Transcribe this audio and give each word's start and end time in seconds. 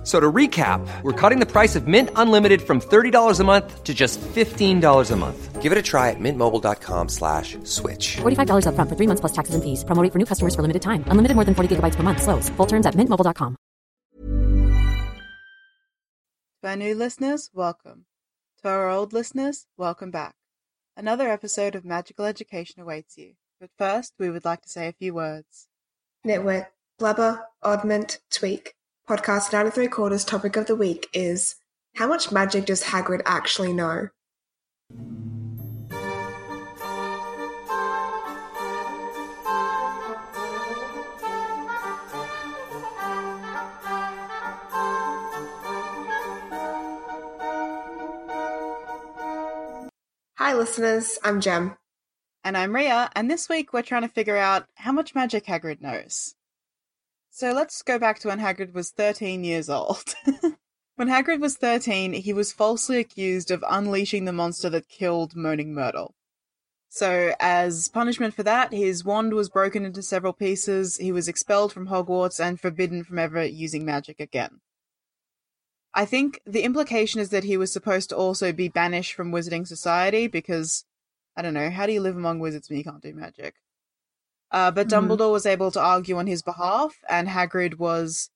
F- 0.00 0.06
So 0.06 0.18
to 0.18 0.32
recap, 0.32 0.80
we're 1.02 1.12
cutting 1.12 1.40
the 1.40 1.46
price 1.46 1.76
of 1.76 1.86
Mint 1.86 2.08
Unlimited 2.16 2.62
from 2.62 2.80
$30 2.80 3.38
a 3.38 3.44
month 3.44 3.84
to 3.84 3.92
just 3.92 4.18
$15 4.34 5.10
a 5.10 5.16
month. 5.16 5.60
Give 5.60 5.72
it 5.72 5.76
a 5.76 5.82
try 5.82 6.08
at 6.08 6.16
mintmobile.com 6.18 7.08
slash 7.10 7.58
switch. 7.64 8.16
$45 8.22 8.64
upfront 8.64 8.88
for 8.88 8.96
three 8.96 9.06
months 9.06 9.20
plus 9.20 9.32
taxes 9.32 9.54
and 9.54 9.62
fees. 9.62 9.84
Promo 9.84 10.02
rate 10.02 10.10
for 10.12 10.18
new 10.18 10.24
customers 10.24 10.54
for 10.54 10.62
limited 10.62 10.80
time. 10.80 11.04
Unlimited 11.08 11.34
more 11.36 11.44
than 11.44 11.54
40 11.54 11.76
gigabytes 11.76 11.96
per 11.96 12.02
month. 12.02 12.22
Slows. 12.22 12.48
Full 12.56 12.66
terms 12.66 12.86
at 12.86 12.94
mintmobile.com. 12.94 13.56
To 16.62 16.68
our 16.68 16.76
new 16.76 16.94
listeners, 16.94 17.50
welcome. 17.52 18.06
To 18.62 18.68
our 18.68 18.88
old 18.88 19.12
listeners, 19.12 19.66
welcome 19.76 20.10
back. 20.10 20.34
Another 20.96 21.28
episode 21.30 21.74
of 21.74 21.84
Magical 21.84 22.24
Education 22.24 22.80
awaits 22.82 23.16
you. 23.18 23.34
But 23.60 23.70
first, 23.78 24.14
we 24.18 24.30
would 24.30 24.44
like 24.44 24.62
to 24.62 24.68
say 24.68 24.88
a 24.88 24.92
few 24.92 25.12
words. 25.14 25.68
Nitwit, 26.26 26.66
Blubber, 26.98 27.44
Oddment, 27.62 28.18
Tweak. 28.30 28.74
Podcast 29.10 29.52
nine 29.52 29.64
and 29.64 29.74
three 29.74 29.88
quarters 29.88 30.24
topic 30.24 30.54
of 30.54 30.66
the 30.66 30.76
week 30.76 31.08
is 31.12 31.56
How 31.96 32.06
much 32.06 32.30
magic 32.30 32.66
does 32.66 32.84
Hagrid 32.84 33.22
actually 33.26 33.72
know? 33.72 34.10
Hi 50.38 50.54
listeners, 50.54 51.18
I'm 51.24 51.40
Jem. 51.40 51.76
And 52.44 52.56
I'm 52.56 52.72
Ria, 52.72 53.10
and 53.16 53.28
this 53.28 53.48
week 53.48 53.72
we're 53.72 53.82
trying 53.82 54.02
to 54.02 54.08
figure 54.08 54.36
out 54.36 54.68
how 54.76 54.92
much 54.92 55.16
magic 55.16 55.46
Hagrid 55.46 55.80
knows. 55.80 56.36
So 57.30 57.52
let's 57.52 57.80
go 57.82 57.98
back 57.98 58.18
to 58.20 58.28
when 58.28 58.40
Hagrid 58.40 58.74
was 58.74 58.90
13 58.90 59.44
years 59.44 59.70
old. 59.70 60.14
when 60.96 61.08
Hagrid 61.08 61.40
was 61.40 61.56
13, 61.56 62.12
he 62.12 62.32
was 62.32 62.52
falsely 62.52 62.98
accused 62.98 63.50
of 63.50 63.64
unleashing 63.68 64.24
the 64.24 64.32
monster 64.32 64.68
that 64.70 64.88
killed 64.88 65.36
Moaning 65.36 65.72
Myrtle. 65.72 66.14
So, 66.92 67.34
as 67.38 67.86
punishment 67.86 68.34
for 68.34 68.42
that, 68.42 68.72
his 68.72 69.04
wand 69.04 69.32
was 69.32 69.48
broken 69.48 69.84
into 69.84 70.02
several 70.02 70.32
pieces, 70.32 70.96
he 70.96 71.12
was 71.12 71.28
expelled 71.28 71.72
from 71.72 71.86
Hogwarts, 71.86 72.44
and 72.44 72.60
forbidden 72.60 73.04
from 73.04 73.20
ever 73.20 73.44
using 73.44 73.84
magic 73.84 74.18
again. 74.18 74.60
I 75.94 76.04
think 76.04 76.40
the 76.44 76.62
implication 76.62 77.20
is 77.20 77.30
that 77.30 77.44
he 77.44 77.56
was 77.56 77.72
supposed 77.72 78.08
to 78.10 78.16
also 78.16 78.52
be 78.52 78.68
banished 78.68 79.12
from 79.12 79.30
Wizarding 79.30 79.68
Society 79.68 80.26
because, 80.26 80.84
I 81.36 81.42
don't 81.42 81.54
know, 81.54 81.70
how 81.70 81.86
do 81.86 81.92
you 81.92 82.00
live 82.00 82.16
among 82.16 82.40
wizards 82.40 82.68
when 82.68 82.78
you 82.78 82.84
can't 82.84 83.02
do 83.02 83.14
magic? 83.14 83.54
Uh, 84.50 84.70
but 84.70 84.88
Mhm. 84.88 84.90
Dumbledore 84.90 85.32
was 85.32 85.46
able 85.46 85.70
to 85.70 85.80
argue 85.80 86.16
on 86.16 86.26
his 86.26 86.42
behalf, 86.42 86.96
and 87.08 87.28
Hagrid 87.28 87.78
was 87.78 88.30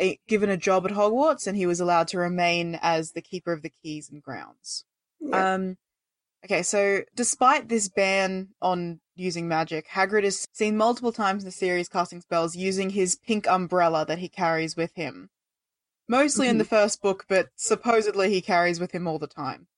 a, 0.00 0.18
given 0.26 0.50
a 0.50 0.56
job 0.56 0.86
at 0.86 0.92
Hogwarts, 0.92 1.46
and 1.46 1.56
he 1.56 1.66
was 1.66 1.80
allowed 1.80 2.08
to 2.08 2.18
remain 2.18 2.78
as 2.80 3.12
the 3.12 3.22
keeper 3.22 3.52
of 3.52 3.62
the 3.62 3.72
keys 3.82 4.08
and 4.10 4.22
grounds. 4.22 4.84
Yeah. 5.20 5.54
Um, 5.54 5.76
okay, 6.44 6.62
so 6.62 7.02
despite 7.14 7.68
this 7.68 7.88
ban 7.88 8.48
on 8.60 9.00
using 9.14 9.46
magic, 9.46 9.88
Hagrid 9.88 10.24
is 10.24 10.48
seen 10.52 10.76
multiple 10.76 11.12
times 11.12 11.42
in 11.42 11.48
the 11.48 11.52
series 11.52 11.88
casting 11.88 12.20
spells 12.22 12.56
using 12.56 12.90
his 12.90 13.16
pink 13.16 13.46
umbrella 13.46 14.06
that 14.06 14.18
he 14.18 14.28
carries 14.28 14.76
with 14.76 14.94
him. 14.94 15.30
Mostly 16.08 16.48
in 16.48 16.58
the 16.58 16.64
first 16.64 17.00
book, 17.00 17.26
but 17.28 17.50
supposedly 17.54 18.30
he 18.30 18.40
carries 18.40 18.80
with 18.80 18.90
him 18.90 19.06
all 19.06 19.18
the 19.20 19.28
time. 19.28 19.68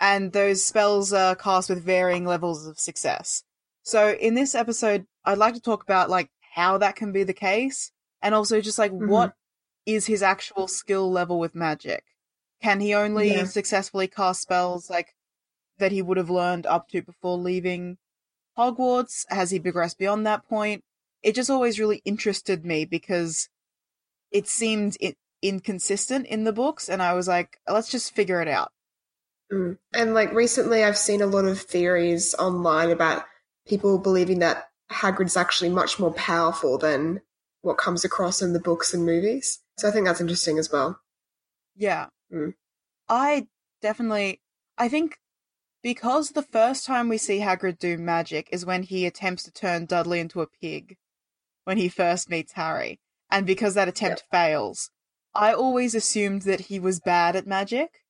And 0.00 0.32
those 0.32 0.64
spells 0.64 1.12
are 1.12 1.36
cast 1.36 1.68
with 1.68 1.82
varying 1.84 2.24
levels 2.24 2.66
of 2.66 2.78
success. 2.78 3.42
So 3.84 4.12
in 4.12 4.34
this 4.34 4.54
episode, 4.54 5.06
I'd 5.24 5.38
like 5.38 5.54
to 5.54 5.60
talk 5.60 5.82
about 5.82 6.10
like 6.10 6.30
how 6.54 6.78
that 6.78 6.96
can 6.96 7.12
be 7.12 7.22
the 7.22 7.32
case, 7.34 7.92
and 8.22 8.34
also 8.34 8.60
just 8.60 8.78
like 8.78 8.90
Mhm. 8.92 9.08
what 9.08 9.34
is 9.86 10.06
his 10.06 10.22
actual 10.22 10.66
skill 10.66 11.10
level 11.12 11.38
with 11.38 11.54
magic. 11.54 12.04
Can 12.62 12.80
he 12.80 12.94
only 12.94 13.28
Yeah. 13.34 13.44
successfully 13.44 14.08
cast 14.08 14.40
spells 14.40 14.88
like 14.88 15.14
that 15.78 15.92
he 15.92 16.00
would 16.00 16.16
have 16.16 16.30
learned 16.30 16.64
up 16.66 16.88
to 16.88 17.02
before 17.02 17.36
leaving 17.36 17.98
Hogwarts? 18.56 19.26
Has 19.30 19.50
he 19.50 19.60
progressed 19.60 19.98
beyond 19.98 20.26
that 20.26 20.48
point? 20.48 20.82
It 21.22 21.34
just 21.34 21.50
always 21.50 21.78
really 21.78 22.00
interested 22.06 22.64
me 22.64 22.86
because 22.86 23.48
it 24.30 24.48
seemed 24.48 24.96
i- 25.02 25.16
inconsistent 25.42 26.26
in 26.26 26.44
the 26.44 26.52
books, 26.52 26.88
and 26.88 27.02
I 27.02 27.12
was 27.12 27.28
like, 27.28 27.58
let's 27.68 27.90
just 27.90 28.14
figure 28.14 28.40
it 28.40 28.48
out. 28.48 28.72
Mm. 29.52 29.78
And 29.92 30.14
like 30.14 30.32
recently, 30.32 30.82
I've 30.84 30.96
seen 30.96 31.20
a 31.20 31.26
lot 31.26 31.44
of 31.44 31.60
theories 31.60 32.34
online 32.36 32.90
about 32.90 33.26
people 33.66 33.98
believing 33.98 34.38
that 34.40 34.68
Hagrid's 34.90 35.36
actually 35.36 35.70
much 35.70 35.98
more 35.98 36.12
powerful 36.12 36.78
than 36.78 37.20
what 37.62 37.78
comes 37.78 38.04
across 38.04 38.42
in 38.42 38.52
the 38.52 38.60
books 38.60 38.92
and 38.92 39.04
movies. 39.06 39.60
So 39.78 39.88
I 39.88 39.90
think 39.90 40.06
that's 40.06 40.20
interesting 40.20 40.58
as 40.58 40.70
well. 40.70 41.00
Yeah. 41.74 42.08
Mm. 42.32 42.54
I 43.08 43.48
definitely 43.82 44.40
I 44.78 44.88
think 44.88 45.18
because 45.82 46.30
the 46.30 46.42
first 46.42 46.86
time 46.86 47.08
we 47.08 47.18
see 47.18 47.40
Hagrid 47.40 47.78
do 47.78 47.98
magic 47.98 48.48
is 48.52 48.66
when 48.66 48.82
he 48.82 49.06
attempts 49.06 49.44
to 49.44 49.52
turn 49.52 49.86
Dudley 49.86 50.20
into 50.20 50.40
a 50.42 50.46
pig 50.46 50.96
when 51.64 51.78
he 51.78 51.88
first 51.88 52.30
meets 52.30 52.52
Harry. 52.52 53.00
And 53.30 53.46
because 53.46 53.74
that 53.74 53.88
attempt 53.88 54.24
fails, 54.30 54.90
I 55.34 55.52
always 55.52 55.94
assumed 55.94 56.42
that 56.42 56.60
he 56.62 56.78
was 56.78 57.00
bad 57.00 57.36
at 57.36 57.46
magic. 57.46 58.04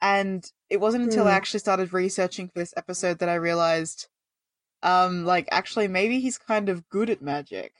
And 0.00 0.50
it 0.70 0.80
wasn't 0.80 1.04
until 1.04 1.26
I 1.26 1.32
Hmm. 1.32 1.36
actually 1.36 1.60
started 1.60 1.92
researching 1.92 2.48
for 2.48 2.58
this 2.58 2.74
episode 2.76 3.18
that 3.18 3.28
I 3.28 3.34
realized 3.34 4.08
um 4.84 5.24
like 5.24 5.48
actually 5.50 5.88
maybe 5.88 6.20
he's 6.20 6.38
kind 6.38 6.68
of 6.68 6.88
good 6.88 7.10
at 7.10 7.22
magic. 7.22 7.74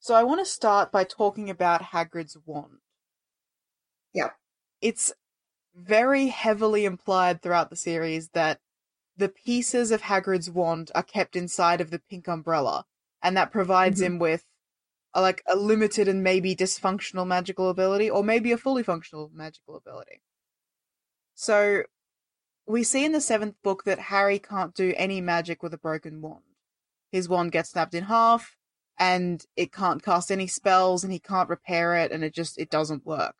So 0.00 0.14
I 0.14 0.24
want 0.24 0.40
to 0.40 0.46
start 0.46 0.92
by 0.92 1.04
talking 1.04 1.50
about 1.50 1.82
Hagrid's 1.82 2.36
wand. 2.46 2.80
Yeah. 4.14 4.30
It's 4.80 5.12
very 5.74 6.28
heavily 6.28 6.84
implied 6.84 7.42
throughout 7.42 7.70
the 7.70 7.76
series 7.76 8.30
that 8.30 8.60
the 9.16 9.28
pieces 9.28 9.90
of 9.90 10.02
Hagrid's 10.02 10.50
wand 10.50 10.90
are 10.94 11.02
kept 11.02 11.36
inside 11.36 11.80
of 11.80 11.90
the 11.90 12.00
pink 12.00 12.28
umbrella, 12.28 12.86
and 13.22 13.36
that 13.36 13.52
provides 13.52 14.00
Mhm. 14.00 14.06
him 14.06 14.18
with 14.20 14.46
a, 15.14 15.22
like 15.22 15.42
a 15.46 15.56
limited 15.56 16.08
and 16.08 16.22
maybe 16.24 16.56
dysfunctional 16.56 17.26
magical 17.26 17.70
ability, 17.70 18.10
or 18.10 18.24
maybe 18.24 18.52
a 18.52 18.58
fully 18.58 18.82
functional 18.82 19.30
magical 19.34 19.76
ability. 19.76 20.22
So 21.34 21.84
we 22.66 22.84
see 22.84 23.04
in 23.04 23.12
the 23.12 23.20
seventh 23.20 23.56
book 23.62 23.84
that 23.84 23.98
Harry 23.98 24.38
can't 24.38 24.74
do 24.74 24.94
any 24.96 25.20
magic 25.20 25.62
with 25.62 25.74
a 25.74 25.78
broken 25.78 26.20
wand. 26.20 26.44
His 27.10 27.28
wand 27.28 27.52
gets 27.52 27.70
snapped 27.70 27.94
in 27.94 28.04
half, 28.04 28.56
and 28.98 29.44
it 29.56 29.72
can't 29.72 30.02
cast 30.02 30.30
any 30.30 30.46
spells, 30.46 31.04
and 31.04 31.12
he 31.12 31.18
can't 31.18 31.48
repair 31.48 31.94
it, 31.96 32.12
and 32.12 32.22
it 32.24 32.32
just 32.34 32.58
it 32.58 32.70
doesn't 32.70 33.04
work. 33.06 33.36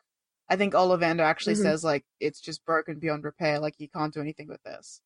I 0.49 0.55
think 0.55 0.73
Ollivander 0.73 1.21
actually 1.21 1.55
Mhm. 1.55 1.61
says 1.63 1.83
like 1.83 2.05
it's 2.19 2.41
just 2.41 2.65
broken 2.65 2.99
beyond 2.99 3.23
repair, 3.23 3.59
like 3.59 3.79
you 3.79 3.87
can't 3.89 4.13
do 4.13 4.21
anything 4.21 4.47
with 4.47 4.61
this. 4.63 5.01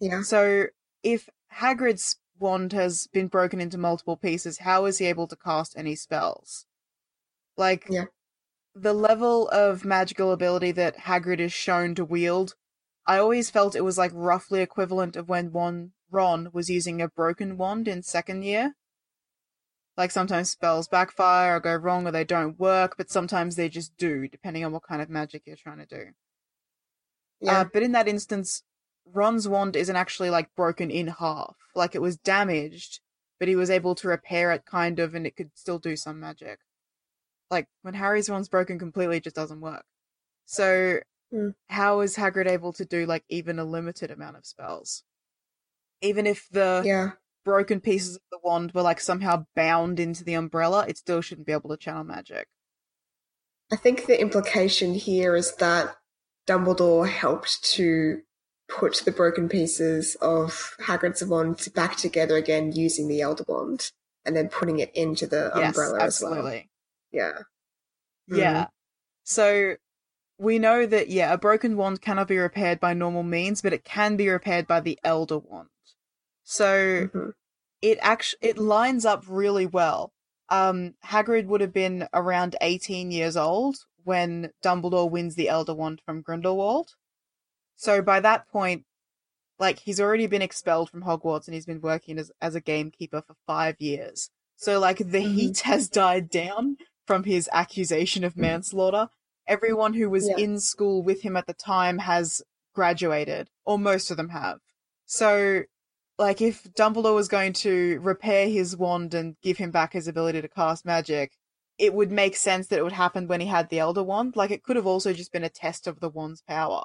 Yeah. 0.00 0.22
So 0.22 0.66
if 1.02 1.28
Hagrid's 1.52 2.16
wand 2.38 2.72
has 2.72 3.06
been 3.08 3.28
broken 3.28 3.60
into 3.60 3.76
multiple 3.76 4.16
pieces, 4.16 4.58
how 4.58 4.86
is 4.86 4.98
he 4.98 5.06
able 5.06 5.26
to 5.28 5.36
cast 5.36 5.76
any 5.76 5.94
spells? 5.94 6.66
Like 7.56 7.86
Yeah. 7.90 8.06
the 8.74 8.94
level 8.94 9.48
of 9.50 9.84
magical 9.84 10.32
ability 10.32 10.72
that 10.72 10.96
Hagrid 10.96 11.38
is 11.38 11.52
shown 11.52 11.94
to 11.96 12.04
wield, 12.04 12.54
I 13.10 13.18
always 13.18 13.50
felt 13.50 13.74
it 13.74 13.80
was 13.80 13.98
like 13.98 14.12
roughly 14.14 14.60
equivalent 14.60 15.16
of 15.16 15.28
when 15.28 15.50
one 15.50 15.90
Ron 16.12 16.48
was 16.52 16.70
using 16.70 17.02
a 17.02 17.08
broken 17.08 17.56
wand 17.56 17.88
in 17.88 18.04
second 18.04 18.44
year. 18.44 18.76
Like 19.96 20.12
sometimes 20.12 20.50
spells 20.50 20.86
backfire 20.86 21.56
or 21.56 21.60
go 21.60 21.74
wrong 21.74 22.06
or 22.06 22.12
they 22.12 22.22
don't 22.22 22.56
work, 22.56 22.94
but 22.96 23.10
sometimes 23.10 23.56
they 23.56 23.68
just 23.68 23.96
do, 23.96 24.28
depending 24.28 24.64
on 24.64 24.70
what 24.70 24.84
kind 24.84 25.02
of 25.02 25.10
magic 25.10 25.42
you're 25.44 25.56
trying 25.56 25.78
to 25.78 25.86
do. 25.86 26.04
Yeah. 27.40 27.62
Uh, 27.62 27.64
but 27.72 27.82
in 27.82 27.90
that 27.92 28.06
instance, 28.06 28.62
Ron's 29.04 29.48
wand 29.48 29.74
isn't 29.74 29.96
actually 29.96 30.30
like 30.30 30.54
broken 30.54 30.88
in 30.88 31.08
half. 31.08 31.56
Like 31.74 31.96
it 31.96 32.02
was 32.02 32.16
damaged, 32.16 33.00
but 33.40 33.48
he 33.48 33.56
was 33.56 33.70
able 33.70 33.96
to 33.96 34.06
repair 34.06 34.52
it 34.52 34.64
kind 34.64 35.00
of 35.00 35.16
and 35.16 35.26
it 35.26 35.34
could 35.34 35.50
still 35.56 35.80
do 35.80 35.96
some 35.96 36.20
magic. 36.20 36.60
Like 37.50 37.66
when 37.82 37.94
Harry's 37.94 38.30
wand's 38.30 38.48
broken 38.48 38.78
completely, 38.78 39.16
it 39.16 39.24
just 39.24 39.34
doesn't 39.34 39.60
work. 39.60 39.82
So 40.46 41.00
Hmm. 41.32 41.50
how 41.68 42.00
is 42.00 42.16
Hagrid 42.16 42.48
able 42.48 42.72
to 42.72 42.84
do 42.84 43.06
like 43.06 43.24
even 43.28 43.58
a 43.58 43.64
limited 43.64 44.10
amount 44.10 44.36
of 44.36 44.46
spells? 44.46 45.04
Even 46.02 46.26
if 46.26 46.48
the 46.50 46.82
yeah. 46.84 47.10
broken 47.44 47.80
pieces 47.80 48.16
of 48.16 48.22
the 48.32 48.38
wand 48.42 48.72
were 48.72 48.82
like 48.82 49.00
somehow 49.00 49.46
bound 49.54 50.00
into 50.00 50.24
the 50.24 50.34
umbrella, 50.34 50.86
it 50.88 50.98
still 50.98 51.20
shouldn't 51.20 51.46
be 51.46 51.52
able 51.52 51.70
to 51.70 51.76
channel 51.76 52.04
magic. 52.04 52.48
I 53.72 53.76
think 53.76 54.06
the 54.06 54.20
implication 54.20 54.94
here 54.94 55.36
is 55.36 55.54
that 55.56 55.96
Dumbledore 56.48 57.08
helped 57.08 57.62
to 57.74 58.22
put 58.68 59.02
the 59.04 59.12
broken 59.12 59.48
pieces 59.48 60.16
of 60.16 60.74
Hagrid's 60.80 61.24
wand 61.24 61.68
back 61.74 61.96
together 61.96 62.36
again 62.36 62.72
using 62.72 63.08
the 63.08 63.20
Elder 63.20 63.44
Wand 63.46 63.92
and 64.24 64.36
then 64.36 64.48
putting 64.48 64.78
it 64.78 64.90
into 64.94 65.26
the 65.26 65.52
yes, 65.54 65.68
umbrella 65.68 66.02
as 66.02 66.20
well. 66.20 66.32
absolutely. 66.34 66.70
Yeah. 67.12 67.32
Yeah. 68.28 68.66
So 69.24 69.76
we 70.40 70.58
know 70.58 70.86
that 70.86 71.08
yeah, 71.08 71.32
a 71.32 71.38
broken 71.38 71.76
wand 71.76 72.00
cannot 72.00 72.28
be 72.28 72.38
repaired 72.38 72.80
by 72.80 72.94
normal 72.94 73.22
means, 73.22 73.60
but 73.60 73.74
it 73.74 73.84
can 73.84 74.16
be 74.16 74.28
repaired 74.28 74.66
by 74.66 74.80
the 74.80 74.98
Elder 75.04 75.38
Wand. 75.38 75.68
So 76.44 77.10
Mhm. 77.12 77.32
it 77.82 77.98
actually 78.00 78.48
it 78.48 78.58
lines 78.58 79.04
up 79.04 79.24
really 79.28 79.66
well. 79.66 80.12
Um, 80.48 80.94
Hagrid 81.04 81.46
would 81.46 81.60
have 81.60 81.72
been 81.74 82.08
around 82.14 82.56
18 82.62 83.10
years 83.10 83.36
old 83.36 83.76
when 84.04 84.52
Dumbledore 84.64 85.10
wins 85.10 85.34
the 85.34 85.48
Elder 85.48 85.74
Wand 85.74 86.00
from 86.04 86.22
Grindelwald. 86.22 86.94
So 87.76 88.02
by 88.02 88.20
that 88.20 88.48
point, 88.48 88.86
like 89.58 89.80
he's 89.80 90.00
already 90.00 90.26
been 90.26 90.42
expelled 90.42 90.90
from 90.90 91.02
Hogwarts 91.02 91.46
and 91.46 91.54
he's 91.54 91.66
been 91.66 91.82
working 91.82 92.18
as 92.18 92.32
as 92.40 92.54
a 92.54 92.60
gamekeeper 92.62 93.22
for 93.26 93.36
five 93.46 93.76
years. 93.80 94.30
So 94.56 94.78
like 94.80 94.98
the 94.98 95.20
Mhm. 95.20 95.34
heat 95.34 95.60
has 95.70 95.88
died 95.90 96.30
down 96.30 96.78
from 97.06 97.24
his 97.24 97.48
accusation 97.52 98.24
of 98.24 98.36
manslaughter. 98.38 99.10
Everyone 99.50 99.92
who 99.94 100.08
was 100.08 100.28
Yeah. 100.28 100.36
in 100.38 100.60
school 100.60 101.02
with 101.02 101.22
him 101.22 101.36
at 101.36 101.46
the 101.46 101.54
time 101.54 101.98
has 101.98 102.42
graduated, 102.72 103.50
or 103.66 103.78
most 103.78 104.10
of 104.10 104.16
them 104.16 104.30
have. 104.30 104.60
So 105.06 105.64
like 106.18 106.40
if 106.40 106.64
Dumbledore 106.74 107.14
was 107.14 107.28
going 107.28 107.54
to 107.54 107.98
repair 108.00 108.48
his 108.48 108.76
wand 108.76 109.14
and 109.14 109.36
give 109.42 109.56
him 109.58 109.70
back 109.70 109.92
his 109.92 110.06
ability 110.06 110.40
to 110.42 110.48
cast 110.48 110.84
magic, 110.84 111.32
it 111.78 111.94
would 111.94 112.12
make 112.12 112.36
sense 112.36 112.66
that 112.68 112.78
it 112.78 112.82
would 112.82 112.92
happen 112.92 113.26
when 113.26 113.40
he 113.40 113.46
had 113.46 113.70
the 113.70 113.78
Elder 113.78 114.02
Wand. 114.02 114.36
Like 114.36 114.50
it 114.50 114.62
could 114.62 114.76
have 114.76 114.86
also 114.86 115.12
just 115.14 115.32
been 115.32 115.44
a 115.44 115.48
test 115.48 115.86
of 115.86 115.98
the 115.98 116.10
wand's 116.10 116.42
power. 116.42 116.84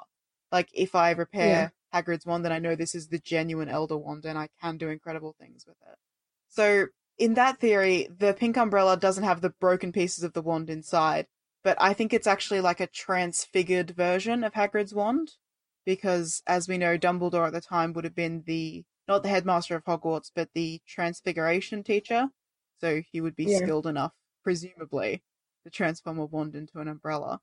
Like 0.50 0.70
if 0.72 0.94
I 0.94 1.10
repair 1.10 1.72
Hagrid's 1.94 2.24
wand, 2.26 2.44
then 2.44 2.52
I 2.52 2.58
know 2.58 2.74
this 2.74 2.94
is 2.94 3.08
the 3.08 3.18
genuine 3.18 3.68
Elder 3.68 3.98
Wand 3.98 4.24
and 4.24 4.38
I 4.38 4.48
can 4.60 4.78
do 4.78 4.88
incredible 4.88 5.34
things 5.38 5.66
with 5.66 5.76
it. 5.86 5.98
So 6.48 6.86
in 7.18 7.34
that 7.34 7.58
theory, 7.58 8.08
the 8.16 8.32
pink 8.32 8.56
umbrella 8.56 8.96
doesn't 8.96 9.24
have 9.24 9.40
the 9.42 9.50
broken 9.50 9.92
pieces 9.92 10.24
of 10.24 10.32
the 10.32 10.42
wand 10.42 10.70
inside, 10.70 11.26
but 11.66 11.76
I 11.80 11.94
think 11.94 12.14
it's 12.14 12.28
actually 12.28 12.60
like 12.60 12.78
a 12.78 12.86
transfigured 12.86 13.90
version 13.90 14.44
of 14.44 14.52
Hagrid's 14.52 14.94
wand 14.94 15.32
because 15.84 16.40
as 16.46 16.68
we 16.68 16.78
know 16.78 16.96
Dumbledore 16.96 17.48
at 17.48 17.52
the 17.52 17.60
time 17.60 17.92
would 17.92 18.04
have 18.04 18.14
been 18.14 18.44
the 18.46 18.84
not 19.08 19.24
the 19.24 19.28
headmaster 19.30 19.74
of 19.74 19.84
Hogwarts 19.84 20.30
but 20.32 20.50
the 20.54 20.80
transfiguration 20.86 21.82
teacher 21.82 22.28
so 22.80 23.02
he 23.10 23.20
would 23.20 23.34
be 23.34 23.46
Yeah. 23.46 23.58
skilled 23.58 23.88
enough 23.88 24.12
presumably 24.44 25.24
to 25.64 25.70
transform 25.70 26.20
a 26.20 26.24
wand 26.24 26.54
into 26.54 26.78
an 26.78 26.86
umbrella 26.86 27.40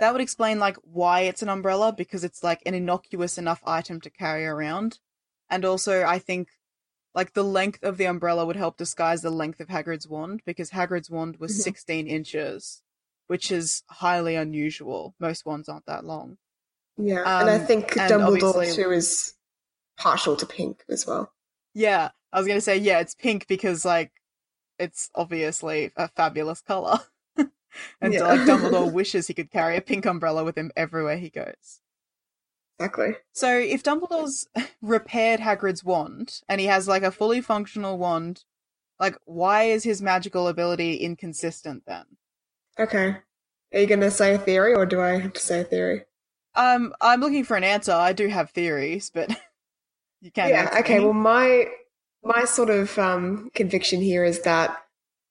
that 0.00 0.10
would 0.10 0.22
explain 0.22 0.58
like 0.58 0.78
why 0.78 1.20
it's 1.20 1.42
an 1.42 1.50
umbrella 1.50 1.92
because 1.92 2.24
it's 2.24 2.42
like 2.42 2.62
an 2.64 2.72
innocuous 2.72 3.36
enough 3.36 3.60
item 3.66 4.00
to 4.00 4.08
carry 4.08 4.46
around 4.46 5.00
and 5.50 5.66
also 5.66 6.02
I 6.02 6.18
think 6.18 6.48
like 7.14 7.34
the 7.34 7.44
length 7.44 7.82
of 7.84 7.98
the 7.98 8.06
umbrella 8.06 8.46
would 8.46 8.56
help 8.56 8.78
disguise 8.78 9.20
the 9.20 9.28
length 9.28 9.60
of 9.60 9.68
Hagrid's 9.68 10.08
wand 10.08 10.40
because 10.46 10.70
Hagrid's 10.70 11.10
wand 11.10 11.36
was 11.36 11.52
Mhm. 11.52 11.60
16 11.60 12.06
inches 12.06 12.82
which 13.26 13.50
is 13.50 13.82
highly 13.88 14.34
unusual 14.36 15.14
most 15.18 15.44
wands 15.46 15.68
aren't 15.68 15.86
that 15.86 16.04
long 16.04 16.38
Yeah. 16.98 17.40
and 17.40 17.50
I 17.50 17.58
Um, 17.58 17.66
think 17.66 17.92
Dumbledore 17.94 18.74
too 18.74 18.90
is 18.92 19.34
partial 19.96 20.36
to 20.36 20.46
pink 20.46 20.84
as 20.88 21.06
well. 21.06 21.32
Yeah, 21.74 22.10
I 22.32 22.38
was 22.38 22.46
gonna 22.48 22.60
say 22.60 22.76
yeah, 22.76 23.00
it's 23.00 23.14
pink 23.14 23.46
because 23.46 23.84
like 23.84 24.12
it's 24.78 25.10
obviously 25.14 25.92
a 25.96 26.08
fabulous 26.08 26.60
color, 26.60 26.98
and 27.36 28.14
so 28.14 28.24
Yeah. 28.24 28.28
like 28.28 28.40
Dumbledore 28.40 28.92
wishes 28.92 29.26
he 29.26 29.34
could 29.34 29.50
carry 29.50 29.76
a 29.76 29.80
pink 29.80 30.06
umbrella 30.06 30.44
with 30.44 30.56
him 30.56 30.70
everywhere 30.76 31.18
he 31.18 31.30
goes. 31.30 31.80
Exactly. 32.78 33.16
So 33.32 33.58
if 33.58 33.82
Dumbledore's 33.82 34.46
repaired 34.82 35.40
Hagrid's 35.40 35.84
wand 35.84 36.40
and 36.48 36.60
he 36.60 36.66
has 36.66 36.88
like 36.88 37.02
a 37.02 37.10
fully 37.10 37.40
functional 37.40 37.98
wand, 37.98 38.44
like 39.00 39.16
why 39.24 39.64
is 39.64 39.84
his 39.84 40.02
magical 40.02 40.48
ability 40.48 40.96
inconsistent 40.96 41.84
then? 41.86 42.04
Okay. 42.78 43.16
Are 43.74 43.80
you 43.80 43.86
going 43.86 44.00
to 44.00 44.10
say 44.10 44.34
a 44.34 44.38
theory 44.38 44.74
or 44.74 44.86
do 44.86 45.00
I 45.00 45.18
have 45.18 45.32
to 45.34 45.40
say 45.40 45.60
a 45.60 45.64
theory? 45.64 46.02
Um, 46.54 46.94
I'm 47.00 47.20
looking 47.20 47.44
for 47.44 47.56
an 47.56 47.64
answer. 47.64 47.92
I 47.92 48.12
do 48.12 48.28
have 48.28 48.50
theories, 48.50 49.10
but 49.12 49.30
you 50.20 50.30
can't. 50.30 50.50
yeah, 50.50 50.74
okay. 50.80 50.98
me. 50.98 51.04
Well, 51.04 51.12
my 51.14 51.66
my 52.24 52.44
sort 52.44 52.70
of 52.70 52.98
um, 52.98 53.50
conviction 53.54 54.00
here 54.00 54.24
is 54.24 54.42
that 54.42 54.76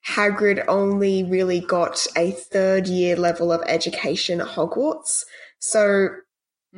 Hagrid 0.07 0.63
only 0.67 1.23
really 1.23 1.59
got 1.59 2.05
a 2.15 2.31
third 2.31 2.87
year 2.87 3.15
level 3.15 3.51
of 3.51 3.61
education 3.65 4.39
at 4.39 4.47
Hogwarts. 4.47 5.23
So 5.59 6.09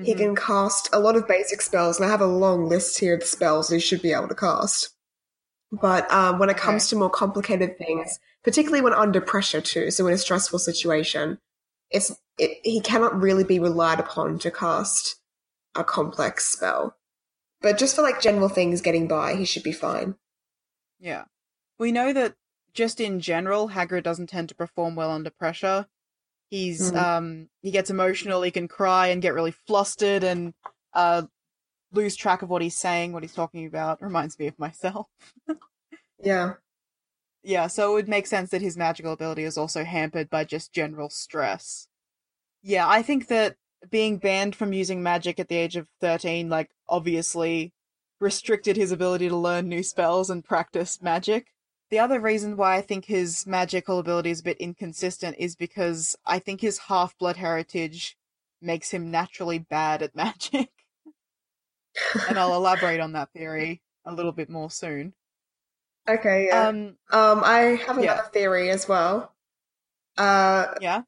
he 0.01 0.13
Mhm. 0.13 0.17
can 0.17 0.35
cast 0.35 0.89
a 0.93 0.99
lot 0.99 1.15
of 1.17 1.27
basic 1.27 1.61
spells, 1.61 1.97
and 1.99 2.05
I 2.05 2.09
have 2.09 2.21
a 2.21 2.25
long 2.27 2.69
list 2.69 2.99
here 2.99 3.15
of 3.15 3.23
spells 3.23 3.69
he 3.69 3.79
should 3.79 4.01
be 4.01 4.13
able 4.13 4.27
to 4.29 4.35
cast. 4.35 4.89
But 5.71 6.09
um, 6.11 6.39
when 6.39 6.49
it 6.49 6.57
comes 6.57 6.83
Okay. 6.83 6.89
to 6.89 6.95
more 6.95 7.09
complicated 7.09 7.77
things, 7.77 8.19
particularly 8.43 8.81
when 8.81 8.93
under 8.93 9.19
pressure 9.19 9.61
too, 9.61 9.91
so 9.91 10.07
in 10.07 10.13
a 10.13 10.17
stressful 10.17 10.59
situation, 10.59 11.39
it's 11.91 12.15
it, 12.37 12.59
he 12.63 12.79
cannot 12.79 13.19
really 13.19 13.43
be 13.43 13.59
relied 13.59 13.99
upon 13.99 14.39
to 14.39 14.51
cast 14.51 15.19
a 15.75 15.83
complex 15.83 16.45
spell. 16.45 16.95
But 17.61 17.77
just 17.77 17.95
for 17.95 18.01
like 18.01 18.21
general 18.21 18.49
things 18.49 18.81
getting 18.81 19.07
by, 19.07 19.35
he 19.35 19.45
should 19.45 19.63
be 19.63 19.71
fine. 19.71 20.15
Yeah. 20.99 21.25
We 21.79 21.91
know 21.91 22.13
that 22.13 22.35
just 22.73 22.99
in 22.99 23.19
general, 23.19 23.69
Hagrid 23.69 24.03
doesn't 24.03 24.27
tend 24.27 24.49
to 24.49 24.55
perform 24.55 24.95
well 24.95 25.11
under 25.11 25.29
pressure. 25.29 25.87
He's 26.49 26.91
Mhm. 26.91 26.95
um 26.95 27.49
he 27.61 27.71
gets 27.71 27.89
emotional, 27.89 28.41
he 28.41 28.51
can 28.51 28.67
cry 28.67 29.07
and 29.07 29.21
get 29.21 29.33
really 29.33 29.51
flustered 29.51 30.23
and 30.23 30.53
uh 30.93 31.23
lose 31.91 32.15
track 32.15 32.41
of 32.41 32.49
what 32.49 32.61
he's 32.61 32.77
saying, 32.77 33.13
what 33.13 33.23
he's 33.23 33.33
talking 33.33 33.65
about. 33.65 34.01
Reminds 34.01 34.37
me 34.37 34.47
of 34.47 34.59
myself. 34.59 35.07
Yeah. 36.23 36.53
Yeah, 37.43 37.67
so 37.67 37.91
it 37.91 37.93
would 37.93 38.09
make 38.09 38.27
sense 38.27 38.49
that 38.49 38.61
his 38.61 38.75
magical 38.75 39.13
ability 39.13 39.43
is 39.43 39.57
also 39.57 39.83
hampered 39.83 40.29
by 40.29 40.43
just 40.43 40.73
general 40.73 41.09
stress. 41.09 41.87
Yeah, 42.61 42.87
I 42.87 43.01
think 43.01 43.27
that 43.27 43.55
being 43.89 44.17
banned 44.17 44.55
from 44.55 44.73
using 44.73 45.01
magic 45.01 45.39
at 45.39 45.47
the 45.47 45.55
age 45.55 45.75
of 45.75 45.87
13, 46.01 46.49
like, 46.49 46.71
obviously 46.89 47.73
restricted 48.19 48.75
his 48.75 48.91
ability 48.91 49.29
to 49.29 49.37
learn 49.37 49.69
new 49.69 49.83
spells 49.83 50.29
and 50.29 50.43
practice 50.43 51.01
magic. 51.01 51.47
The 51.89 51.99
other 51.99 52.19
reason 52.19 52.57
why 52.57 52.75
I 52.75 52.81
think 52.81 53.05
his 53.05 53.47
magical 53.47 53.99
ability 53.99 54.31
is 54.31 54.41
a 54.41 54.43
bit 54.43 54.57
inconsistent 54.57 55.37
is 55.39 55.55
because 55.55 56.17
I 56.25 56.39
think 56.39 56.59
his 56.59 56.79
half 56.79 57.17
blood 57.17 57.37
heritage 57.37 58.17
makes 58.61 58.91
him 58.91 59.09
naturally 59.11 59.59
bad 59.59 60.01
at 60.01 60.15
magic. 60.15 60.69
And 62.27 62.37
I'll 62.39 62.55
elaborate 62.55 62.99
on 62.99 63.13
that 63.13 63.31
theory 63.33 63.81
a 64.05 64.13
little 64.13 64.31
bit 64.31 64.49
more 64.49 64.71
soon. 64.71 65.13
okay. 66.07 66.47
Yeah. 66.47 66.67
Um, 66.67 66.97
Um, 67.11 67.41
I 67.43 67.79
have 67.85 67.97
yeah. 68.01 68.13
another 68.13 68.29
theory 68.33 68.69
as 68.69 68.87
well. 68.87 69.33
Uh, 70.17 70.73
yeah. 70.81 71.01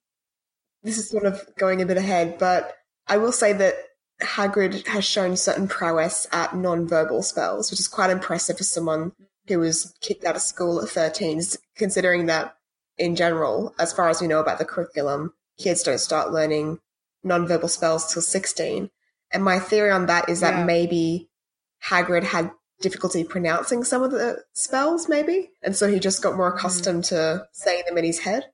this 0.84 0.98
is 0.98 1.10
sort 1.10 1.26
of 1.26 1.42
going 1.58 1.82
a 1.82 1.86
bit 1.86 1.98
ahead, 1.98 2.38
but 2.38 2.76
I 3.08 3.18
will 3.18 3.32
say 3.32 3.54
that 3.54 3.76
Hagrid 4.22 4.86
has 4.88 5.06
shown 5.06 5.36
certain 5.38 5.68
prowess 5.68 6.28
at 6.32 6.56
non-verbal 6.56 7.24
spells, 7.24 7.72
which 7.72 7.80
is 7.80 7.88
quite 7.88 8.10
impressive 8.12 8.58
for 8.58 8.64
someone 8.64 9.14
who 9.48 9.60
was 9.60 9.96
kicked 10.02 10.26
out 10.26 10.36
of 10.36 10.42
school 10.42 10.82
at 10.82 10.90
13, 10.90 11.42
considering 11.76 12.28
that 12.28 12.56
in 12.98 13.16
general, 13.16 13.74
as 13.80 13.94
far 13.94 14.10
as 14.10 14.22
we 14.22 14.28
know 14.28 14.40
about 14.40 14.60
the 14.60 14.66
curriculum, 14.66 15.34
kids 15.58 15.82
don't 15.84 16.00
start 16.00 16.32
learning 16.32 16.80
non-verbal 17.24 17.68
spells 17.70 18.12
till 18.14 18.22
16. 18.22 18.92
And 19.32 19.44
my 19.44 19.60
theory 19.60 19.92
on 19.92 20.08
that 20.08 20.30
is 20.30 20.40
that 20.42 20.58
Yeah. 20.60 20.64
maybe 20.66 21.30
Hagrid 21.84 22.24
had 22.24 22.52
difficulty 22.82 23.24
pronouncing 23.24 23.84
some 23.84 24.02
of 24.04 24.12
the 24.12 24.44
spells, 24.54 25.08
maybe, 25.10 25.52
and 25.62 25.76
so 25.76 25.88
he 25.88 26.00
just 26.00 26.22
got 26.22 26.36
more 26.38 26.48
accustomed 26.54 27.04
to 27.06 27.48
saying 27.52 27.84
them 27.88 27.98
in 27.98 28.06
his 28.06 28.20
head. 28.20 28.52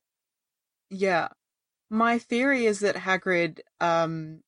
Yeah. 0.90 1.30
My 1.90 2.18
theory 2.18 2.66
is 2.66 2.80
that 2.80 2.96
Hagrid, 2.96 3.60
um, 3.80 4.42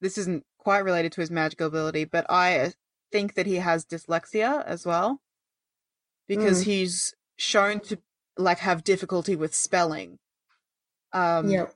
this 0.00 0.18
isn't 0.18 0.44
quite 0.58 0.80
related 0.84 1.12
to 1.12 1.20
his 1.20 1.30
magical 1.30 1.66
ability, 1.68 2.04
but 2.04 2.26
I 2.30 2.58
uh, 2.58 2.70
think 3.12 3.34
that 3.34 3.46
he 3.46 3.56
has 3.56 3.84
dyslexia 3.86 4.64
as 4.64 4.84
well. 4.84 5.20
Because 6.26 6.62
Mm. 6.62 6.64
he's 6.64 7.14
shown 7.36 7.80
to, 7.80 7.98
like, 8.36 8.58
have 8.58 8.82
difficulty 8.82 9.36
with 9.36 9.54
spelling. 9.54 10.18
Um, 11.12 11.48
yeah. 11.48 11.66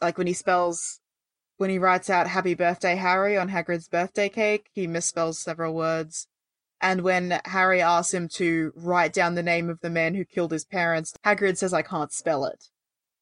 like 0.00 0.18
when 0.18 0.26
he 0.26 0.32
spells, 0.32 1.00
when 1.58 1.70
he 1.70 1.78
writes 1.78 2.08
out 2.08 2.28
Happy 2.28 2.54
Birthday 2.54 2.96
Harry 2.96 3.36
on 3.36 3.50
Hagrid's 3.50 3.88
birthday 3.88 4.28
cake, 4.28 4.70
he 4.72 4.86
misspells 4.86 5.34
several 5.34 5.74
words. 5.74 6.28
And 6.80 7.02
when 7.02 7.40
Harry 7.44 7.82
asks 7.82 8.14
him 8.14 8.28
to 8.34 8.72
write 8.76 9.12
down 9.12 9.34
the 9.34 9.42
name 9.42 9.68
of 9.68 9.80
the 9.80 9.90
man 9.90 10.14
who 10.14 10.24
killed 10.24 10.52
his 10.52 10.64
parents, 10.64 11.12
Hagrid 11.26 11.58
says, 11.58 11.74
I 11.74 11.82
can't 11.82 12.12
spell 12.12 12.44
it. 12.44 12.66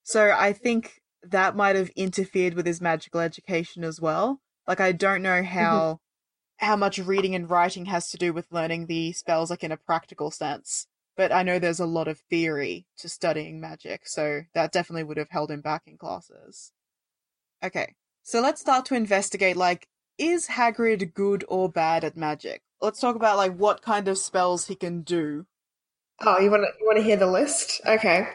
So 0.02 0.30
I 0.30 0.52
think 0.52 1.00
that 1.22 1.56
might 1.56 1.76
have 1.76 1.90
interfered 1.96 2.54
with 2.54 2.66
his 2.66 2.80
magical 2.80 3.20
education 3.20 3.82
as 3.82 4.00
well. 4.00 4.40
Like 4.68 4.80
I 4.80 4.92
don't 4.92 5.22
know 5.22 5.42
mm-hmm. 5.42 5.58
how 5.58 6.00
how 6.58 6.76
much 6.76 6.98
reading 6.98 7.34
and 7.34 7.50
writing 7.50 7.86
has 7.86 8.10
to 8.10 8.16
do 8.16 8.32
with 8.32 8.50
learning 8.50 8.86
the 8.86 9.12
spells 9.12 9.50
like 9.50 9.64
in 9.64 9.72
a 9.72 9.76
practical 9.76 10.30
sense. 10.30 10.86
But 11.16 11.32
I 11.32 11.42
know 11.42 11.58
there's 11.58 11.80
a 11.80 11.86
lot 11.86 12.08
of 12.08 12.20
theory 12.30 12.86
to 12.98 13.08
studying 13.08 13.60
magic, 13.60 14.06
so 14.06 14.42
that 14.54 14.72
definitely 14.72 15.04
would 15.04 15.16
have 15.16 15.30
held 15.30 15.50
him 15.50 15.62
back 15.62 15.82
in 15.86 15.96
classes. 15.96 16.72
Okay. 17.64 17.94
So 18.26 18.40
let's 18.40 18.60
start 18.60 18.84
to 18.86 18.96
investigate 18.96 19.56
like 19.56 19.86
is 20.18 20.48
Hagrid 20.48 21.14
good 21.14 21.44
or 21.46 21.70
bad 21.70 22.02
at 22.02 22.16
magic? 22.16 22.62
Let's 22.80 22.98
talk 22.98 23.14
about 23.14 23.36
like 23.36 23.54
what 23.56 23.82
kind 23.82 24.08
of 24.08 24.18
spells 24.18 24.66
he 24.66 24.74
can 24.74 25.02
do. 25.02 25.46
Oh, 26.20 26.40
you 26.40 26.50
want 26.50 26.64
to 26.64 26.72
you 26.80 26.86
want 26.86 26.98
to 26.98 27.04
hear 27.04 27.16
the 27.16 27.28
list? 27.28 27.80
Okay. 27.86 28.26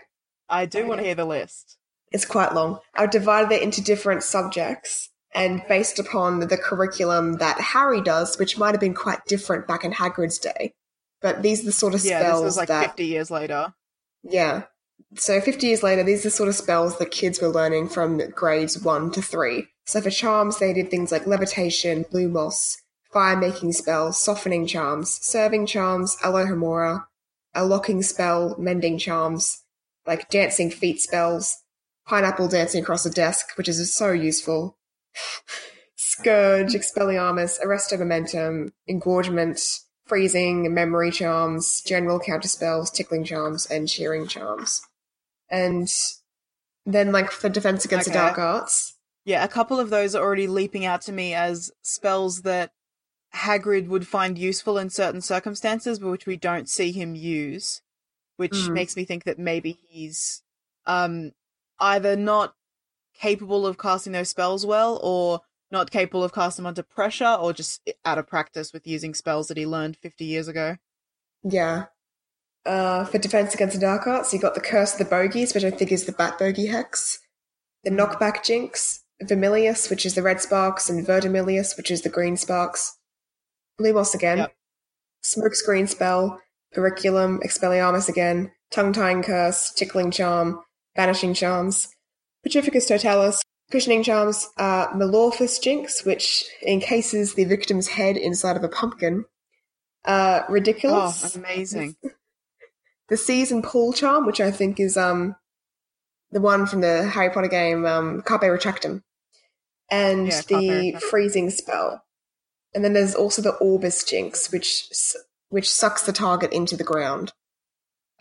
I 0.48 0.66
do 0.66 0.88
want 0.88 1.02
to 1.02 1.06
hear 1.06 1.16
the 1.16 1.26
list. 1.26 1.78
It's 2.10 2.24
quite 2.24 2.54
long. 2.54 2.80
I've 2.96 3.12
divided 3.12 3.52
it 3.52 3.62
into 3.62 3.84
different 3.84 4.24
subjects 4.24 5.10
and 5.36 5.62
based 5.68 6.00
upon 6.00 6.40
the 6.40 6.58
curriculum 6.58 7.34
that 7.40 7.60
Harry 7.60 8.02
does, 8.02 8.40
which 8.40 8.58
might 8.58 8.72
have 8.72 8.80
been 8.80 8.94
quite 8.94 9.26
different 9.26 9.68
back 9.68 9.84
in 9.84 9.92
Hagrid's 9.92 10.38
day. 10.38 10.74
But 11.22 11.42
these 11.42 11.64
are 11.64 11.66
the 11.66 11.72
sort 11.74 11.96
of 11.96 12.06
Yeah, 12.06 12.22
spells 12.22 12.40
this 12.40 12.46
was 12.46 12.58
like 12.58 12.70
that 12.70 12.86
50 12.92 13.06
years 13.08 13.30
later. 13.30 13.74
Yeah. 14.24 14.64
So 15.16 15.42
50 15.42 15.68
years 15.68 15.84
later, 15.84 16.04
these 16.04 16.26
are 16.26 16.30
sort 16.30 16.50
of 16.50 16.56
spells 16.56 16.98
that 16.98 17.12
kids 17.12 17.42
were 17.42 17.48
learning 17.48 17.90
from 17.90 18.20
grades 18.32 18.82
1 18.82 19.12
to 19.12 19.22
3. 19.22 19.68
So 19.86 20.02
for 20.02 20.10
charms, 20.10 20.60
they 20.60 20.74
did 20.74 20.90
things 20.90 21.12
like 21.12 21.28
levitation, 21.28 22.06
blue 22.10 22.30
moss, 22.30 22.78
fire 23.12 23.36
making 23.36 23.74
spells, 23.74 24.20
softening 24.20 24.66
charms, 24.66 25.20
serving 25.22 25.66
charms, 25.66 26.18
alohomora, 26.18 27.06
a 27.54 27.66
locking 27.66 28.02
spell, 28.02 28.56
mending 28.58 28.98
charms, 28.98 29.64
like 30.08 30.30
dancing 30.30 30.70
feet 30.70 31.02
spells, 31.02 31.58
pineapple 32.06 32.48
dancing 32.48 32.82
across 32.82 33.06
a 33.06 33.10
desk, 33.10 33.58
which 33.58 33.68
is 33.68 33.96
so 33.96 34.12
useful. 34.12 34.78
Scourge, 35.96 36.74
Expelliarmus, 36.74 37.60
Arresto 37.64 37.98
Momentum, 37.98 38.74
Engorgement, 38.88 39.60
Freezing, 40.06 40.74
Memory 40.74 41.12
Charms, 41.12 41.82
General 41.86 42.20
Counterspells, 42.20 42.92
Tickling 42.92 43.24
Charms, 43.24 43.66
and 43.66 43.88
Cheering 43.88 44.28
Charms. 44.28 44.82
And 45.52 45.92
then, 46.86 47.12
like, 47.12 47.30
for 47.32 47.50
Defense 47.50 47.86
Against 47.86 48.08
the 48.08 48.14
Dark 48.14 48.38
Arts, 48.40 48.98
Yeah, 49.26 49.44
a 49.44 49.48
couple 49.48 49.80
of 49.80 49.90
those 49.92 50.16
are 50.16 50.24
already 50.24 50.48
leaping 50.48 50.84
out 50.86 51.02
to 51.04 51.12
me 51.12 51.34
as 51.36 51.72
spells 51.84 52.42
that 52.42 52.72
Hagrid 53.36 53.88
would 53.88 54.08
find 54.08 54.38
useful 54.38 54.78
in 54.80 54.90
certain 54.90 55.22
circumstances, 55.22 56.00
but 56.00 56.10
which 56.10 56.26
we 56.26 56.38
don't 56.38 56.68
see 56.68 56.92
him 56.92 57.16
use, 57.16 57.82
which 58.38 58.54
Mm. 58.54 58.74
makes 58.74 58.96
me 58.96 59.06
think 59.06 59.24
that 59.26 59.38
maybe 59.38 59.74
he's 59.88 60.42
um 60.88 61.32
either 61.80 62.16
not 62.16 62.56
capable 63.14 63.68
of 63.68 63.78
casting 63.78 64.14
those 64.14 64.30
spells 64.30 64.66
well, 64.66 65.00
or 65.04 65.42
not 65.70 65.92
capable 65.92 66.24
of 66.24 66.34
casting 66.34 66.64
them 66.64 66.68
under 66.70 66.84
pressure, 66.84 67.38
or 67.40 67.54
just 67.54 67.88
out 68.04 68.18
of 68.18 68.28
practice 68.28 68.74
with 68.74 68.88
using 68.88 69.14
spells 69.14 69.48
that 69.48 69.58
he 69.58 69.66
learned 69.68 69.98
fifty 69.98 70.26
years 70.26 70.48
ago. 70.48 70.78
yeah. 71.44 71.86
Uh, 72.66 73.06
for 73.06 73.18
Defense 73.18 73.54
Against 73.56 73.76
the 73.76 73.82
Dark 73.82 74.06
Arts, 74.06 74.34
you 74.34 74.40
got 74.40 74.54
the 74.54 74.62
Curse 74.62 74.94
of 74.94 75.00
the 75.00 75.06
Bogies, 75.06 75.54
which 75.54 75.64
I 75.64 75.72
think 75.72 75.92
is 75.92 76.06
the 76.06 76.12
Bat 76.12 76.38
Bogey 76.38 76.68
Hex, 76.68 77.20
the 77.84 77.90
Knockback 77.90 78.44
Jinx, 78.44 79.04
Vermilius, 79.24 79.90
which 79.90 80.06
is 80.06 80.14
the 80.16 80.22
red 80.22 80.40
sparks, 80.42 80.90
and 80.90 81.06
Verdimilius, 81.06 81.76
which 81.76 81.90
is 81.90 82.02
the 82.04 82.10
green 82.10 82.38
sparks. 82.38 82.98
Lumos 83.80 84.14
again. 84.14 84.38
Yep. 84.40 84.54
Smokescreen 85.24 85.88
Spell, 85.88 86.40
Periculum, 86.76 87.40
Expelliarmus 87.44 88.10
again, 88.10 88.52
Tongue 88.72 88.94
Tying 88.94 89.24
Curse, 89.24 89.72
Tickling 89.74 90.12
Charm, 90.12 90.62
Banishing 90.96 91.34
Charms, 91.34 91.88
Petrificus 92.46 92.88
Totalis, 92.88 93.42
Cushioning 93.72 94.04
Charms, 94.04 94.50
uh, 94.58 94.88
Jinx, 95.62 96.06
which 96.06 96.44
encases 96.68 97.36
the 97.36 97.46
victim's 97.46 97.90
head 97.90 98.18
inside 98.18 98.58
of 98.58 98.64
a 98.64 98.68
pumpkin. 98.68 99.26
Uh, 100.04 100.42
Oh, 100.48 100.52
Ridiculous. 100.52 101.36
amazing! 101.36 101.96
the 103.12 103.18
Seize 103.18 103.52
and 103.52 103.62
Pull 103.64 103.92
Charm, 103.94 104.26
which 104.26 104.40
I 104.42 104.50
think 104.50 104.80
is 104.80 104.96
um 104.98 105.36
the 106.32 106.42
one 106.42 106.66
from 106.66 106.80
the 106.82 107.04
Harry 107.04 107.30
Potter 107.30 107.50
game, 107.50 107.86
um, 107.86 108.22
Carpe 108.22 108.44
Retractum. 108.44 109.04
And 109.92 110.28
Yeah, 110.30 110.42
the. 110.48 110.94
Freezing 111.10 111.50
Spell. 111.50 112.06
And 112.74 112.86
then 112.86 112.94
there's 112.94 113.14
also 113.14 113.42
the 113.42 113.56
Orbis 113.56 114.06
Jinx, 114.06 114.50
which 114.50 114.90
which 115.50 115.70
sucks 115.70 116.04
the 116.04 116.14
target 116.14 116.54
into 116.54 116.78
the 116.78 116.86
ground. 116.86 117.34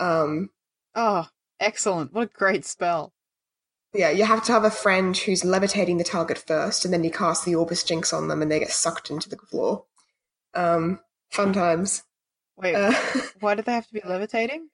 Um, 0.01 0.51
Oh, 0.97 1.29
excellent! 1.61 2.13
What 2.13 2.25
a 2.25 2.39
great 2.39 2.65
spell. 2.65 3.13
yeah, 3.95 4.11
you 4.11 4.25
have 4.25 4.43
to 4.47 4.53
have 4.53 4.65
a 4.65 4.71
friend 4.73 5.17
who's 5.17 5.45
levitating 5.45 5.99
the 5.99 6.05
target 6.05 6.39
first, 6.39 6.85
and 6.85 6.93
then 6.93 7.05
you 7.05 7.13
cast 7.13 7.45
the 7.45 7.55
Orbis 7.55 7.85
Jinx 7.85 8.13
on 8.13 8.27
them, 8.27 8.43
and 8.43 8.51
they 8.51 8.59
get 8.59 8.71
sucked 8.71 9.09
into 9.09 9.29
the 9.29 9.37
floor. 9.37 9.85
Um, 10.53 10.99
fun 11.31 11.53
times. 11.53 12.03
Wait, 12.57 12.75
Uh, 12.75 12.93
why 13.41 13.55
do 13.55 13.63
they 13.63 13.73
have 13.73 13.87
to 13.87 13.95
be 13.95 14.03
levitating? 14.05 14.70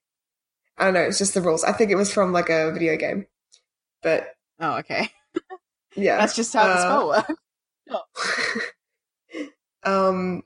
I 0.78 0.84
don't 0.84 0.94
know. 0.94 1.00
It's 1.00 1.18
just 1.18 1.34
the 1.34 1.40
rules. 1.40 1.64
I 1.64 1.72
think 1.72 1.90
it 1.90 1.96
was 1.96 2.12
from 2.12 2.32
like 2.32 2.50
a 2.50 2.70
video 2.72 2.96
game, 2.96 3.26
but 4.02 4.28
Oh, 4.58 4.76
okay. 4.78 5.10
yeah, 5.96 6.18
That's 6.18 6.36
just 6.36 6.52
how 6.54 6.64
the 6.66 6.72
Uh, 6.72 6.78
spell 6.78 7.08
works. 8.38 8.72
um, 9.84 10.42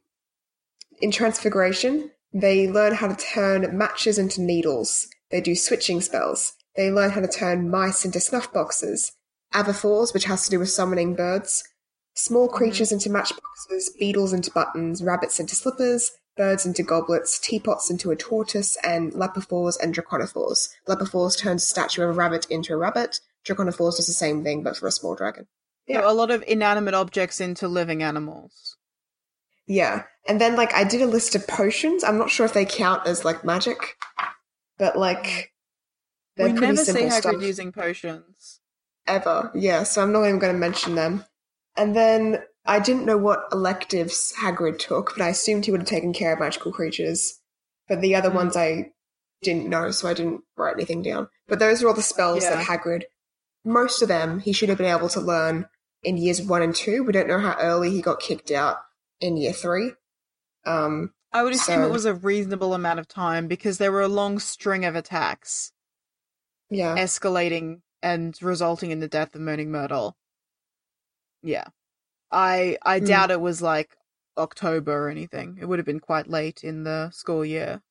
in 1.01 1.11
Transfiguration, 1.11 2.11
they 2.33 2.69
learn 2.69 2.95
how 2.95 3.09
to 3.09 3.17
turn 3.17 3.77
matches 3.77 4.19
into 4.19 4.41
needles. 4.43 5.09
They 5.31 5.41
do 5.41 5.55
switching 5.55 6.01
spells. 6.01 6.55
They 6.77 6.91
learn 6.91 7.11
how 7.11 7.21
to 7.21 7.29
turn 7.29 7.71
mice 7.71 8.05
into 8.05 8.21
snuff 8.21 8.53
boxes. 8.53 9.13
Avifors, 9.55 10.15
which 10.15 10.25
has 10.25 10.45
to 10.45 10.51
do 10.51 10.59
with 10.59 10.71
summoning 10.71 11.15
birds. 11.15 11.65
Small 12.15 12.49
mm-hmm. 12.49 12.57
creatures 12.57 12.93
into 12.93 13.11
matchboxes, 13.11 13.95
beetles 13.99 14.33
into 14.33 14.51
buttons, 14.51 15.03
rabbits 15.03 15.41
into 15.41 15.55
slippers, 15.55 16.13
birds 16.37 16.67
into 16.67 16.83
goblets, 16.83 17.39
teapots 17.39 17.91
into 17.91 18.11
a 18.11 18.17
tortoise, 18.17 18.77
and 18.85 19.13
Lapifors 19.13 19.79
and 19.81 19.95
Draconifors. 19.95 20.69
Lapifors 20.89 21.39
turns 21.39 21.63
a 21.63 21.67
statue 21.67 22.03
of 22.03 22.11
a 22.11 22.13
rabbit 22.13 22.47
into 22.51 22.73
a 22.73 22.77
rabbit. 22.77 23.21
Draconifors 23.47 23.97
does 23.97 24.07
the 24.07 24.13
same 24.13 24.43
thing, 24.43 24.63
but 24.63 24.77
for 24.77 24.87
a 24.87 24.93
small 24.93 25.15
dragon. 25.15 25.47
Yeah. 25.87 26.01
So 26.01 26.11
a 26.11 26.13
lot 26.13 26.31
of 26.31 26.45
inanimate 26.47 26.95
objects 26.95 27.41
into 27.41 27.69
living 27.69 28.03
animals. 28.03 28.77
Yeah. 29.67 30.05
And 30.29 30.41
then 30.41 30.57
like 30.57 30.75
I 30.75 30.85
did 30.85 31.03
a 31.03 31.07
list 31.07 31.35
of 31.35 31.47
potions. 31.47 32.05
I'm 32.05 32.19
not 32.19 32.31
sure 32.31 32.47
if 32.47 32.53
they 32.53 32.65
count 32.65 33.07
as 33.07 33.25
like 33.25 33.45
magic, 33.45 33.97
but 34.79 34.97
like 34.97 35.25
mm. 35.25 35.45
they're 36.37 36.47
we 36.49 36.53
pretty 36.55 36.73
never 36.73 36.85
see 36.85 36.93
simple 36.93 37.09
Hagrid 37.09 37.21
stuff 37.21 37.43
using 37.43 37.73
potions. 37.73 38.61
ever. 39.07 39.51
Yeah, 39.55 39.83
so 39.83 40.03
I'm 40.03 40.13
not 40.13 40.25
even 40.25 40.39
going 40.39 40.53
to 40.53 40.59
mention 40.59 40.95
them. 40.95 41.25
And 41.77 41.95
then 41.95 42.43
I 42.67 42.79
didn't 42.81 43.07
know 43.07 43.17
what 43.17 43.45
electives 43.53 44.33
Hagrid 44.41 44.79
took, 44.79 45.15
but 45.17 45.25
I 45.25 45.29
assumed 45.29 45.65
he 45.65 45.71
would 45.71 45.81
have 45.81 45.89
taken 45.89 46.13
care 46.13 46.33
of 46.33 46.41
magical 46.41 46.73
creatures. 46.73 47.41
But 47.89 48.01
the 48.01 48.15
other 48.15 48.31
Hmm. 48.31 48.37
ones 48.37 48.57
I 48.57 48.93
didn't 49.43 49.69
know, 49.69 49.91
so 49.91 50.09
I 50.09 50.15
didn't 50.15 50.43
write 50.57 50.75
anything 50.75 51.03
down. 51.03 51.29
But 51.49 51.59
those 51.59 51.83
are 51.83 51.89
all 51.89 51.95
the 51.95 52.03
spells 52.03 52.45
Yeah. 52.45 52.57
that 52.57 52.67
Hagrid, 52.67 53.05
most 53.65 54.03
of 54.03 54.09
them, 54.09 54.41
he 54.41 54.53
should 54.53 54.69
have 54.69 54.79
been 54.79 54.87
able 54.95 55.09
to 55.11 55.21
learn 55.21 55.69
in 56.03 56.17
years 56.17 56.43
one 56.43 56.63
and 56.63 56.75
two. 56.75 57.03
We 57.03 57.13
don't 57.13 57.29
know 57.29 57.39
how 57.39 57.57
early 57.59 57.91
he 57.91 58.03
got 58.03 58.21
kicked 58.21 58.51
out 58.51 58.79
in 59.21 59.37
year 59.37 59.53
three. 59.53 59.93
Um, 60.67 61.15
I 61.33 61.43
would 61.43 61.55
assume 61.55 61.77
So- 61.83 61.87
it 61.87 61.93
was 61.93 62.05
a 62.05 62.15
reasonable 62.15 62.75
amount 62.75 63.01
of 63.01 63.09
time 63.09 63.47
because 63.49 63.79
there 63.79 63.93
were 63.93 64.01
a 64.03 64.09
long 64.09 64.39
string 64.39 64.85
of 64.85 64.95
attacks 64.97 65.73
yeah. 66.69 66.97
escalating 66.97 67.83
and 68.03 68.37
resulting 68.43 68.91
in 68.91 69.01
the 69.01 69.09
death 69.09 69.35
of 69.35 69.41
Moaning 69.41 69.71
Myrtle. 69.71 70.17
Yeah. 71.43 71.65
I 72.31 72.79
I 72.83 72.99
Hmm. 73.01 73.07
doubt 73.07 73.31
it 73.31 73.41
was 73.41 73.61
like 73.63 73.97
October 74.39 75.07
or 75.07 75.11
anything. 75.11 75.59
It 75.61 75.67
would 75.67 75.79
have 75.79 75.87
been 75.87 76.01
quite 76.01 76.29
late 76.29 76.63
in 76.65 76.85
the 76.85 77.11
school 77.11 77.45
year. 77.45 77.83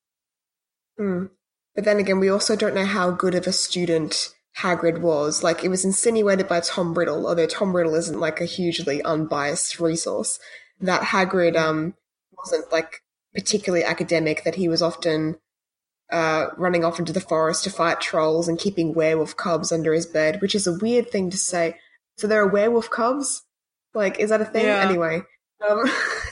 Mm. 1.00 1.30
But 1.76 1.86
then 1.86 1.98
again, 1.98 2.20
we 2.20 2.30
also 2.30 2.56
don't 2.56 2.76
know 2.76 2.86
how 2.86 3.12
good 3.12 3.36
of 3.36 3.48
a 3.48 3.52
student 3.52 4.34
Hagrid 4.58 5.00
was. 5.00 5.44
Like, 5.44 5.64
it 5.64 5.70
was 5.70 5.86
insinuated 5.86 6.48
by 6.48 6.60
Tom 6.60 6.94
Riddle, 6.94 7.28
although 7.28 7.46
Tom 7.48 7.76
Riddle 7.76 7.96
isn't 7.96 8.20
like 8.20 8.42
a 8.42 8.46
hugely 8.46 9.02
unbiased 9.04 9.80
resource, 9.80 10.40
that 10.82 11.02
Hagrid 11.02 11.56
um 11.56 11.96
wasn't 12.38 12.72
like 12.72 13.02
particularly 13.34 13.84
academic. 13.86 14.44
That 14.44 14.56
he 14.56 14.68
was 14.68 14.82
often 14.82 15.38
uh, 16.12 16.48
running 16.58 16.84
off 16.84 17.00
into 17.00 17.14
the 17.14 17.22
forest 17.22 17.64
to 17.66 17.70
fight 17.70 18.02
trolls 18.02 18.48
and 18.48 18.58
keeping 18.60 18.94
werewolf 18.96 19.36
cubs 19.38 19.72
under 19.72 19.94
his 19.94 20.06
bed, 20.08 20.42
which 20.42 20.56
is 20.56 20.66
a 20.68 20.78
weird 20.80 21.10
thing 21.12 21.30
to 21.30 21.38
say. 21.38 21.78
So 22.20 22.28
there 22.28 22.42
are 22.42 22.48
werewolf 22.48 22.90
cubs. 22.90 23.44
Like, 23.94 24.20
is 24.20 24.30
that 24.30 24.42
a 24.42 24.46
thing? 24.46 24.66
Yeah. 24.66 24.82
Anyway, 24.88 25.22
um, 25.68 25.84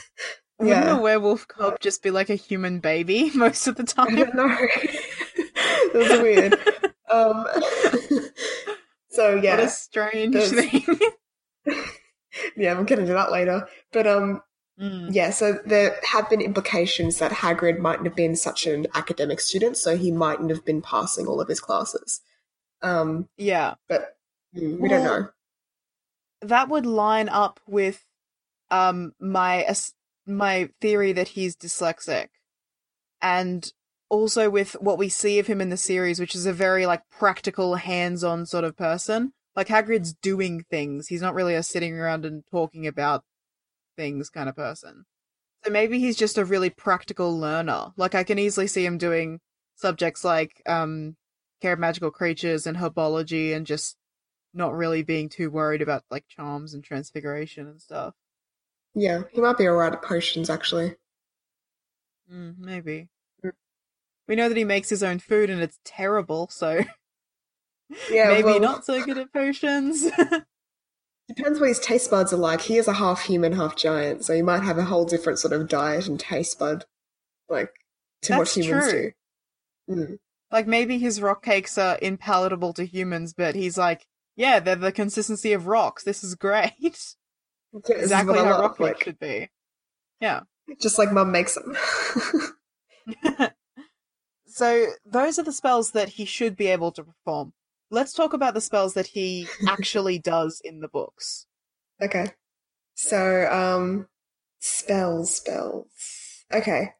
Wouldn't 0.58 0.88
a 0.88 1.00
werewolf 1.00 1.48
cub 1.48 1.80
just 1.80 2.02
be 2.02 2.10
like 2.10 2.30
a 2.30 2.34
human 2.34 2.80
baby 2.80 3.30
most 3.34 3.66
of 3.66 3.76
the 3.76 3.82
time? 3.84 4.14
know. 4.14 4.56
That's 5.94 6.20
weird. 6.22 6.54
um, 7.10 7.46
so 9.10 9.36
What 9.36 9.44
yeah, 9.44 9.56
a 9.60 9.68
strange 9.68 10.34
There's- 10.34 10.50
thing. 10.52 10.84
yeah, 12.56 12.74
we'll 12.74 12.84
get 12.84 12.98
into 12.98 13.12
that 13.14 13.32
later. 13.32 13.66
But 13.92 14.06
um, 14.06 14.42
Mm. 14.80 15.08
yeah, 15.12 15.30
so 15.30 15.58
there 15.66 15.98
have 16.08 16.30
been 16.30 16.40
implications 16.40 17.18
that 17.18 17.32
Hagrid 17.32 17.78
mightn't 17.80 18.06
have 18.06 18.14
been 18.14 18.36
such 18.36 18.64
an 18.64 18.86
academic 18.94 19.40
student, 19.40 19.76
so 19.76 19.96
he 19.96 20.12
mightn't 20.12 20.50
have 20.50 20.64
been 20.64 20.80
passing 20.82 21.26
all 21.26 21.40
of 21.40 21.48
his 21.48 21.58
classes. 21.58 22.20
Um, 22.80 23.28
Yeah. 23.36 23.74
but 23.88 24.16
mm, 24.56 24.78
we 24.78 24.88
don't 24.88 25.02
know. 25.02 25.30
That 26.42 26.68
would 26.68 26.86
line 26.86 27.28
up 27.28 27.60
with 27.66 28.04
um 28.70 29.12
my 29.20 29.66
my 30.26 30.68
theory 30.80 31.12
that 31.12 31.28
he's 31.28 31.56
dyslexic. 31.56 32.28
And 33.20 33.70
also 34.10 34.48
with 34.48 34.72
what 34.80 34.98
we 34.98 35.08
see 35.08 35.38
of 35.38 35.46
him 35.46 35.60
in 35.60 35.70
the 35.70 35.76
series 35.76 36.20
which 36.20 36.34
is 36.34 36.46
a 36.46 36.52
very 36.52 36.86
like 36.86 37.02
practical 37.10 37.76
hands-on 37.76 38.46
sort 38.46 38.64
of 38.64 38.76
person. 38.76 39.32
Like 39.56 39.68
Hagrid's 39.68 40.14
doing 40.14 40.64
things. 40.70 41.08
He's 41.08 41.22
not 41.22 41.34
really 41.34 41.54
a 41.54 41.62
sitting 41.62 41.98
around 41.98 42.24
and 42.24 42.44
talking 42.50 42.86
about 42.86 43.24
things 43.96 44.30
kind 44.30 44.48
of 44.48 44.54
person. 44.54 45.04
So 45.64 45.72
maybe 45.72 45.98
he's 45.98 46.16
just 46.16 46.38
a 46.38 46.44
really 46.44 46.70
practical 46.70 47.36
learner. 47.36 47.88
Like 47.96 48.14
I 48.14 48.22
can 48.22 48.38
easily 48.38 48.68
see 48.68 48.86
him 48.86 48.98
doing 48.98 49.40
subjects 49.74 50.24
like 50.24 50.62
um 50.66 51.16
care 51.60 51.72
of 51.72 51.78
magical 51.78 52.10
creatures 52.10 52.66
and 52.66 52.76
herbology 52.76 53.54
and 53.54 53.66
just 53.66 53.96
not 54.54 54.74
really 54.74 55.02
being 55.02 55.28
too 55.28 55.50
worried 55.50 55.82
about 55.82 56.04
like 56.10 56.24
charms 56.28 56.74
and 56.74 56.82
transfiguration 56.82 57.66
and 57.66 57.80
stuff. 57.80 58.14
Yeah, 58.94 59.22
he 59.32 59.40
might 59.40 59.58
be 59.58 59.68
alright 59.68 59.92
at 59.92 60.02
potions, 60.02 60.50
actually. 60.50 60.96
Mm, 62.32 62.58
maybe. 62.58 63.08
Mm. 63.44 63.52
We 64.26 64.36
know 64.36 64.48
that 64.48 64.56
he 64.56 64.64
makes 64.64 64.88
his 64.88 65.02
own 65.02 65.18
food 65.18 65.50
and 65.50 65.60
it's 65.62 65.78
terrible, 65.84 66.48
so 66.50 66.84
Yeah, 68.10 68.28
maybe 68.28 68.44
well, 68.44 68.60
not 68.60 68.84
so 68.84 69.02
good 69.04 69.18
at 69.18 69.32
potions. 69.32 70.02
Depends 71.28 71.60
what 71.60 71.68
his 71.68 71.80
taste 71.80 72.10
buds 72.10 72.32
are 72.32 72.38
like. 72.38 72.62
He 72.62 72.76
is 72.76 72.88
a 72.88 72.94
half 72.94 73.22
human, 73.22 73.52
half 73.52 73.76
giant, 73.76 74.24
so 74.24 74.34
he 74.34 74.42
might 74.42 74.62
have 74.62 74.78
a 74.78 74.84
whole 74.84 75.04
different 75.04 75.38
sort 75.38 75.52
of 75.52 75.68
diet 75.68 76.06
and 76.06 76.18
taste 76.18 76.58
bud, 76.58 76.84
like 77.48 77.70
to 78.22 78.32
That's 78.32 78.56
what 78.56 78.64
humans 78.64 78.90
true. 78.90 79.12
do. 79.88 79.94
Mm. 79.94 80.18
like 80.52 80.66
maybe 80.66 80.98
his 80.98 81.22
rock 81.22 81.42
cakes 81.42 81.78
are 81.78 81.96
impalatable 81.98 82.74
to 82.74 82.84
humans, 82.84 83.32
but 83.34 83.54
he's 83.54 83.78
like, 83.78 84.06
yeah, 84.38 84.60
they're 84.60 84.76
the 84.76 84.92
consistency 84.92 85.52
of 85.52 85.66
rocks. 85.66 86.04
This 86.04 86.22
is 86.24 86.34
great. 86.34 86.72
This 87.72 87.90
exactly 87.90 88.34
what 88.34 88.46
I 88.46 88.48
how 88.48 88.60
rock 88.62 88.80
like, 88.80 89.04
should 89.04 89.18
be. 89.18 89.50
Yeah. 90.22 90.40
just 90.80 90.96
like 90.96 91.12
Mum 91.12 91.30
makes 91.30 91.54
them. 91.54 91.76
so 94.46 94.86
those 95.04 95.38
are 95.38 95.42
the 95.42 95.52
spells 95.52 95.90
that 95.90 96.08
he 96.08 96.24
should 96.24 96.56
be 96.56 96.68
able 96.68 96.92
to 96.92 97.04
perform. 97.04 97.52
Let's 97.90 98.14
talk 98.14 98.32
about 98.32 98.54
the 98.54 98.62
spells 98.62 98.94
that 98.94 99.08
he 99.08 99.48
actually 99.68 100.18
does 100.18 100.62
in 100.64 100.80
the 100.80 100.88
books. 100.88 101.46
okay, 102.00 102.30
so 102.94 103.46
um, 103.50 104.08
spells, 104.60 105.34
spells. 105.34 106.44
Okay, 106.54 106.92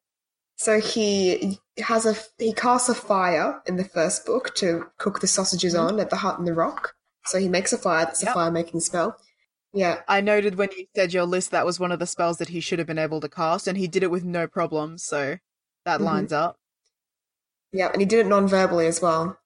so 0.57 0.81
he 0.81 1.59
has 1.79 2.05
a 2.05 2.15
he 2.37 2.53
casts 2.53 2.91
a 2.91 2.95
fire 2.95 3.63
in 3.67 3.77
the 3.77 3.85
first 3.85 4.27
book 4.27 4.55
to 4.57 4.87
cook 4.99 5.21
the 5.21 5.27
sausages 5.27 5.75
on 5.75 5.99
at 5.99 6.11
the 6.11 6.17
hut 6.17 6.39
in 6.39 6.45
the 6.45 6.53
rock. 6.53 6.95
So 7.29 7.39
he 7.39 7.49
makes 7.49 7.73
a 7.73 7.79
fire. 7.79 8.07
That's 8.07 8.23
a 8.23 8.33
fire 8.33 8.51
making 8.51 8.81
spell. 8.81 9.19
Yeah, 9.73 10.01
I 10.09 10.23
noted 10.23 10.57
when 10.57 10.71
you 10.77 10.87
said 10.97 11.13
your 11.13 11.25
list 11.25 11.51
that 11.51 11.67
was 11.67 11.79
one 11.79 11.93
of 11.93 11.99
the 11.99 12.07
spells 12.07 12.39
that 12.39 12.49
he 12.49 12.61
should 12.61 12.79
have 12.79 12.89
been 12.89 12.99
able 12.99 13.21
to 13.21 13.29
cast, 13.29 13.69
and 13.69 13.77
he 13.77 13.87
did 13.87 14.03
it 14.03 14.11
with 14.11 14.25
no 14.25 14.47
problems, 14.47 15.05
so 15.05 15.37
that 15.85 16.01
Mhm. 16.01 16.05
lines 16.05 16.33
up. 16.33 16.57
Yeah, 17.71 17.89
and 17.93 18.01
he 18.01 18.07
did 18.07 18.21
it 18.21 18.29
non-verbally 18.29 18.87
as 18.87 19.03
well. 19.03 19.39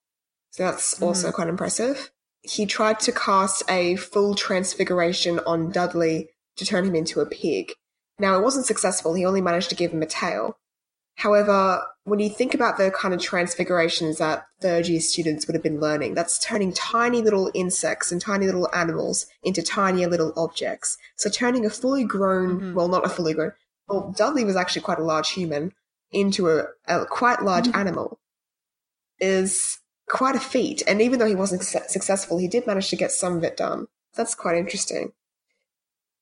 So 0.51 0.65
that's 0.65 1.03
also 1.03 1.33
quite 1.33 1.49
impressive. 1.49 2.13
He 2.43 2.67
tried 2.67 3.01
to 3.01 3.13
cast 3.13 3.65
a 3.69 3.97
full 3.97 4.35
transfiguration 4.35 5.41
on 5.41 5.73
Dudley 5.73 6.31
to 6.57 6.65
turn 6.65 6.85
him 6.85 6.95
into 6.95 7.21
a 7.21 7.27
pig. 7.27 7.73
Now, 8.19 8.39
it 8.39 8.43
wasn't 8.43 8.67
successful. 8.67 9.15
He 9.15 9.27
only 9.27 9.41
managed 9.41 9.71
to 9.71 9.77
give 9.77 9.93
him 9.93 10.03
a 10.03 10.07
tail. 10.07 10.59
However, 11.17 11.85
when 12.05 12.19
you 12.19 12.29
think 12.29 12.53
about 12.55 12.79
the 12.79 12.91
kind 12.91 13.15
of 13.15 13.21
transfigurations 13.21 14.19
that 14.19 14.45
third 14.61 14.89
year 14.89 15.01
students 15.01 15.47
would 15.47 15.55
have 15.55 15.63
been 15.63 15.79
learning, 15.81 16.15
that's 16.15 16.39
turning 16.39 16.73
tiny 16.73 17.23
little 17.23 17.51
insects 17.55 18.11
and 18.11 18.21
tiny 18.21 18.47
little 18.47 18.69
animals 18.75 19.27
into 19.43 19.63
tinier 19.63 20.09
little 20.09 20.33
objects. 20.37 20.99
So 21.17 21.31
turning 21.31 21.65
a 21.65 21.71
fully 21.71 22.05
grown, 22.05 22.61
Mhm. 22.61 22.75
well, 22.75 22.89
not 22.89 23.07
a 23.07 23.09
fully 23.09 23.35
grown, 23.35 23.53
well, 23.89 24.13
Dudley 24.17 24.45
was 24.45 24.57
actually 24.57 24.83
quite 24.83 24.99
a 24.99 25.05
large 25.05 25.31
human 25.31 25.73
into 26.11 26.49
a, 26.51 26.67
a 26.87 27.07
quite 27.07 27.43
large 27.43 27.69
animal 27.75 28.19
is 29.21 29.79
quite 30.09 30.35
a 30.35 30.41
feat. 30.41 30.83
And 30.87 31.01
even 31.01 31.19
though 31.19 31.27
he 31.27 31.35
wasn't 31.35 31.63
su- 31.63 31.79
successful, 31.89 32.39
he 32.39 32.49
did 32.49 32.67
manage 32.67 32.91
to 32.91 32.97
get 32.97 33.13
some 33.13 33.37
of 33.37 33.45
it 33.45 33.57
done. 33.57 33.87
That's 34.15 34.35
quite 34.35 34.57
interesting. 34.57 35.13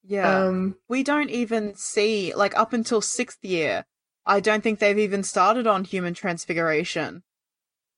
Yeah. 0.02 0.44
Um, 0.46 0.76
we 0.88 1.02
don't 1.02 1.30
even 1.30 1.74
see, 1.74 2.34
like, 2.34 2.56
up 2.56 2.72
until 2.72 3.00
sixth 3.00 3.44
year, 3.44 3.84
I 4.30 4.40
don't 4.40 4.62
think 4.62 4.78
they've 4.78 4.98
even 4.98 5.22
started 5.24 5.66
on 5.66 5.84
human 5.84 6.14
transfiguration. 6.14 7.22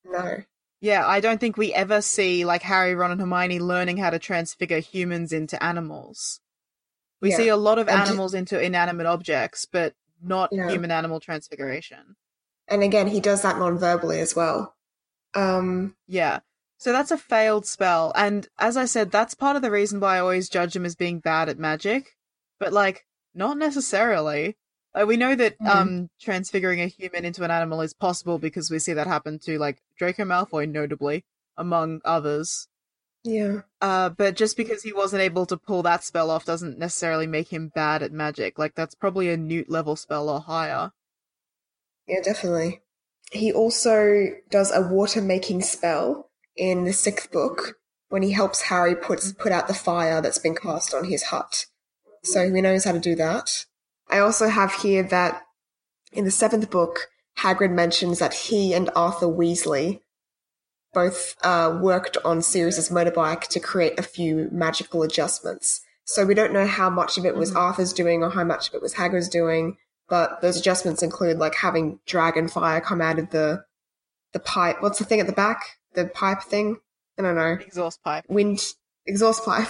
no. 0.04 0.42
Yeah, 0.80 1.06
I 1.06 1.20
don't 1.20 1.38
think 1.38 1.56
we 1.56 1.72
ever 1.72 2.02
see, 2.02 2.44
like, 2.44 2.62
Harry, 2.62 2.92
Ron, 2.96 3.12
and 3.12 3.20
Hermione 3.20 3.60
learning 3.60 3.98
how 3.98 4.10
to 4.10 4.18
transfigure 4.18 4.80
humans 4.80 5.32
into 5.32 5.62
animals. 5.62 6.40
We 7.20 7.30
Yeah. 7.30 7.36
see 7.36 7.48
a 7.48 7.56
lot 7.56 7.78
of 7.78 7.88
And- 7.88 8.00
animals 8.02 8.34
into 8.34 8.60
inanimate 8.60 9.06
objects, 9.06 9.64
but 9.64 9.94
not 10.20 10.48
Yeah. 10.52 10.68
human 10.68 10.90
animal 10.90 11.20
transfiguration. 11.20 12.16
And 12.66 12.82
again, 12.82 13.06
he 13.06 13.20
does 13.20 13.42
that 13.42 13.58
non-verbally 13.58 14.18
as 14.20 14.34
well. 14.34 14.74
Um, 15.34 15.96
Yeah. 16.08 16.40
So 16.78 16.90
that's 16.90 17.12
a 17.12 17.16
failed 17.16 17.64
spell. 17.64 18.12
And 18.16 18.48
as 18.58 18.76
I 18.76 18.86
said, 18.86 19.12
that's 19.12 19.34
part 19.34 19.54
of 19.54 19.62
the 19.62 19.70
reason 19.70 20.00
why 20.00 20.16
I 20.16 20.20
always 20.20 20.48
judge 20.48 20.74
him 20.74 20.84
as 20.84 20.96
being 20.96 21.20
bad 21.20 21.48
at 21.48 21.60
magic. 21.60 22.16
But 22.58 22.72
like, 22.72 23.06
not 23.34 23.56
necessarily. 23.56 24.56
Like 24.94 25.06
we 25.06 25.16
know 25.16 25.34
that 25.34 25.58
Mhm. 25.58 25.66
um 25.68 26.10
transfiguring 26.20 26.80
a 26.80 26.86
human 26.86 27.24
into 27.24 27.44
an 27.44 27.50
animal 27.50 27.80
is 27.80 27.94
possible 27.94 28.38
because 28.38 28.70
we 28.70 28.78
see 28.78 28.92
that 28.92 29.06
happen 29.06 29.38
to 29.40 29.58
like 29.58 29.82
Draco 29.96 30.24
Malfoy 30.24 30.68
notably, 30.70 31.24
among 31.56 32.00
others. 32.04 32.68
yeah. 33.24 33.62
Uh 33.80 34.08
but 34.10 34.34
just 34.36 34.56
because 34.56 34.82
he 34.82 34.92
wasn't 34.92 35.22
able 35.22 35.46
to 35.46 35.56
pull 35.56 35.82
that 35.84 36.02
spell 36.04 36.30
off 36.30 36.44
doesn't 36.44 36.78
necessarily 36.78 37.26
make 37.26 37.48
him 37.52 37.68
bad 37.74 38.02
at 38.02 38.12
magic. 38.12 38.58
Like 38.58 38.74
that's 38.74 38.94
probably 38.96 39.30
a 39.30 39.36
newt 39.36 39.70
level 39.70 39.96
spell 39.96 40.28
or 40.28 40.40
higher. 40.40 40.92
Yeah, 42.06 42.20
definitely. 42.22 42.80
He 43.30 43.52
also 43.52 44.26
does 44.50 44.70
a 44.72 44.82
water 44.82 45.22
making 45.22 45.62
spell 45.62 46.30
in 46.56 46.84
the 46.84 46.92
sixth 46.92 47.30
book 47.30 47.78
when 48.08 48.22
he 48.22 48.32
helps 48.32 48.62
Harry 48.62 48.94
put 48.94 49.22
put 49.38 49.52
out 49.52 49.68
the 49.68 49.74
fire 49.74 50.20
that's 50.20 50.38
been 50.38 50.54
cast 50.56 50.92
on 50.92 51.04
his 51.04 51.22
hut. 51.24 51.66
So 52.24 52.52
he 52.52 52.60
knows 52.60 52.84
how 52.84 52.92
to 52.92 53.00
do 53.00 53.14
that. 53.16 53.64
I 54.10 54.18
also 54.18 54.48
have 54.48 54.72
here 54.74 55.02
that 55.04 55.42
in 56.12 56.24
the 56.24 56.30
seventh 56.30 56.70
book, 56.70 57.08
Hagrid 57.38 57.72
mentions 57.72 58.18
that 58.18 58.34
he 58.34 58.74
and 58.74 58.90
Arthur 58.94 59.26
Weasley 59.26 60.00
both 60.92 61.36
uh, 61.42 61.78
worked 61.80 62.18
on 62.24 62.42
Sirius's 62.42 62.90
motorbike 62.90 63.48
to 63.48 63.60
create 63.60 63.98
a 63.98 64.02
few 64.02 64.48
magical 64.52 65.02
adjustments. 65.02 65.80
So 66.04 66.26
we 66.26 66.34
don't 66.34 66.52
know 66.52 66.66
how 66.66 66.90
much 66.90 67.16
of 67.16 67.24
it 67.24 67.36
was 67.36 67.54
Arthur's 67.54 67.92
doing 67.92 68.22
or 68.22 68.30
how 68.30 68.44
much 68.44 68.68
of 68.68 68.74
it 68.74 68.82
was 68.82 68.94
Hagrid's 68.94 69.28
doing, 69.28 69.76
but 70.08 70.40
those 70.42 70.58
adjustments 70.58 71.02
include 71.02 71.38
like 71.38 71.54
having 71.54 72.00
dragon 72.06 72.48
fire 72.48 72.80
come 72.80 73.00
out 73.00 73.18
of 73.18 73.30
the 73.30 73.64
the 74.32 74.40
pipe. 74.40 74.76
What's 74.80 74.98
the 74.98 75.04
thing 75.04 75.20
at 75.20 75.26
the 75.26 75.32
back? 75.32 75.62
The 75.94 76.06
pipe 76.06 76.42
thing? 76.42 76.78
I 77.18 77.22
don't 77.22 77.36
know. 77.36 77.52
Exhaust 77.52 78.02
pipe. 78.02 78.24
Wind 78.28 78.60
exhaust 79.06 79.44
pipe. 79.44 79.68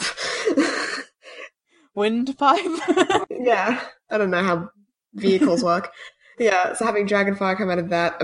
Wind 1.94 2.36
pipe. 2.38 3.26
yeah, 3.30 3.82
I 4.12 4.18
don't 4.18 4.30
know 4.30 4.42
how 4.42 4.70
vehicles 5.14 5.64
work. 5.64 5.90
Yeah, 6.38 6.74
so 6.74 6.84
having 6.84 7.06
dragonfire 7.06 7.56
come 7.56 7.70
out 7.70 7.78
of 7.78 7.90
that, 7.90 8.20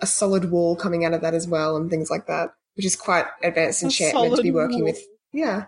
a 0.00 0.06
solid 0.06 0.50
wall 0.50 0.76
coming 0.76 1.04
out 1.04 1.12
of 1.14 1.20
that 1.20 1.34
as 1.34 1.46
well, 1.46 1.76
and 1.76 1.90
things 1.90 2.10
like 2.10 2.26
that, 2.26 2.50
which 2.76 2.86
is 2.86 2.96
quite 2.96 3.26
advanced 3.42 3.82
A 3.82 3.86
enchantment 3.86 4.36
to 4.36 4.42
be 4.42 4.50
working 4.50 4.84
with. 4.84 4.98
Yeah. 5.32 5.66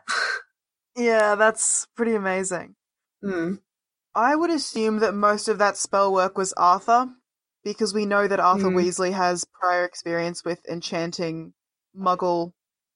yeah, 0.96 1.34
that's 1.34 1.86
pretty 1.96 2.14
amazing. 2.14 2.76
Hmm. 3.22 3.54
I 4.14 4.34
would 4.34 4.50
assume 4.50 5.00
that 5.00 5.14
most 5.14 5.48
of 5.48 5.58
that 5.58 5.76
spell 5.76 6.12
work 6.12 6.38
was 6.38 6.52
Arthur, 6.54 7.08
because 7.64 7.92
we 7.92 8.06
know 8.06 8.26
that 8.26 8.40
Arthur 8.40 8.70
Hmm. 8.70 8.76
Weasley 8.76 9.12
has 9.12 9.44
prior 9.44 9.84
experience 9.84 10.44
with 10.44 10.64
enchanting 10.68 11.52
muggle 11.96 12.52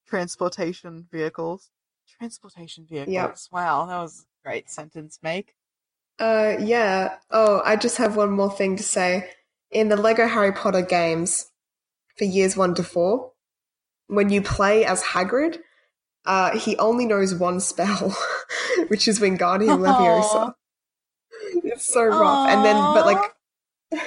transportation 0.08 1.06
vehicles. 1.10 1.70
Transportation 2.18 2.86
vehicles. 2.88 3.48
Wow, 3.52 3.86
that 3.86 3.98
was 3.98 4.26
a 4.44 4.48
great 4.48 4.68
sentence 4.70 5.18
make. 5.22 5.54
Uh, 6.20 6.56
yeah. 6.60 7.16
Oh, 7.30 7.62
I 7.64 7.76
just 7.76 7.96
have 7.96 8.14
one 8.14 8.30
more 8.30 8.50
thing 8.50 8.76
to 8.76 8.82
say. 8.82 9.30
In 9.70 9.88
the 9.88 9.96
Lego 9.96 10.26
Harry 10.26 10.52
Potter 10.52 10.82
games 10.82 11.50
for 12.18 12.24
years 12.24 12.56
one 12.56 12.74
to 12.74 12.82
four, 12.82 13.32
when 14.08 14.28
you 14.28 14.42
play 14.42 14.84
as 14.84 15.02
Hagrid, 15.02 15.58
uh, 16.26 16.58
he 16.58 16.76
only 16.76 17.06
knows 17.06 17.34
one 17.34 17.60
spell, 17.60 18.14
which 18.88 19.08
is 19.08 19.20
Wingardium 19.20 19.78
Leviosa. 19.78 20.54
It's 21.64 21.90
so 21.90 22.04
rough. 22.04 22.48
And 22.50 22.64
then, 22.64 22.76
but 22.76 23.06
like, 23.06 24.02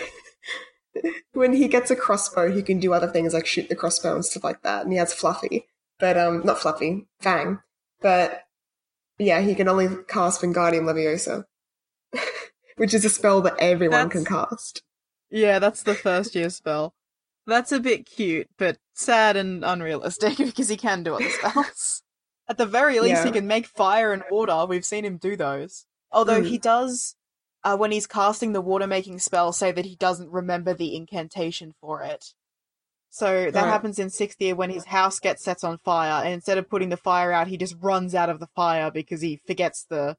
when 1.34 1.54
he 1.54 1.68
gets 1.68 1.90
a 1.90 1.96
crossbow, 1.96 2.52
he 2.52 2.62
can 2.62 2.80
do 2.80 2.94
other 2.94 3.08
things 3.08 3.34
like 3.34 3.48
shoot 3.48 3.70
the 3.70 3.76
crossbow 3.76 4.16
and 4.16 4.26
stuff 4.26 4.44
like 4.44 4.62
that. 4.62 4.84
And 4.84 4.92
he 4.92 5.00
has 5.00 5.14
Fluffy, 5.14 5.66
but 6.00 6.18
um, 6.18 6.44
not 6.46 6.60
Fluffy, 6.60 7.08
Fang. 7.22 7.60
But 8.02 8.44
yeah, 9.18 9.42
he 9.42 9.56
can 9.56 9.68
only 9.68 9.88
cast 10.08 10.42
Wingardium 10.42 10.84
Leviosa, 10.84 11.46
which 12.78 12.94
is 12.94 13.06
a 13.06 13.10
spell 13.10 13.42
that 13.42 13.56
everyone 13.60 14.10
can 14.10 14.26
cast. 14.26 14.82
Yeah, 15.30 15.60
that's 15.60 15.84
the 15.84 15.96
first 15.96 16.36
year 16.36 16.50
spell. 16.50 16.94
That's 17.46 17.72
a 17.72 17.80
bit 17.80 18.06
cute, 18.06 18.48
but 18.58 18.78
sad 18.94 19.36
and 19.36 19.64
unrealistic 19.66 20.38
because 20.38 20.70
he 20.70 20.78
can 20.78 21.04
do 21.04 21.16
other 21.16 21.30
spells. 21.42 22.04
At 22.48 22.58
the 22.58 22.66
very 22.66 23.00
least, 23.00 23.22
Yeah. 23.22 23.26
he 23.26 23.32
can 23.32 23.48
make 23.48 23.66
fire 23.68 24.14
and 24.14 24.24
water. 24.30 24.66
We've 24.66 24.86
seen 24.86 25.06
him 25.06 25.18
do 25.18 25.36
those. 25.36 25.86
Although 26.12 26.42
Mm. 26.42 26.48
he 26.48 26.58
does, 26.58 27.16
uh, 27.64 27.76
when 27.78 27.92
he's 27.92 28.06
casting 28.08 28.54
the 28.54 28.62
water 28.62 28.86
making 28.88 29.20
spell, 29.20 29.52
say 29.54 29.72
that 29.72 29.86
he 29.86 29.96
doesn't 29.96 30.30
remember 30.30 30.74
the 30.74 30.96
incantation 30.96 31.74
for 31.82 32.02
it. 32.04 32.34
So 33.10 33.52
that 33.52 33.56
Right. 33.62 33.70
happens 33.70 34.00
in 34.00 34.10
sixth 34.10 34.42
year 34.42 34.56
when 34.56 34.70
his 34.72 34.86
house 34.86 35.20
gets 35.20 35.44
set 35.44 35.64
on 35.64 35.78
fire, 35.80 36.24
and 36.24 36.34
instead 36.34 36.58
of 36.58 36.70
putting 36.70 36.90
the 36.90 36.98
fire 36.98 37.32
out, 37.32 37.48
he 37.48 37.58
just 37.58 37.76
runs 37.80 38.16
out 38.16 38.30
of 38.30 38.40
the 38.40 38.48
fire 38.56 38.90
because 38.92 39.22
he 39.22 39.40
forgets 39.46 39.84
the 39.88 40.18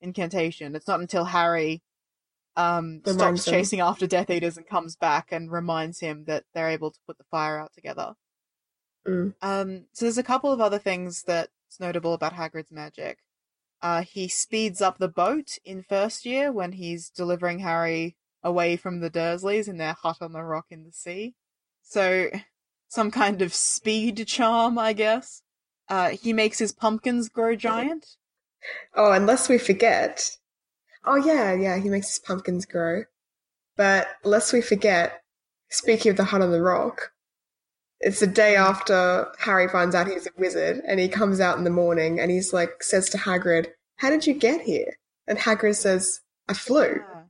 incantation. 0.00 0.74
It's 0.74 0.88
not 0.88 1.00
until 1.00 1.24
Harry 1.24 1.82
um, 2.56 3.02
stops 3.04 3.46
him. 3.46 3.52
chasing 3.52 3.80
after 3.80 4.06
Death 4.06 4.30
Eaters 4.30 4.56
and 4.56 4.66
comes 4.66 4.96
back 4.96 5.30
and 5.30 5.50
reminds 5.50 6.00
him 6.00 6.24
that 6.26 6.44
they're 6.54 6.70
able 6.70 6.90
to 6.90 6.98
put 7.06 7.18
the 7.18 7.24
fire 7.30 7.58
out 7.58 7.72
together. 7.74 8.14
Mm. 9.06 9.34
Um, 9.42 9.84
so 9.92 10.04
there's 10.04 10.18
a 10.18 10.22
couple 10.22 10.52
of 10.52 10.60
other 10.60 10.78
things 10.78 11.22
that's 11.22 11.50
notable 11.78 12.14
about 12.14 12.34
Hagrid's 12.34 12.72
magic. 12.72 13.18
Uh, 13.82 14.02
he 14.02 14.26
speeds 14.26 14.80
up 14.80 14.98
the 14.98 15.08
boat 15.08 15.58
in 15.64 15.82
first 15.82 16.24
year 16.24 16.50
when 16.50 16.72
he's 16.72 17.10
delivering 17.10 17.58
Harry 17.60 18.16
away 18.42 18.76
from 18.76 19.00
the 19.00 19.10
Dursleys 19.10 19.68
in 19.68 19.76
their 19.76 19.92
hut 19.92 20.16
on 20.20 20.32
the 20.32 20.42
rock 20.42 20.66
in 20.70 20.84
the 20.84 20.92
sea. 20.92 21.34
So, 21.82 22.30
some 22.88 23.10
kind 23.10 23.42
of 23.42 23.52
speed 23.54 24.26
charm, 24.26 24.78
I 24.78 24.92
guess. 24.92 25.42
Uh, 25.88 26.10
he 26.10 26.32
makes 26.32 26.58
his 26.58 26.72
pumpkins 26.72 27.28
grow 27.28 27.54
giant. 27.54 28.16
Oh, 28.94 29.12
unless 29.12 29.48
we 29.48 29.58
forget. 29.58 30.36
Oh 31.04 31.16
yeah, 31.16 31.52
yeah, 31.54 31.76
he 31.78 31.88
makes 31.88 32.08
his 32.08 32.18
pumpkins 32.18 32.66
grow. 32.66 33.04
But 33.76 34.08
lest 34.24 34.52
we 34.52 34.60
forget, 34.60 35.22
speaking 35.70 36.10
of 36.10 36.16
the 36.16 36.24
hut 36.24 36.42
on 36.42 36.50
the 36.50 36.62
rock, 36.62 37.12
it's 38.00 38.20
the 38.20 38.26
day 38.26 38.56
after 38.56 39.28
Harry 39.38 39.68
finds 39.68 39.94
out 39.94 40.08
he's 40.08 40.26
a 40.26 40.30
wizard, 40.36 40.82
and 40.86 40.98
he 40.98 41.08
comes 41.08 41.40
out 41.40 41.58
in 41.58 41.64
the 41.64 41.70
morning 41.70 42.20
and 42.20 42.30
he's 42.30 42.52
like 42.52 42.82
says 42.82 43.08
to 43.10 43.18
Hagrid, 43.18 43.68
"How 43.96 44.10
did 44.10 44.26
you 44.26 44.34
get 44.34 44.62
here?" 44.62 44.98
And 45.26 45.38
Hagrid 45.38 45.76
says, 45.76 46.20
"I 46.48 46.54
flew." 46.54 47.00
Yeah. 47.00 47.22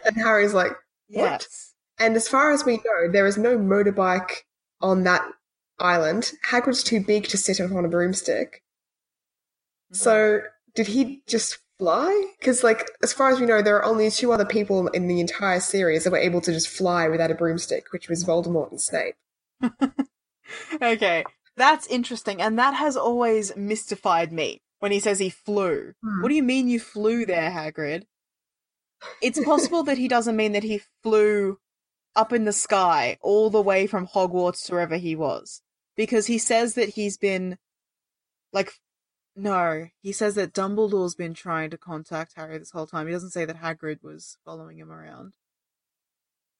and 0.06 0.16
Harry's 0.16 0.54
like, 0.54 0.72
"What?" 1.08 1.42
Yes. 1.42 1.74
And 1.98 2.16
as 2.16 2.28
far 2.28 2.50
as 2.52 2.64
we 2.64 2.78
know, 2.78 3.10
there 3.10 3.26
is 3.26 3.38
no 3.38 3.56
motorbike 3.56 4.42
on 4.80 5.04
that 5.04 5.24
island. 5.78 6.32
Hagrid's 6.48 6.82
too 6.82 7.00
big 7.00 7.28
to 7.28 7.36
sit 7.36 7.60
on 7.60 7.84
a 7.84 7.88
broomstick. 7.88 8.61
So, 9.92 10.40
did 10.74 10.86
he 10.88 11.22
just 11.26 11.58
fly? 11.78 12.32
Because, 12.38 12.64
like, 12.64 12.90
as 13.02 13.12
far 13.12 13.30
as 13.30 13.40
we 13.40 13.46
know, 13.46 13.62
there 13.62 13.76
are 13.76 13.84
only 13.84 14.10
two 14.10 14.32
other 14.32 14.44
people 14.44 14.88
in 14.88 15.06
the 15.06 15.20
entire 15.20 15.60
series 15.60 16.04
that 16.04 16.10
were 16.10 16.18
able 16.18 16.40
to 16.42 16.52
just 16.52 16.68
fly 16.68 17.08
without 17.08 17.30
a 17.30 17.34
broomstick, 17.34 17.92
which 17.92 18.08
was 18.08 18.24
Voldemort 18.24 18.70
and 18.70 18.80
Snape. 18.80 19.14
okay, 20.82 21.24
that's 21.56 21.86
interesting, 21.86 22.40
and 22.40 22.58
that 22.58 22.74
has 22.74 22.96
always 22.96 23.54
mystified 23.56 24.32
me 24.32 24.62
when 24.78 24.92
he 24.92 25.00
says 25.00 25.18
he 25.18 25.30
flew. 25.30 25.94
Hmm. 26.02 26.22
What 26.22 26.28
do 26.28 26.34
you 26.34 26.42
mean 26.42 26.68
you 26.68 26.80
flew 26.80 27.26
there, 27.26 27.50
Hagrid? 27.50 28.04
It's 29.20 29.44
possible 29.44 29.82
that 29.84 29.98
he 29.98 30.08
doesn't 30.08 30.36
mean 30.36 30.52
that 30.52 30.62
he 30.62 30.82
flew 31.02 31.58
up 32.14 32.32
in 32.32 32.44
the 32.44 32.52
sky 32.52 33.18
all 33.20 33.50
the 33.50 33.62
way 33.62 33.86
from 33.86 34.06
Hogwarts 34.06 34.66
to 34.66 34.72
wherever 34.72 34.96
he 34.96 35.16
was. 35.16 35.62
Because 35.96 36.26
he 36.26 36.38
says 36.38 36.74
that 36.74 36.90
he's 36.90 37.18
been, 37.18 37.58
like, 38.52 38.72
no, 39.34 39.88
he 40.00 40.12
says 40.12 40.34
that 40.34 40.52
Dumbledore's 40.52 41.14
been 41.14 41.34
trying 41.34 41.70
to 41.70 41.78
contact 41.78 42.34
Harry 42.36 42.58
this 42.58 42.70
whole 42.70 42.86
time. 42.86 43.06
He 43.06 43.12
doesn't 43.12 43.30
say 43.30 43.44
that 43.44 43.60
Hagrid 43.60 44.02
was 44.02 44.36
following 44.44 44.78
him 44.78 44.92
around. 44.92 45.34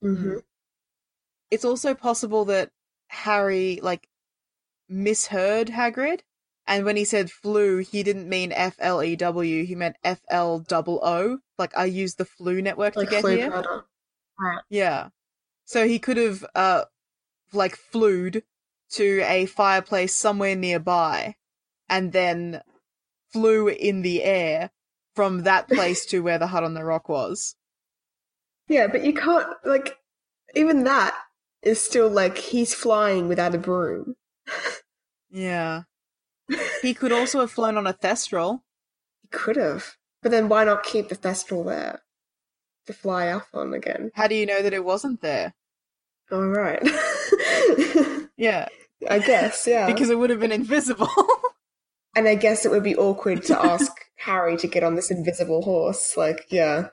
Mm-hmm. 0.02 0.38
It's 1.50 1.64
also 1.64 1.94
possible 1.94 2.46
that 2.46 2.70
Harry, 3.08 3.78
like, 3.82 4.08
misheard 4.88 5.68
Hagrid. 5.68 6.20
And 6.66 6.84
when 6.84 6.96
he 6.96 7.04
said 7.04 7.30
flu, 7.30 7.78
he 7.78 8.02
didn't 8.02 8.28
mean 8.28 8.52
F 8.52 8.76
L 8.78 9.02
E 9.02 9.16
W, 9.16 9.64
he 9.64 9.74
meant 9.74 9.96
F 10.02 10.20
L 10.30 10.60
double 10.60 11.00
O. 11.02 11.38
Like, 11.58 11.76
I 11.76 11.84
used 11.84 12.18
the 12.18 12.24
Floo 12.24 12.62
network 12.62 12.96
Like 12.96 13.08
to 13.08 13.10
get 13.10 13.28
here. 13.28 13.50
Right. 14.38 14.60
Yeah. 14.70 15.08
So 15.64 15.86
he 15.86 15.98
could 15.98 16.16
have, 16.16 16.44
uh, 16.54 16.84
like, 17.52 17.76
flued 17.76 18.44
to 18.92 19.20
a 19.26 19.46
fireplace 19.46 20.14
somewhere 20.14 20.56
nearby 20.56 21.34
and 21.92 22.12
then 22.12 22.62
flew 23.30 23.68
in 23.68 24.00
the 24.00 24.22
air 24.24 24.70
from 25.14 25.42
that 25.42 25.68
place 25.68 26.06
to 26.06 26.20
where 26.20 26.38
the 26.38 26.46
hut 26.46 26.64
on 26.64 26.72
the 26.72 26.84
rock 26.84 27.08
was. 27.08 27.54
Yeah, 28.66 28.86
but 28.86 29.04
you 29.04 29.12
can't, 29.12 29.46
like, 29.64 29.98
even 30.54 30.84
that 30.84 31.14
is 31.62 31.84
still 31.84 32.08
like 32.08 32.38
he's 32.38 32.72
flying 32.72 33.28
without 33.28 33.54
a 33.54 33.58
broom. 33.58 34.16
Yeah. 35.30 35.82
He 36.80 36.94
could 36.94 37.12
also 37.12 37.40
have 37.40 37.50
flown 37.50 37.76
on 37.76 37.86
a 37.86 37.92
Thestral. 37.92 38.60
He 39.20 39.28
could 39.28 39.56
have. 39.56 39.96
But 40.22 40.30
then 40.30 40.48
why 40.48 40.64
not 40.64 40.82
keep 40.82 41.10
the 41.10 41.16
Thestral 41.16 41.66
there 41.66 42.00
to 42.86 42.92
fly 42.94 43.30
off 43.30 43.48
on 43.52 43.74
again? 43.74 44.10
How 44.14 44.28
do 44.28 44.34
you 44.34 44.46
know 44.46 44.62
that 44.62 44.72
it 44.72 44.84
wasn't 44.84 45.20
there? 45.20 45.54
All 46.30 46.46
right. 46.46 46.82
Yeah, 48.42 48.66
I 49.08 49.20
guess, 49.20 49.68
yeah. 49.68 49.86
because 49.92 50.10
it 50.10 50.18
would 50.18 50.30
have 50.30 50.40
been 50.40 50.50
invisible. 50.50 51.08
and 52.16 52.28
I 52.28 52.34
guess 52.34 52.64
it 52.64 52.70
would 52.70 52.82
be 52.82 52.96
awkward 52.96 53.42
to 53.44 53.58
ask 53.64 53.90
Harry 54.16 54.56
to 54.58 54.66
get 54.66 54.82
on 54.82 54.94
this 54.94 55.10
invisible 55.10 55.62
horse. 55.62 56.16
Like, 56.16 56.46
yeah. 56.50 56.88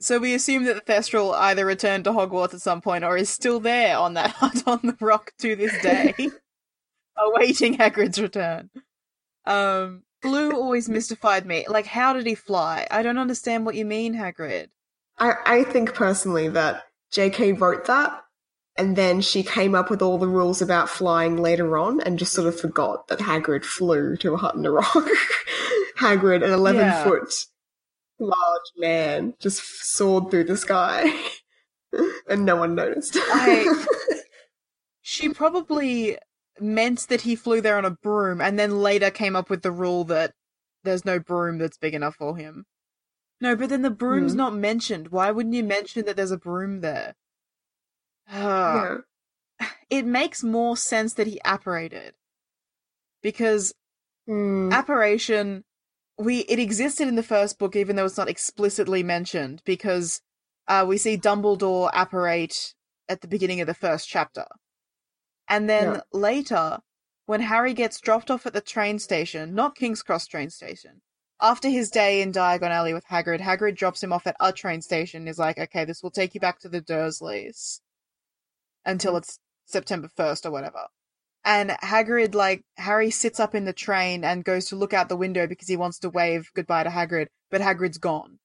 so 0.00 0.18
we 0.18 0.34
assume 0.34 0.64
that 0.64 0.74
the 0.74 0.92
Thestral 0.92 1.34
either 1.34 1.64
returned 1.66 2.04
to 2.04 2.10
Hogwarts 2.10 2.54
at 2.54 2.60
some 2.60 2.80
point 2.80 3.04
or 3.04 3.16
is 3.16 3.28
still 3.28 3.60
there 3.60 3.96
on 3.96 4.14
that 4.14 4.30
hut 4.36 4.62
on 4.66 4.80
the 4.82 4.96
rock 5.00 5.32
to 5.38 5.56
this 5.56 5.80
day, 5.82 6.14
awaiting 7.16 7.76
Hagrid's 7.76 8.20
return. 8.20 8.70
Um, 9.46 10.02
Blue 10.22 10.52
always 10.52 10.88
mystified 10.88 11.46
me. 11.46 11.64
Like, 11.66 11.86
how 11.86 12.12
did 12.12 12.26
he 12.26 12.34
fly? 12.34 12.86
I 12.90 13.02
don't 13.02 13.18
understand 13.18 13.64
what 13.64 13.74
you 13.74 13.86
mean, 13.86 14.14
Hagrid. 14.14 14.68
I, 15.18 15.34
I 15.46 15.64
think 15.64 15.94
personally 15.94 16.48
that 16.48 16.84
JK 17.12 17.58
wrote 17.58 17.86
that 17.86 18.22
and 18.80 18.96
then 18.96 19.20
she 19.20 19.42
came 19.42 19.74
up 19.74 19.90
with 19.90 20.00
all 20.02 20.16
the 20.18 20.26
rules 20.26 20.60
about 20.62 20.88
flying 20.88 21.36
later 21.36 21.76
on 21.78 22.00
and 22.00 22.18
just 22.18 22.32
sort 22.32 22.48
of 22.48 22.58
forgot 22.58 23.06
that 23.08 23.18
Hagrid 23.20 23.64
flew 23.64 24.16
to 24.16 24.32
a 24.34 24.36
hut 24.38 24.54
in 24.56 24.64
a 24.66 24.70
rock. 24.70 25.06
Hagrid, 25.98 26.42
an 26.42 26.50
11 26.52 26.80
Yeah. 26.80 27.04
foot 27.04 27.32
large 28.18 28.70
man, 28.76 29.34
just 29.38 29.62
soared 29.94 30.30
through 30.30 30.44
the 30.44 30.56
sky 30.56 31.12
and 32.28 32.44
no 32.44 32.56
one 32.56 32.74
noticed. 32.74 33.16
I- 33.16 33.86
She 35.02 35.28
probably 35.30 36.18
meant 36.60 37.08
that 37.08 37.22
he 37.22 37.34
flew 37.34 37.60
there 37.60 37.76
on 37.78 37.84
a 37.84 37.90
broom 37.90 38.40
and 38.40 38.58
then 38.58 38.80
later 38.80 39.10
came 39.10 39.34
up 39.34 39.50
with 39.50 39.62
the 39.62 39.72
rule 39.72 40.04
that 40.04 40.32
there's 40.84 41.04
no 41.04 41.18
broom 41.18 41.58
that's 41.58 41.78
big 41.78 41.94
enough 41.94 42.14
for 42.16 42.36
him. 42.36 42.64
No, 43.40 43.56
but 43.56 43.70
then 43.70 43.82
the 43.82 43.90
broom's 43.90 44.32
Hmm. 44.32 44.38
not 44.38 44.54
mentioned. 44.54 45.08
Why 45.08 45.30
wouldn't 45.30 45.54
you 45.54 45.64
mention 45.64 46.04
that 46.04 46.16
there's 46.16 46.30
a 46.30 46.36
broom 46.38 46.80
there? 46.80 47.14
Ah. 48.30 48.72
yeah. 49.60 49.66
It 49.90 50.06
makes 50.06 50.44
more 50.44 50.76
sense 50.76 51.14
that 51.14 51.26
he 51.26 51.40
apparated. 51.44 52.14
Because 53.22 53.74
Hmm. 54.26 54.70
apparition 54.72 55.64
we 56.18 56.40
it 56.40 56.58
existed 56.58 57.08
in 57.08 57.16
the 57.16 57.22
first 57.22 57.58
book 57.58 57.74
even 57.74 57.96
though 57.96 58.04
it's 58.04 58.18
not 58.18 58.28
explicitly 58.28 59.02
mentioned 59.02 59.62
because 59.64 60.20
uh, 60.68 60.84
we 60.86 60.96
see 60.98 61.16
Dumbledore 61.16 61.90
apparate 61.92 62.74
at 63.08 63.20
the 63.22 63.28
beginning 63.28 63.60
of 63.60 63.66
the 63.66 63.74
first 63.74 64.08
chapter. 64.08 64.44
And 65.48 65.68
then 65.68 65.94
Yeah. 65.94 66.00
later 66.12 66.80
when 67.26 67.40
Harry 67.40 67.74
gets 67.74 68.00
dropped 68.00 68.30
off 68.30 68.46
at 68.46 68.52
the 68.52 68.60
train 68.60 68.98
station, 68.98 69.54
not 69.54 69.76
King's 69.76 70.02
Cross 70.02 70.28
train 70.28 70.50
station. 70.50 71.02
After 71.40 71.68
his 71.68 71.90
day 71.90 72.22
in 72.22 72.32
Diagon 72.32 72.70
Alley 72.70 72.94
with 72.94 73.06
Hagrid, 73.06 73.40
Hagrid 73.40 73.76
drops 73.76 74.02
him 74.02 74.12
off 74.12 74.26
at 74.26 74.36
a 74.40 74.52
train 74.52 74.82
station 74.82 75.22
and 75.22 75.28
is 75.28 75.38
like, 75.38 75.58
"Okay, 75.58 75.84
this 75.84 76.02
will 76.02 76.10
take 76.10 76.34
you 76.34 76.40
back 76.40 76.60
to 76.60 76.68
the 76.68 76.82
Dursleys 76.82 77.80
until 78.84 79.16
it's 79.16 79.38
September 79.66 80.08
1st 80.16 80.46
or 80.46 80.50
whatever." 80.50 80.86
And 81.44 81.70
Hagrid, 81.82 82.34
like, 82.34 82.62
Harry 82.76 83.10
sits 83.10 83.40
up 83.40 83.54
in 83.54 83.64
the 83.64 83.72
train 83.72 84.24
and 84.24 84.44
goes 84.44 84.66
to 84.66 84.76
look 84.76 84.92
out 84.92 85.08
the 85.08 85.16
window 85.16 85.46
because 85.46 85.68
he 85.68 85.76
wants 85.76 85.98
to 86.00 86.10
wave 86.10 86.50
goodbye 86.54 86.82
to 86.84 86.90
Hagrid, 86.90 87.28
but 87.50 87.62
Hagrid's 87.62 87.96
gone. 87.98 88.38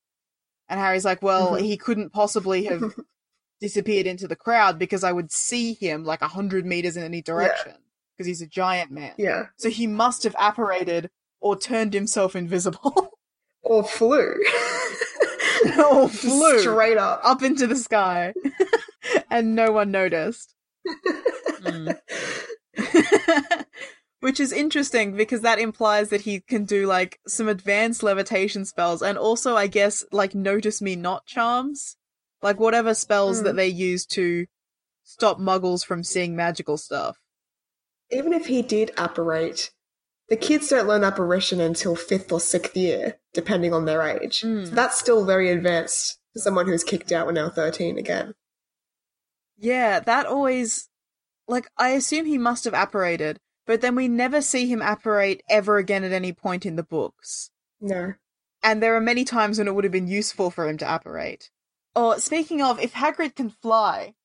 And 0.70 0.80
Harry's 0.80 1.04
like, 1.06 1.22
well, 1.22 1.52
Mhm. 1.52 1.62
he 1.62 1.76
couldn't 1.78 2.12
possibly 2.14 2.64
have 2.66 2.82
disappeared 3.60 4.08
into 4.08 4.28
the 4.30 4.36
crowd 4.38 4.80
because 4.80 5.04
I 5.04 5.12
would 5.12 5.32
see 5.32 5.74
him 5.74 6.06
like 6.06 6.22
a 6.22 6.30
hundred 6.30 6.66
meters 6.66 6.96
in 6.96 7.04
any 7.04 7.22
direction 7.22 7.74
because 8.16 8.28
he's 8.28 8.42
a 8.42 8.48
giant 8.48 8.92
man. 8.92 9.14
Yeah. 9.18 9.48
So 9.58 9.70
he 9.70 9.88
must 9.88 10.24
have 10.24 10.36
apparated 10.40 11.10
or 11.42 11.58
turned 11.58 11.94
himself 11.94 12.36
invisible 12.36 13.12
Or 13.62 13.84
flew. 13.84 14.36
or 15.78 16.08
flew 16.08 16.60
Straight 16.60 16.98
up. 16.98 17.20
up 17.24 17.44
into 17.44 17.68
the 17.68 17.76
sky 17.76 18.34
and 19.30 19.56
no 19.56 19.72
one 19.72 19.92
noticed. 19.92 20.54
Hmm. 21.64 21.90
Which 24.22 24.40
is 24.40 24.52
interesting 24.52 25.16
because 25.16 25.42
that 25.42 25.60
implies 25.60 26.10
that 26.10 26.22
he 26.22 26.40
can 26.40 26.66
do 26.66 26.88
like 26.88 27.20
some 27.28 27.48
advanced 27.48 28.02
levitation 28.02 28.66
spells 28.66 29.04
and 29.04 29.18
also, 29.20 29.56
I 29.56 29.68
guess, 29.68 30.04
like 30.12 30.34
notice 30.34 30.82
me 30.82 30.96
not 30.96 31.26
charms. 31.28 31.96
Like 32.42 32.60
whatever 32.60 32.94
spells 32.96 33.42
Mm. 33.42 33.44
that 33.46 33.56
they 33.56 33.68
use 33.68 34.06
to 34.08 34.46
stop 35.04 35.38
muggles 35.40 35.86
from 35.86 36.04
seeing 36.04 36.36
magical 36.36 36.78
stuff. 36.78 37.18
Even 38.10 38.34
if 38.34 38.48
he 38.48 38.62
did 38.64 38.92
apparate, 38.98 39.72
the 40.30 40.36
kids 40.38 40.70
don't 40.70 40.88
learn 40.88 41.04
apparition 41.04 41.60
until 41.60 41.96
fifth 41.96 42.32
or 42.32 42.40
sixth 42.40 42.76
year, 42.76 43.18
depending 43.34 43.74
on 43.74 43.86
their 43.86 44.02
age. 44.02 44.42
Mm. 44.42 44.68
So 44.68 44.74
that's 44.76 44.98
still 44.98 45.24
very 45.26 45.52
advanced 45.52 46.20
for 46.34 46.40
someone 46.40 46.68
who's 46.68 46.84
kicked 46.84 47.12
out 47.12 47.28
when 47.28 47.36
they're 47.36 47.50
13 47.50 47.98
again. 48.00 48.34
Yeah, 49.58 50.00
that 50.00 50.26
always. 50.26 50.90
Like, 51.48 51.70
I 51.78 51.90
assume 51.90 52.26
he 52.26 52.40
must 52.40 52.64
have 52.66 52.74
apparated, 52.74 53.40
but 53.68 53.82
then 53.82 53.96
we 53.96 54.08
never 54.08 54.42
see 54.42 54.68
him 54.68 54.82
apparate 54.82 55.42
ever 55.48 55.78
again 55.78 56.04
at 56.04 56.12
any 56.12 56.34
point 56.34 56.66
in 56.66 56.76
the 56.76 56.84
books. 56.84 57.52
No. 57.80 58.14
And 58.64 58.82
there 58.82 58.96
are 58.96 59.02
many 59.02 59.24
times 59.24 59.60
when 59.60 59.68
it 59.68 59.76
would 59.76 59.84
have 59.84 59.94
been 59.94 60.08
useful 60.08 60.50
for 60.50 60.68
him 60.68 60.78
to 60.80 60.96
apparate. 60.96 61.52
Or, 61.96 62.20
speaking 62.20 62.62
of, 62.62 62.80
if 62.80 62.94
Hagrid 62.94 63.36
can 63.36 63.52
fly, 63.52 64.16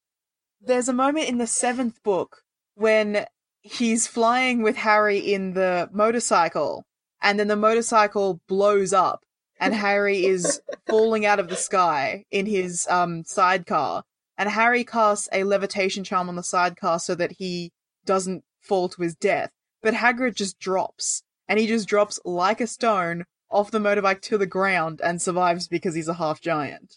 there's 0.61 0.89
a 0.89 0.95
moment 0.95 1.29
in 1.29 1.39
the 1.39 1.47
seventh 1.47 2.03
book 2.03 2.43
when 2.75 3.27
he's 3.61 4.07
flying 4.07 4.63
with 4.63 4.77
Harry 4.77 5.19
in 5.19 5.53
the 5.53 5.89
motorcycle, 5.93 6.87
and 7.21 7.39
then 7.39 7.49
the 7.49 7.57
motorcycle 7.57 8.41
blows 8.49 8.93
up, 8.93 9.23
and 9.59 9.75
Harry 9.87 10.25
is 10.25 10.61
falling 10.87 11.27
out 11.27 11.39
of 11.39 11.49
the 11.49 11.57
sky 11.57 12.25
in 12.31 12.47
his 12.47 12.87
um 12.89 13.25
sidecar. 13.25 14.05
And 14.41 14.49
Harry 14.49 14.85
casts 14.85 15.29
a 15.35 15.45
levitation 15.45 16.03
charm 16.03 16.31
on 16.31 16.37
the 16.37 16.43
sidecar 16.43 16.99
so 16.99 17.15
that 17.15 17.33
he 17.33 17.73
doesn't 18.07 18.43
fall 18.63 18.89
to 18.89 19.03
his 19.03 19.15
death. 19.15 19.51
But 19.83 19.93
Hagrid 19.93 20.35
just 20.35 20.59
drops, 20.59 21.23
and 21.47 21.59
he 21.59 21.67
just 21.67 21.87
drops 21.87 22.19
like 22.25 22.63
a 22.63 22.67
stone 22.67 23.27
off 23.51 23.71
the 23.71 23.79
motorbike 23.79 24.23
to 24.23 24.39
the 24.39 24.47
ground 24.47 25.03
and 25.05 25.21
survives 25.21 25.69
because 25.69 25.95
he's 25.95 26.09
a 26.09 26.15
half 26.15 26.41
giant. 26.41 26.97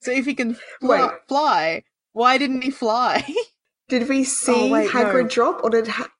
So 0.00 0.10
if 0.10 0.24
he 0.24 0.34
can 0.34 0.56
fly, 0.80 1.02
Wait. 1.02 1.10
fly 1.28 1.82
why 2.12 2.38
didn't 2.38 2.62
he 2.62 2.72
fly? 2.72 3.24
Did 3.88 4.08
we 4.08 4.22
oh, 4.22 4.24
see 4.24 4.68
Oh, 4.68 4.72
wait, 4.72 4.90
Hagrid 4.90 5.22
no. 5.22 5.28
drop, 5.28 5.60
or 5.62 5.70
did 5.70 5.86
ha- 5.86 6.10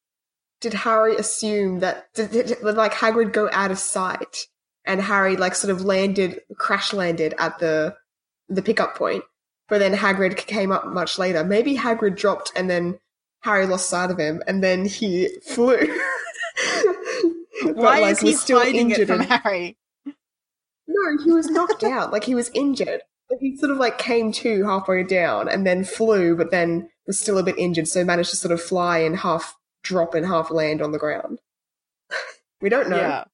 did 0.60 0.74
Harry 0.74 1.16
assume 1.16 1.80
that 1.80 2.12
did, 2.14 2.30
did, 2.30 2.46
did, 2.46 2.62
like 2.62 2.92
Hagrid 2.92 3.32
go 3.32 3.48
out 3.50 3.72
of 3.72 3.78
sight 3.80 4.46
and 4.84 5.00
Harry 5.00 5.36
like 5.36 5.56
sort 5.56 5.72
of 5.72 5.82
landed, 5.82 6.42
crash 6.58 6.92
landed 6.92 7.34
at 7.38 7.58
the 7.58 7.96
the 8.48 8.62
pickup 8.62 8.96
point, 8.96 9.24
but 9.68 9.79
then 9.79 9.94
Hagrid 9.94 10.37
came 10.37 10.72
up 10.72 10.87
much 10.87 11.18
later. 11.18 11.44
Maybe 11.44 11.77
Hagrid 11.77 12.16
dropped 12.16 12.53
and 12.57 12.68
then 12.68 12.98
Harry 13.42 13.66
lost 13.66 13.88
sight 13.90 14.11
of 14.11 14.18
him, 14.18 14.42
and 14.46 14.62
then 14.62 14.87
he 14.87 15.29
flew. 15.46 15.79
But, 17.62 17.77
Why 17.77 18.00
like, 18.00 18.12
is 18.12 18.20
he 18.20 18.33
still 18.35 18.59
hiding 18.59 18.90
it 18.90 18.98
injured 18.98 19.09
from 19.09 19.20
Harry? 19.20 19.79
No, 20.87 21.24
he 21.24 21.31
was 21.31 21.46
knocked 21.46 21.83
out. 21.85 22.12
Like 22.12 22.24
he 22.24 22.35
was 22.35 22.50
injured. 22.53 23.00
He 23.40 23.57
sort 23.57 23.72
of 23.72 23.79
like 23.79 23.96
came 23.96 24.33
to 24.33 24.64
halfway 24.64 25.03
down 25.03 25.48
and 25.48 25.66
then 25.66 25.85
flew, 25.85 26.37
but 26.37 26.50
then 26.50 26.90
was 27.07 27.18
still 27.18 27.38
a 27.38 27.42
bit 27.42 27.57
injured, 27.59 27.88
so 27.88 28.05
managed 28.05 28.31
to 28.31 28.37
sort 28.37 28.53
of 28.53 28.61
fly 28.61 28.98
and 28.98 29.16
half 29.16 29.57
drop 29.83 30.14
and 30.14 30.27
half 30.27 30.50
land 30.50 30.83
on 30.83 30.92
the 30.92 30.98
ground. 30.98 31.40
we 32.61 32.68
don't 32.68 32.90
know. 32.90 32.96
Yeah. 32.98 33.24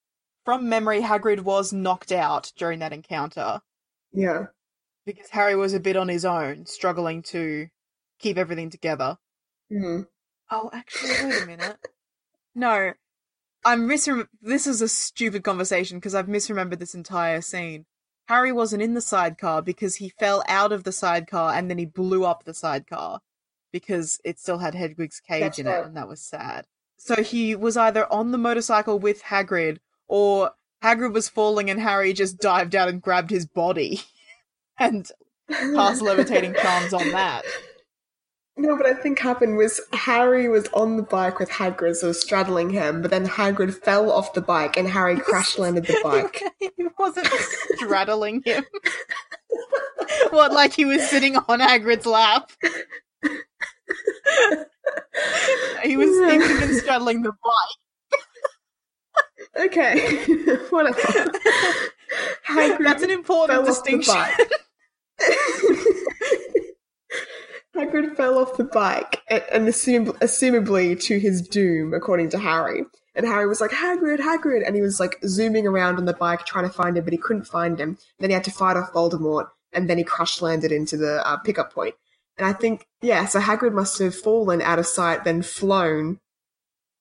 From 0.45 0.69
memory, 0.69 1.03
Hagrid 1.03 1.41
was 1.41 1.73
knocked 1.73 2.13
out 2.13 2.53
during 2.57 2.79
that 2.81 2.93
encounter 2.93 3.61
Yeah. 4.13 4.47
Because 5.07 5.31
Harry 5.31 5.57
was 5.57 5.75
a 5.75 5.81
bit 5.81 5.97
on 5.97 6.09
his 6.09 6.25
own, 6.25 6.67
struggling 6.67 7.23
to 7.25 7.69
keep 8.19 8.37
everything 8.37 8.71
together. 8.71 9.19
Mhm. 9.73 10.07
Oh, 10.51 10.71
actually, 10.73 11.11
wait 11.25 11.43
a 11.43 11.47
minute. 11.47 11.79
No, 12.55 12.93
I'm 13.65 13.89
misrem. 13.89 14.27
This 14.41 14.67
is 14.67 14.83
a 14.83 14.89
stupid 14.89 15.45
conversation 15.45 15.99
because 15.99 16.15
I've 16.15 16.27
misremembered 16.27 16.79
this 16.79 16.95
entire 16.95 17.41
scene. 17.41 17.87
Harry 18.29 18.53
wasn't 18.53 18.83
in 18.83 18.95
the 18.95 19.01
sidecar 19.01 19.61
because 19.63 19.97
he 19.97 20.09
fell 20.09 20.43
out 20.49 20.73
of 20.73 20.85
the 20.85 20.93
sidecar 20.93 21.53
and 21.55 21.69
then 21.69 21.79
he 21.79 21.85
blew 21.87 22.25
up 22.25 22.45
the 22.45 22.55
sidecar 22.55 23.21
because 23.73 24.21
it 24.25 24.39
still 24.39 24.59
had 24.59 24.75
Hedwig's 24.75 25.21
cage 25.21 25.41
That's 25.41 25.59
in 25.59 25.67
it, 25.67 25.85
and 25.85 25.97
that 25.97 26.09
was 26.09 26.23
sad. 26.23 26.67
So 26.97 27.23
he 27.23 27.57
was 27.57 27.77
either 27.77 28.11
on 28.13 28.31
the 28.31 28.39
motorcycle 28.39 28.99
with 28.99 29.23
Hagrid 29.23 29.79
or 30.07 30.53
Hagrid 30.83 31.13
was 31.13 31.29
falling 31.29 31.71
and 31.71 31.81
Harry 31.81 32.13
just 32.13 32.39
dived 32.39 32.75
out 32.75 32.89
and 32.89 33.03
grabbed 33.03 33.31
his 33.31 33.47
body 33.47 34.01
and 34.81 35.09
cast 35.49 36.03
levitating 36.03 36.55
charms 36.61 36.93
on 36.93 37.11
that. 37.11 37.45
No, 38.57 38.75
what 38.75 38.85
I 38.85 38.93
think 38.93 39.19
happened 39.19 39.57
was 39.57 39.81
Harry 39.95 40.47
was 40.47 40.67
on 40.75 40.99
the 40.99 41.03
bike 41.03 41.39
with 41.39 41.49
Hagrid, 41.49 41.97
so 41.97 42.13
straddling 42.13 42.69
him, 42.69 43.01
but 43.01 43.11
then 43.11 43.27
Hagrid 43.27 43.73
fell 43.73 44.13
off 44.13 44.35
the 44.35 44.43
bike 44.43 44.77
and 44.77 44.87
Harry 44.87 45.17
crash 45.21 45.57
landed 45.57 45.87
the 45.87 45.99
bike. 46.05 46.43
he 46.77 46.85
wasn't 46.99 47.27
straddling 47.77 48.43
him. 48.45 48.67
what, 50.29 50.53
like 50.53 50.75
he 50.75 50.85
was 50.85 51.09
sitting 51.09 51.37
on 51.37 51.61
Hagrid's 51.61 52.05
lap? 52.05 52.51
he 55.83 55.97
was 55.97 56.11
would 56.11 56.61
been 56.61 56.75
straddling 56.81 57.23
the 57.23 57.33
bike. 57.33 57.79
okay, 59.69 60.17
whatever. 60.69 60.99
Hagrid 62.47 62.85
That's 62.85 63.03
an 63.03 63.11
important 63.11 63.65
fell 63.65 63.69
off 63.71 63.85
the 63.85 63.91
distinction. 63.91 64.47
Hagrid 67.77 68.17
fell 68.17 68.39
off 68.39 68.57
the 68.57 68.65
bike 68.65 69.23
and, 69.29 69.45
and 69.53 69.69
assum- 69.69 70.19
assumably 70.19 71.01
to 71.03 71.19
his 71.19 71.43
doom, 71.43 71.95
according 71.95 72.31
to 72.31 72.39
Harry. 72.39 72.85
And 73.15 73.27
Harry 73.27 73.47
was 73.47 73.61
like, 73.61 73.71
Hagrid, 73.71 74.19
Hagrid! 74.19 74.67
And 74.67 74.77
he 74.77 74.83
was 74.83 75.01
like 75.01 75.19
zooming 75.27 75.67
around 75.67 75.97
on 75.97 76.05
the 76.05 76.13
bike 76.13 76.47
trying 76.47 76.67
to 76.67 76.73
find 76.73 76.97
him, 76.97 77.05
but 77.05 77.13
he 77.13 77.19
couldn't 77.19 77.45
find 77.45 77.81
him. 77.81 77.99
Then 78.19 78.31
he 78.31 78.35
had 78.35 78.45
to 78.45 78.51
fight 78.51 78.77
off 78.77 78.93
Voldemort, 78.93 79.49
and 79.73 79.91
then 79.91 79.99
he 79.99 80.05
crash 80.05 80.41
landed 80.41 80.73
into 80.73 80.97
the 80.97 81.27
uh, 81.27 81.37
pickup 81.39 81.73
point. 81.73 81.95
And 82.39 82.47
I 82.47 82.53
think, 82.53 82.87
yeah, 83.03 83.27
so 83.27 83.41
Hagrid 83.41 83.73
must 83.73 83.99
have 83.99 84.15
fallen 84.15 84.63
out 84.63 84.79
of 84.79 84.87
sight, 84.87 85.25
then 85.25 85.43
flown 85.43 86.21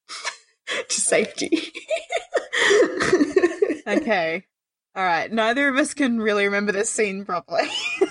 to 0.89 1.01
safety. 1.01 1.71
Okay. 3.89 4.45
Alright, 4.97 5.31
neither 5.31 5.67
of 5.67 5.77
us 5.77 5.93
can 5.93 6.19
really 6.19 6.45
remember 6.45 6.71
this 6.71 6.89
scene 6.89 7.25
properly. 7.25 7.69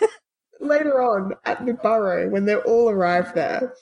Later 0.61 1.03
on, 1.03 1.35
at 1.45 1.65
the 1.65 1.75
burrow, 1.75 2.29
when 2.29 2.45
they're 2.45 2.63
all 2.63 2.89
arrived 2.89 3.35
there, 3.35 3.75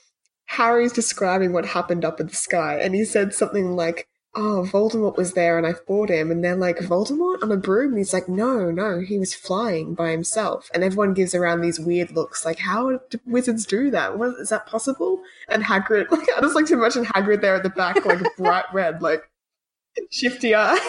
Harry's 0.47 0.93
describing 0.93 1.53
what 1.53 1.67
happened 1.67 2.05
up 2.05 2.21
in 2.21 2.29
the 2.29 2.35
sky, 2.35 2.79
and 2.81 2.95
he 2.95 3.05
said 3.05 3.35
something 3.35 3.77
like, 3.77 4.09
Oh, 4.39 4.69
Voldemort 4.71 5.17
was 5.17 5.33
there 5.33 5.57
and 5.57 5.67
I 5.67 5.73
fought 5.73 6.11
him. 6.11 6.31
And 6.31 6.45
they're 6.45 6.55
like, 6.55 6.77
Voldemort 6.77 7.43
on 7.43 7.51
a 7.51 7.57
broom? 7.57 7.93
And 7.93 7.99
he's 7.99 8.13
like, 8.13 8.29
No, 8.29 8.71
no, 8.71 9.01
he 9.01 9.19
was 9.19 9.35
flying 9.35 9.95
by 9.95 10.11
himself. 10.11 10.69
And 10.75 10.85
everyone 10.85 11.15
gives 11.15 11.35
around 11.35 11.63
these 11.63 11.81
weird 11.81 12.13
looks, 12.13 12.45
like, 12.45 12.59
How 12.59 13.01
do 13.09 13.19
wizards 13.25 13.65
do 13.65 13.91
that? 13.93 14.19
What, 14.19 14.35
is 14.39 14.51
that 14.51 14.67
possible? 14.67 15.23
And 15.49 15.65
Hagrid, 15.65 16.11
like, 16.11 16.29
I 16.37 16.43
just 16.43 16.55
like 16.55 16.67
to 16.67 16.75
imagine 16.75 17.07
Hagrid 17.07 17.41
there 17.41 17.55
at 17.55 17.63
the 17.63 17.71
back, 17.71 18.05
like, 18.05 18.21
bright 18.37 18.67
red, 18.75 19.01
like, 19.01 19.23
shifty 20.11 20.55
eyes. 20.55 20.81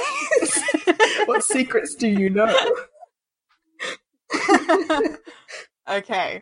What 1.28 1.44
secrets 1.44 1.96
do 1.96 2.08
you 2.08 2.30
know? 2.30 2.56
okay. 5.90 6.42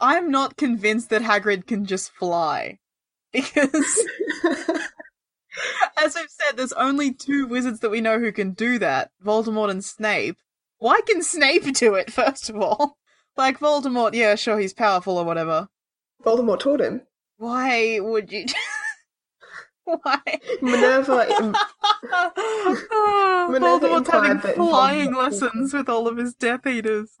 I'm 0.00 0.30
not 0.30 0.56
convinced 0.56 1.10
that 1.10 1.22
Hagrid 1.22 1.66
can 1.66 1.84
just 1.84 2.12
fly. 2.12 2.78
Because, 3.32 4.06
as 5.96 6.16
I've 6.16 6.28
said, 6.28 6.56
there's 6.56 6.72
only 6.74 7.12
two 7.12 7.46
wizards 7.46 7.80
that 7.80 7.90
we 7.90 8.00
know 8.00 8.18
who 8.18 8.32
can 8.32 8.52
do 8.52 8.78
that 8.78 9.10
Voldemort 9.24 9.70
and 9.70 9.84
Snape. 9.84 10.36
Why 10.78 11.00
can 11.06 11.22
Snape 11.22 11.72
do 11.74 11.94
it, 11.94 12.12
first 12.12 12.50
of 12.50 12.56
all? 12.56 12.98
Like, 13.36 13.58
Voldemort, 13.58 14.14
yeah, 14.14 14.34
sure, 14.34 14.58
he's 14.58 14.74
powerful 14.74 15.16
or 15.16 15.24
whatever. 15.24 15.68
Voldemort 16.22 16.60
taught 16.60 16.80
him. 16.80 17.02
Why 17.38 17.98
would 18.00 18.30
you. 18.30 18.46
Why? 20.02 20.20
Minerva 20.60 21.26
im- 21.38 21.54
Minerva 23.52 23.88
Voldemort's 23.88 24.10
having 24.10 24.38
that 24.38 24.54
flying 24.56 25.14
lessons 25.14 25.72
with 25.74 25.88
all 25.88 26.06
of 26.08 26.16
his 26.16 26.34
Death 26.34 26.66
Eaters. 26.66 27.10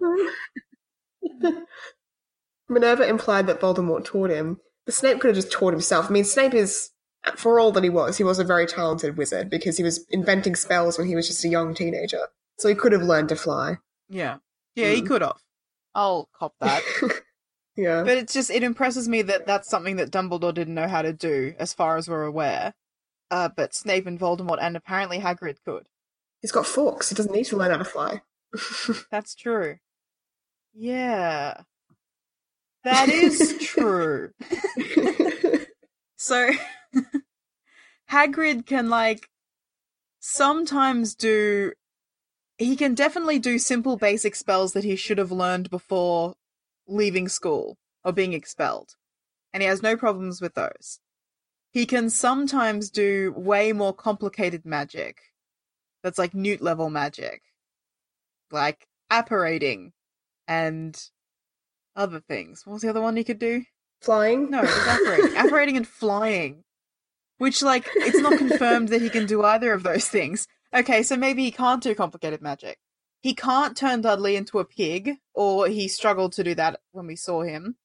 Minerva 2.68 3.06
implied 3.08 3.46
that 3.48 3.60
Voldemort 3.60 4.04
taught 4.04 4.30
him, 4.30 4.58
but 4.86 4.94
Snape 4.94 5.20
could 5.20 5.28
have 5.28 5.36
just 5.36 5.52
taught 5.52 5.72
himself. 5.72 6.06
I 6.08 6.10
mean, 6.12 6.24
Snape 6.24 6.54
is, 6.54 6.90
for 7.36 7.58
all 7.60 7.72
that 7.72 7.84
he 7.84 7.90
was, 7.90 8.16
he 8.18 8.24
was 8.24 8.38
a 8.38 8.44
very 8.44 8.66
talented 8.66 9.16
wizard 9.16 9.50
because 9.50 9.76
he 9.76 9.82
was 9.82 10.04
inventing 10.10 10.56
spells 10.56 10.98
when 10.98 11.06
he 11.08 11.14
was 11.16 11.26
just 11.28 11.44
a 11.44 11.48
young 11.48 11.74
teenager. 11.74 12.28
So 12.58 12.68
he 12.68 12.74
could 12.74 12.92
have 12.92 13.02
learned 13.02 13.28
to 13.30 13.36
fly. 13.36 13.78
Yeah. 14.08 14.36
Yeah, 14.74 14.90
he 14.90 15.02
Mm. 15.02 15.06
could 15.08 15.22
have. 15.22 15.36
I'll 15.94 16.28
cop 16.38 16.54
that. 16.60 16.82
Yeah. 17.76 18.02
But 18.02 18.18
it's 18.18 18.32
just 18.32 18.50
it 18.50 18.62
impresses 18.62 19.08
me 19.08 19.22
that 19.22 19.46
that's 19.46 19.68
something 19.68 19.96
that 19.96 20.10
Dumbledore 20.10 20.54
didn't 20.54 20.74
know 20.74 20.88
how 20.88 21.02
to 21.02 21.12
do, 21.12 21.54
as 21.58 21.72
far 21.72 21.96
as 21.96 22.08
we're 22.08 22.24
aware. 22.24 22.74
Uh, 23.30 23.48
but 23.54 23.74
Snape 23.74 24.06
and 24.06 24.18
Voldemort 24.18 24.58
and 24.60 24.76
apparently 24.76 25.18
Hagrid 25.18 25.56
could. 25.64 25.88
He's 26.40 26.52
got 26.52 26.66
Fawkes. 26.66 27.08
He 27.08 27.14
doesn't 27.14 27.32
need 27.32 27.46
to 27.46 27.56
learn 27.56 27.70
how 27.70 27.78
to 27.78 27.84
fly. 27.84 28.22
That's 29.10 29.34
true. 29.34 29.76
Yeah, 30.74 31.62
that 32.84 33.08
is 33.08 33.58
true. 33.60 34.32
So 36.22 36.52
Hagrid 38.12 38.64
can 38.64 38.88
like 38.88 39.28
sometimes 40.20 41.16
do. 41.16 41.72
He 42.58 42.76
can 42.76 42.94
definitely 42.94 43.40
do 43.40 43.58
simple 43.58 43.96
basic 43.96 44.36
spells 44.36 44.72
that 44.74 44.84
he 44.84 44.94
should 44.94 45.18
have 45.18 45.32
learned 45.32 45.68
before 45.68 46.34
leaving 46.86 47.28
school 47.28 47.76
or 48.04 48.12
being 48.12 48.32
expelled, 48.32 48.94
and 49.52 49.62
he 49.62 49.68
has 49.68 49.82
no 49.82 49.96
problems 49.96 50.40
with 50.40 50.54
those. 50.54 51.00
He 51.72 51.86
can 51.86 52.10
sometimes 52.10 52.90
do 52.90 53.32
way 53.36 53.72
more 53.72 53.94
complicated 53.94 54.66
magic. 54.66 55.18
That's 56.02 56.18
like 56.18 56.34
newt 56.34 56.60
level 56.60 56.90
magic. 56.90 57.42
Like 58.50 58.86
apparating 59.10 59.92
and 60.46 61.00
other 61.96 62.20
things. 62.20 62.66
What 62.66 62.74
was 62.74 62.82
the 62.82 62.90
other 62.90 63.00
one 63.00 63.16
he 63.16 63.24
could 63.24 63.38
do? 63.38 63.64
Flying? 64.00 64.50
No, 64.50 64.62
it 64.62 64.68
apparating. 64.68 65.36
apparating 65.36 65.76
and 65.76 65.86
flying. 65.86 66.64
Which, 67.38 67.62
like, 67.62 67.88
it's 67.96 68.18
not 68.18 68.38
confirmed 68.38 68.88
that 68.88 69.02
he 69.02 69.10
can 69.10 69.26
do 69.26 69.42
either 69.42 69.72
of 69.72 69.82
those 69.82 70.08
things. 70.08 70.46
Okay, 70.74 71.02
so 71.02 71.16
maybe 71.16 71.42
he 71.42 71.50
can't 71.50 71.82
do 71.82 71.94
complicated 71.94 72.40
magic. 72.40 72.78
He 73.22 73.34
can't 73.34 73.76
turn 73.76 74.00
Dudley 74.00 74.34
into 74.34 74.58
a 74.58 74.64
pig, 74.64 75.12
or 75.32 75.68
he 75.68 75.86
struggled 75.86 76.32
to 76.34 76.44
do 76.44 76.54
that 76.56 76.80
when 76.90 77.06
we 77.06 77.16
saw 77.16 77.42
him. 77.42 77.76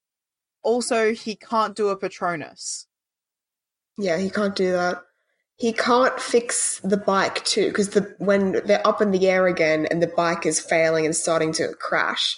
Also, 0.64 1.14
he 1.14 1.36
can't 1.36 1.76
do 1.76 1.90
a 1.90 1.96
Patronus. 1.96 2.88
Yeah, 3.98 4.18
he 4.18 4.30
can't 4.30 4.56
do 4.56 4.72
that. 4.72 5.04
He 5.56 5.74
can't 5.74 6.20
fix 6.20 6.80
the 6.80 6.98
bike 6.98 7.46
too, 7.46 7.68
because 7.68 7.90
the 7.90 8.16
when 8.18 8.62
they're 8.66 8.86
up 8.86 9.02
in 9.02 9.12
the 9.12 9.28
air 9.28 9.48
again 9.48 9.88
and 9.90 10.02
the 10.02 10.08
bike 10.08 10.46
is 10.46 10.60
failing 10.60 11.06
and 11.06 11.16
starting 11.16 11.54
to 11.54 11.74
crash, 11.74 12.38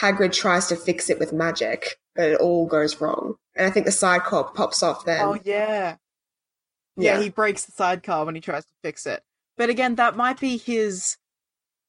Hagrid 0.00 0.32
tries 0.32 0.68
to 0.68 0.76
fix 0.76 1.10
it 1.10 1.18
with 1.18 1.32
magic, 1.32 1.98
but 2.14 2.30
it 2.30 2.40
all 2.40 2.66
goes 2.66 3.00
wrong. 3.00 3.34
And 3.54 3.66
I 3.66 3.70
think 3.70 3.84
the 3.84 3.92
sidecar 3.92 4.44
pops 4.54 4.82
off 4.82 5.04
then. 5.04 5.20
Oh 5.20 5.38
yeah. 5.44 5.96
yeah. 6.96 7.20
he 7.20 7.28
breaks 7.28 7.66
the 7.66 7.72
sidecar 7.72 8.24
when 8.24 8.34
he 8.34 8.40
tries 8.40 8.64
to 8.64 8.72
fix 8.82 9.06
it. 9.06 9.22
But 9.58 9.68
again, 9.68 9.96
that 9.96 10.16
might 10.16 10.40
be 10.40 10.56
his. 10.56 11.17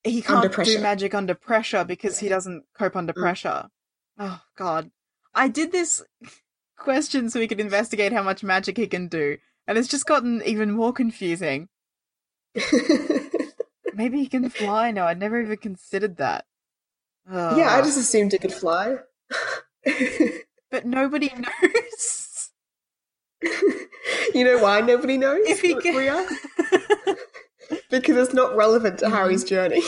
He 0.03 0.21
can't 0.21 0.51
do 0.63 0.79
magic 0.81 1.13
under 1.13 1.35
pressure 1.35 1.83
because 1.83 2.19
he 2.19 2.29
doesn't 2.29 2.63
cope 2.77 2.95
under 2.95 3.13
Mm. 3.13 3.21
pressure. 3.21 3.69
Oh 4.17 4.41
God, 4.55 4.91
I 5.33 5.47
did 5.47 5.71
this 5.71 6.01
question 6.77 7.29
so 7.29 7.39
we 7.39 7.47
could 7.47 7.59
investigate 7.59 8.13
how 8.13 8.23
much 8.23 8.43
magic 8.43 8.77
he 8.77 8.87
can 8.87 9.07
do, 9.07 9.37
and 9.67 9.77
it's 9.77 9.87
just 9.87 10.05
gotten 10.05 10.41
even 10.45 10.71
more 10.71 10.93
confusing. 10.93 11.67
Maybe 13.93 14.19
he 14.19 14.27
can 14.27 14.49
fly 14.49 14.91
now. 14.91 15.07
I'd 15.07 15.19
never 15.19 15.41
even 15.41 15.57
considered 15.57 16.17
that. 16.17 16.45
yeah, 17.29 17.69
I 17.75 17.81
just 17.81 17.97
assumed 17.99 18.33
it 18.33 18.41
could 18.41 18.53
fly. 18.53 18.97
But 20.71 20.85
nobody 20.85 21.31
knows. 21.63 22.49
you 24.33 24.43
know 24.43 24.59
why 24.59 24.81
nobody 24.81 25.17
knows? 25.17 25.41
If 25.45 25.61
he 25.61 25.75
can. 25.75 26.27
Because 27.89 28.17
it's 28.17 28.33
not 28.33 28.55
relevant 28.55 28.99
to 28.99 29.05
Mm-hmm. 29.05 29.15
Harry's 29.15 29.43
journey. 29.43 29.81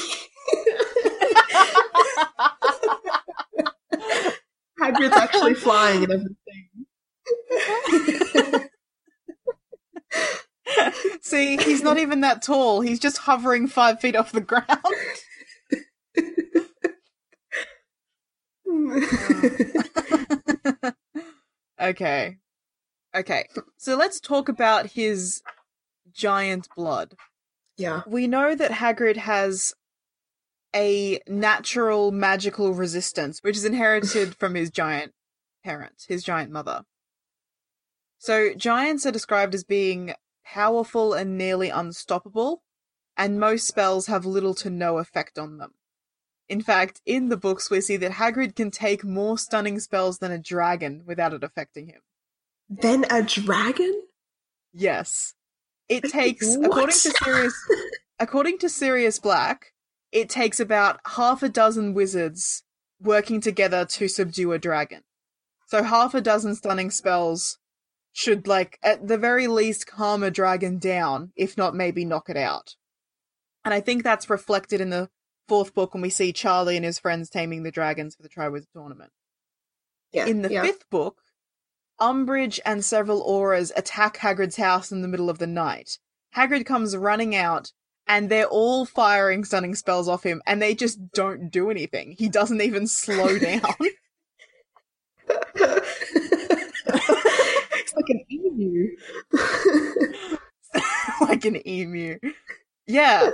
Hagrid's 4.79 5.15
actually 5.15 5.53
flying 5.53 6.03
and 6.03 6.11
everything. 6.13 6.69
See, 11.21 11.57
he's 11.57 11.83
not 11.83 11.97
even 11.99 12.21
that 12.21 12.41
tall. 12.41 12.81
He's 12.81 12.99
just 12.99 13.19
hovering 13.19 13.67
five 13.67 13.99
feet 13.99 14.15
off 14.15 14.31
the 14.31 14.41
ground. 14.41 14.65
okay. 21.81 22.37
Okay. 23.15 23.45
So 23.77 23.95
let's 23.95 24.19
talk 24.19 24.49
about 24.49 24.87
his 24.87 25.41
giant 26.11 26.67
blood. 26.75 27.15
Yeah. 27.81 28.01
We 28.05 28.27
know 28.27 28.55
that 28.55 28.71
Hagrid 28.71 29.17
has 29.17 29.73
a 30.75 31.19
natural 31.27 32.11
magical 32.11 32.73
resistance, 32.73 33.39
which 33.41 33.57
is 33.57 33.65
inherited 33.65 34.35
from 34.39 34.55
his 34.55 34.69
giant 34.69 35.13
parent, 35.63 36.05
his 36.07 36.23
giant 36.23 36.51
mother. 36.51 36.83
So 38.19 38.53
giants 38.53 39.05
are 39.05 39.11
described 39.11 39.55
as 39.55 39.63
being 39.63 40.13
powerful 40.45 41.13
and 41.13 41.37
nearly 41.37 41.69
unstoppable, 41.69 42.61
and 43.17 43.39
most 43.39 43.67
spells 43.67 44.07
have 44.07 44.25
little 44.25 44.53
to 44.55 44.69
no 44.69 44.99
effect 44.99 45.39
on 45.39 45.57
them. 45.57 45.71
In 46.47 46.61
fact, 46.61 47.01
in 47.05 47.29
the 47.29 47.37
books 47.37 47.71
we 47.71 47.81
see 47.81 47.97
that 47.97 48.13
Hagrid 48.13 48.55
can 48.55 48.71
take 48.71 49.03
more 49.03 49.37
stunning 49.37 49.79
spells 49.79 50.19
than 50.19 50.31
a 50.31 50.37
dragon 50.37 51.03
without 51.05 51.33
it 51.33 51.43
affecting 51.43 51.87
him. 51.87 52.01
Then 52.69 53.05
a 53.09 53.23
dragon? 53.23 54.03
Yes. 54.73 55.33
It 55.91 56.04
takes 56.12 56.56
according 56.56 56.95
to 56.97 57.10
What? 57.10 57.23
Sirius 57.23 57.67
according 58.17 58.58
to 58.60 58.69
Sirius 58.69 59.19
Black, 59.19 59.73
it 60.12 60.30
takes 60.30 60.60
about 60.60 60.99
half 61.17 61.43
a 61.43 61.49
dozen 61.49 61.93
wizards 61.93 62.63
working 63.01 63.41
together 63.41 63.84
to 63.86 64.08
subdue 64.08 64.54
a 64.54 64.60
dragon. 64.60 65.01
So 65.67 65.84
half 65.84 66.13
a 66.13 66.21
dozen 66.21 66.56
stunning 66.56 66.91
spells 66.91 67.58
should 68.13 68.47
like 68.47 68.77
at 68.84 69.08
the 69.08 69.17
very 69.17 69.47
least 69.47 69.88
calm 69.88 70.23
a 70.23 70.32
dragon 70.32 70.80
down, 70.80 71.32
if 71.36 71.58
not 71.58 71.75
maybe 71.75 72.06
knock 72.06 72.30
it 72.30 72.38
out. 72.38 72.75
And 73.65 73.73
I 73.73 73.82
think 73.82 74.04
that's 74.04 74.30
reflected 74.30 74.82
in 74.82 74.89
the 74.89 75.10
fourth 75.47 75.73
book 75.73 75.93
when 75.93 76.01
we 76.01 76.10
see 76.10 76.32
Charlie 76.32 76.77
and 76.77 76.86
his 76.86 76.99
friends 76.99 77.30
taming 77.30 77.63
the 77.63 77.71
dragons 77.71 78.15
for 78.15 78.23
the 78.23 78.30
Triwizard 78.30 78.71
Tournament. 78.73 79.12
Yeah. 80.12 80.25
In 80.25 80.41
the 80.41 80.51
yeah. 80.51 80.62
fifth 80.62 80.89
book, 80.89 81.21
Umbridge 82.01 82.59
and 82.65 82.83
several 82.83 83.23
Aurors 83.23 83.71
attack 83.75 84.17
Hagrid's 84.17 84.57
house 84.57 84.91
in 84.91 85.01
the 85.01 85.07
middle 85.07 85.29
of 85.29 85.37
the 85.37 85.47
night. 85.47 85.99
Hagrid 86.35 86.65
comes 86.65 86.97
running 86.97 87.35
out, 87.35 87.71
and 88.07 88.27
they're 88.29 88.47
all 88.47 88.85
firing 88.85 89.45
stunning 89.45 89.75
spells 89.75 90.07
off 90.07 90.23
him, 90.23 90.41
and 90.47 90.59
they 90.61 90.73
just 90.73 91.11
don't 91.11 91.51
do 91.51 91.69
anything. 91.69 92.15
He 92.17 92.27
doesn't 92.27 92.61
even 92.61 92.87
slow 92.87 93.37
down. 93.39 93.61
it's 97.77 97.93
like 97.95 98.09
an 98.09 98.25
emu. 98.31 98.87
like 101.21 101.45
an 101.45 101.67
emu. 101.67 102.17
Yeah. 102.87 103.29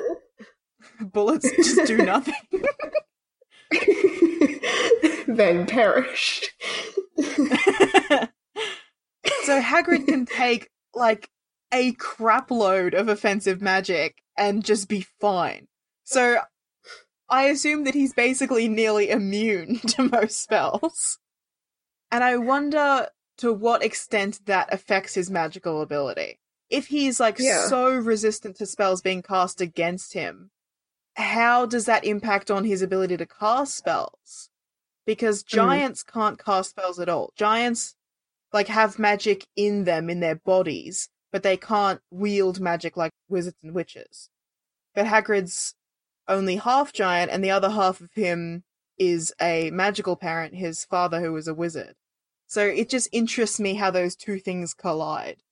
Bullets 0.99 1.49
just 1.55 1.87
do 1.87 1.97
nothing. 1.97 2.33
then 5.27 5.65
perish. 5.65 6.51
So 9.47 9.61
Hagrid 9.61 10.05
can 10.07 10.25
take 10.25 10.69
like 10.93 11.29
a 11.71 11.93
crap 11.93 12.51
load 12.51 12.93
of 12.93 13.07
offensive 13.07 13.61
magic 13.61 14.21
and 14.37 14.63
just 14.63 14.89
be 14.89 15.05
fine. 15.21 15.67
So 16.03 16.39
I 17.29 17.45
assume 17.45 17.85
that 17.85 17.93
he's 17.93 18.13
basically 18.13 18.67
nearly 18.67 19.09
immune 19.09 19.79
to 19.87 20.09
most 20.09 20.43
spells. 20.43 21.17
And 22.11 22.25
I 22.25 22.35
wonder 22.35 23.07
to 23.37 23.53
what 23.53 23.83
extent 23.83 24.41
that 24.47 24.73
affects 24.73 25.13
his 25.13 25.31
magical 25.31 25.81
ability. 25.81 26.39
If 26.69 26.87
he's 26.87 27.17
like 27.17 27.37
Yeah. 27.39 27.67
so 27.67 27.89
resistant 27.89 28.57
to 28.57 28.65
spells 28.65 29.01
being 29.01 29.21
cast 29.21 29.61
against 29.61 30.13
him, 30.13 30.51
how 31.15 31.65
does 31.65 31.85
that 31.85 32.03
impact 32.03 32.51
on 32.51 32.65
his 32.65 32.81
ability 32.81 33.15
to 33.15 33.25
cast 33.25 33.77
spells? 33.77 34.49
Because 35.05 35.41
hmm. 35.41 35.55
giants 35.55 36.03
can't 36.03 36.37
cast 36.37 36.71
spells 36.71 36.99
at 36.99 37.07
all. 37.07 37.31
Giants 37.37 37.95
like 38.53 38.67
have 38.67 38.99
magic 38.99 39.45
in 39.55 39.83
them 39.83 40.09
in 40.09 40.19
their 40.19 40.35
bodies, 40.35 41.09
but 41.31 41.43
they 41.43 41.57
can't 41.57 42.01
wield 42.11 42.59
magic 42.59 42.97
like 42.97 43.11
wizards 43.29 43.57
and 43.63 43.73
witches. 43.73 44.29
But 44.95 45.05
Hagrid's 45.05 45.75
only 46.27 46.57
half 46.57 46.93
giant, 46.93 47.31
and 47.31 47.43
the 47.43 47.51
other 47.51 47.69
half 47.69 48.01
of 48.01 48.13
him 48.13 48.63
is 48.97 49.33
a 49.41 49.69
magical 49.71 50.15
parent, 50.15 50.55
his 50.55 50.83
father 50.85 51.19
who 51.21 51.31
was 51.31 51.47
a 51.47 51.53
wizard. 51.53 51.95
So 52.47 52.65
it 52.65 52.89
just 52.89 53.09
interests 53.11 53.59
me 53.59 53.75
how 53.75 53.91
those 53.91 54.15
two 54.15 54.39
things 54.39 54.73
collide. 54.73 55.43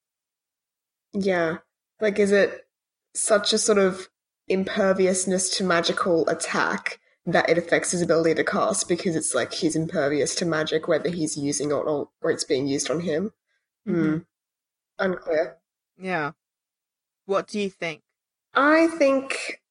yeah. 1.13 1.57
Like, 2.01 2.19
is 2.19 2.31
it 2.31 2.67
such 3.13 3.53
a 3.53 3.57
sort 3.57 3.77
of 3.77 4.09
imperviousness 4.47 5.57
to 5.57 5.63
magical 5.63 6.27
attack 6.27 6.99
that 7.25 7.49
it 7.49 7.57
affects 7.57 7.91
his 7.91 8.01
ability 8.01 8.35
to 8.35 8.43
cast 8.43 8.87
because 8.87 9.15
it's 9.15 9.33
like 9.33 9.53
he's 9.53 9.75
impervious 9.75 10.35
to 10.35 10.45
magic, 10.45 10.87
whether 10.87 11.09
he's 11.09 11.37
using 11.37 11.71
it 11.71 11.73
or, 11.73 12.09
or 12.21 12.31
it's 12.31 12.43
being 12.43 12.67
used 12.67 12.89
on 12.91 13.01
him? 13.01 13.31
Hmm. 13.85 14.17
Unclear. 14.99 15.57
Yeah. 15.97 16.31
What 17.25 17.47
do 17.47 17.59
you 17.59 17.69
think? 17.69 18.01
I 18.53 18.87
think 18.87 19.61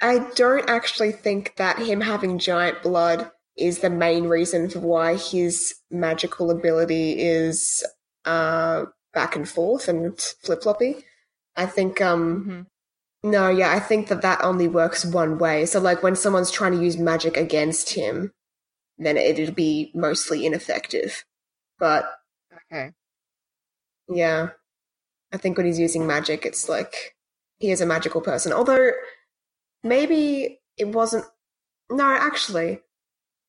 I 0.00 0.18
don't 0.34 0.68
actually 0.68 1.12
think 1.12 1.56
that 1.56 1.78
him 1.78 2.00
having 2.00 2.38
giant 2.38 2.82
blood 2.82 3.30
is 3.56 3.78
the 3.78 3.90
main 3.90 4.24
reason 4.24 4.68
for 4.68 4.80
why 4.80 5.16
his 5.16 5.74
magical 5.90 6.50
ability 6.50 7.20
is 7.20 7.84
uh 8.24 8.84
back 9.12 9.36
and 9.36 9.48
forth 9.48 9.88
and 9.88 10.18
flip 10.18 10.62
floppy. 10.62 11.04
I 11.56 11.66
think 11.66 12.00
um 12.00 12.44
Mhm. 12.44 12.66
No, 13.22 13.48
yeah, 13.48 13.72
I 13.72 13.80
think 13.80 14.08
that 14.08 14.22
that 14.22 14.42
only 14.44 14.68
works 14.68 15.04
one 15.04 15.38
way. 15.38 15.66
So 15.66 15.80
like 15.80 16.02
when 16.02 16.16
someone's 16.16 16.50
trying 16.50 16.72
to 16.72 16.82
use 16.82 16.96
magic 16.98 17.36
against 17.36 17.94
him, 17.94 18.32
then 18.98 19.16
it'd 19.16 19.54
be 19.54 19.90
mostly 19.94 20.44
ineffective. 20.46 21.24
But 21.78 22.10
Okay. 22.72 22.92
yeah. 24.08 24.50
I 25.32 25.38
think 25.38 25.56
when 25.56 25.66
he's 25.66 25.78
using 25.78 26.06
magic, 26.06 26.44
it's 26.44 26.68
like 26.68 27.16
he 27.58 27.70
is 27.70 27.80
a 27.80 27.86
magical 27.86 28.20
person. 28.20 28.52
Although 28.52 28.90
maybe 29.82 30.60
it 30.76 30.88
wasn't. 30.88 31.24
No, 31.90 32.04
actually, 32.04 32.80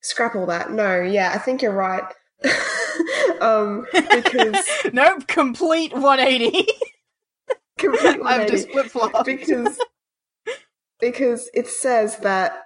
scrap 0.02 0.36
all 0.36 0.46
that. 0.48 0.72
No, 0.72 1.02
yeah, 1.02 1.32
I 1.34 1.38
think 1.40 1.62
you're 1.62 1.74
right. 1.74 2.04
um, 3.42 3.86
because 3.94 4.66
nope, 4.94 5.28
complete 5.28 5.94
180. 5.94 6.68
complete 7.92 8.20
I've 8.26 8.50
just 8.50 8.70
flip 8.72 8.88
flopped. 8.88 9.26
because 9.26 9.80
because 11.00 11.50
it 11.54 11.68
says 11.68 12.18
that 12.20 12.64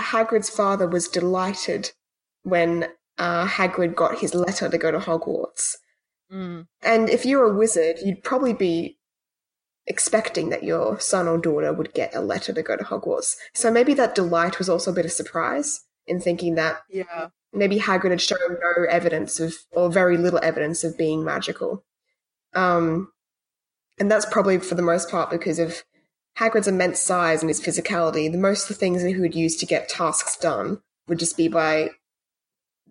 Hagrid's 0.00 0.50
father 0.50 0.86
was 0.88 1.08
delighted 1.08 1.92
when 2.42 2.88
uh, 3.18 3.46
Hagrid 3.46 3.94
got 3.96 4.18
his 4.20 4.34
letter 4.34 4.68
to 4.68 4.78
go 4.78 4.90
to 4.92 4.98
Hogwarts. 4.98 5.76
Mm. 6.32 6.66
And 6.82 7.10
if 7.10 7.26
you're 7.26 7.44
a 7.50 7.56
wizard, 7.56 7.96
you'd 8.04 8.22
probably 8.22 8.52
be 8.52 8.98
expecting 9.86 10.50
that 10.50 10.62
your 10.62 11.00
son 11.00 11.26
or 11.26 11.38
daughter 11.38 11.72
would 11.72 11.94
get 11.94 12.14
a 12.14 12.20
letter 12.20 12.52
to 12.52 12.62
go 12.62 12.76
to 12.76 12.84
Hogwarts. 12.84 13.36
So 13.54 13.70
maybe 13.72 13.94
that 13.94 14.14
delight 14.14 14.58
was 14.58 14.68
also 14.68 14.92
a 14.92 14.94
bit 14.94 15.06
of 15.06 15.12
surprise 15.12 15.80
in 16.06 16.20
thinking 16.20 16.54
that 16.56 16.82
Yeah. 16.88 17.28
maybe 17.52 17.78
Hagrid 17.80 18.10
had 18.10 18.20
shown 18.20 18.38
no 18.60 18.84
evidence 18.88 19.40
of, 19.40 19.54
or 19.72 19.90
very 19.90 20.16
little 20.16 20.40
evidence 20.42 20.84
of 20.84 20.96
being 20.96 21.24
magical. 21.24 21.84
Um, 22.54 23.10
and 24.00 24.10
that's 24.10 24.26
probably 24.26 24.58
for 24.58 24.74
the 24.74 24.82
most 24.82 25.10
part 25.10 25.30
because 25.30 25.58
of 25.58 25.84
Hagrid's 26.38 26.68
immense 26.68 27.00
size 27.00 27.42
and 27.42 27.50
his 27.50 27.60
physicality. 27.60 28.30
The 28.30 28.38
most 28.38 28.62
of 28.62 28.68
the 28.68 28.74
things 28.74 29.02
that 29.02 29.08
he 29.08 29.20
would 29.20 29.34
use 29.34 29.56
to 29.56 29.66
get 29.66 29.88
tasks 29.88 30.36
done 30.36 30.80
would 31.08 31.18
just 31.18 31.36
be 31.36 31.48
by 31.48 31.90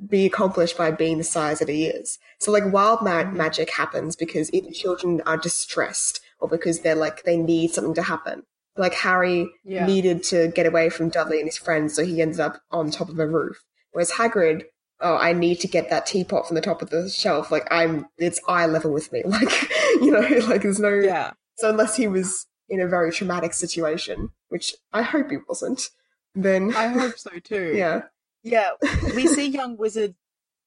be 0.09 0.25
accomplished 0.27 0.77
by 0.77 0.91
being 0.91 1.17
the 1.17 1.23
size 1.23 1.59
that 1.59 1.69
he 1.69 1.87
is. 1.87 2.19
So 2.39 2.51
like 2.51 2.71
wild 2.71 3.01
ma- 3.01 3.23
magic 3.31 3.71
happens 3.71 4.15
because 4.15 4.53
either 4.53 4.69
children 4.71 5.21
are 5.25 5.37
distressed 5.37 6.19
or 6.39 6.47
because 6.47 6.81
they're 6.81 6.93
like 6.95 7.23
they 7.23 7.37
need 7.37 7.71
something 7.71 7.95
to 7.95 8.03
happen. 8.03 8.43
Like 8.75 8.93
Harry 8.93 9.49
Yeah. 9.63 9.87
needed 9.87 10.21
to 10.25 10.49
get 10.49 10.67
away 10.67 10.89
from 10.89 11.09
Dudley 11.09 11.39
and 11.39 11.47
his 11.47 11.57
friends, 11.57 11.95
so 11.95 12.05
he 12.05 12.21
ended 12.21 12.39
up 12.39 12.61
on 12.69 12.91
top 12.91 13.09
of 13.09 13.17
a 13.17 13.25
roof. 13.27 13.63
Whereas 13.91 14.11
Hagrid, 14.11 14.65
oh, 14.99 15.15
I 15.17 15.33
need 15.33 15.59
to 15.61 15.67
get 15.67 15.89
that 15.89 16.05
teapot 16.05 16.47
from 16.47 16.55
the 16.55 16.61
top 16.61 16.81
of 16.81 16.89
the 16.89 17.09
shelf. 17.09 17.51
Like 17.51 17.67
I'm, 17.71 18.07
it's 18.17 18.39
eye 18.47 18.65
level 18.65 18.91
with 18.91 19.11
me. 19.11 19.23
Like 19.25 19.69
you 20.01 20.11
know, 20.11 20.19
like 20.47 20.61
there's 20.63 20.79
no. 20.79 20.89
Yeah. 20.93 21.31
So 21.57 21.69
unless 21.69 21.95
he 21.95 22.07
was 22.07 22.45
in 22.69 22.79
a 22.81 22.87
very 22.87 23.11
traumatic 23.11 23.53
situation, 23.53 24.29
which 24.49 24.75
I 24.93 25.01
hope 25.01 25.31
he 25.31 25.37
wasn't, 25.47 25.89
then 26.35 26.75
I 26.75 26.87
hope 26.87 27.17
so 27.17 27.31
too. 27.43 27.73
yeah, 27.75 28.01
Yeah, 28.43 28.71
we 29.15 29.25
see 29.27 29.47
young 29.47 29.77
wizard 29.77 30.15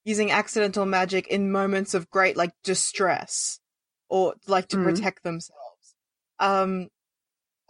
using 0.04 0.30
accidental 0.30 0.86
magic 0.86 1.28
in 1.28 1.52
moments 1.52 1.92
of 1.94 2.08
great 2.10 2.36
like 2.36 2.52
distress 2.64 3.60
or 4.08 4.34
like 4.48 4.66
to 4.68 4.76
Mhm. 4.78 4.84
protect 4.84 5.22
themselves. 5.22 5.94
Um 6.38 6.88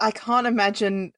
I 0.00 0.12
can't 0.12 0.46
imagine 0.46 1.12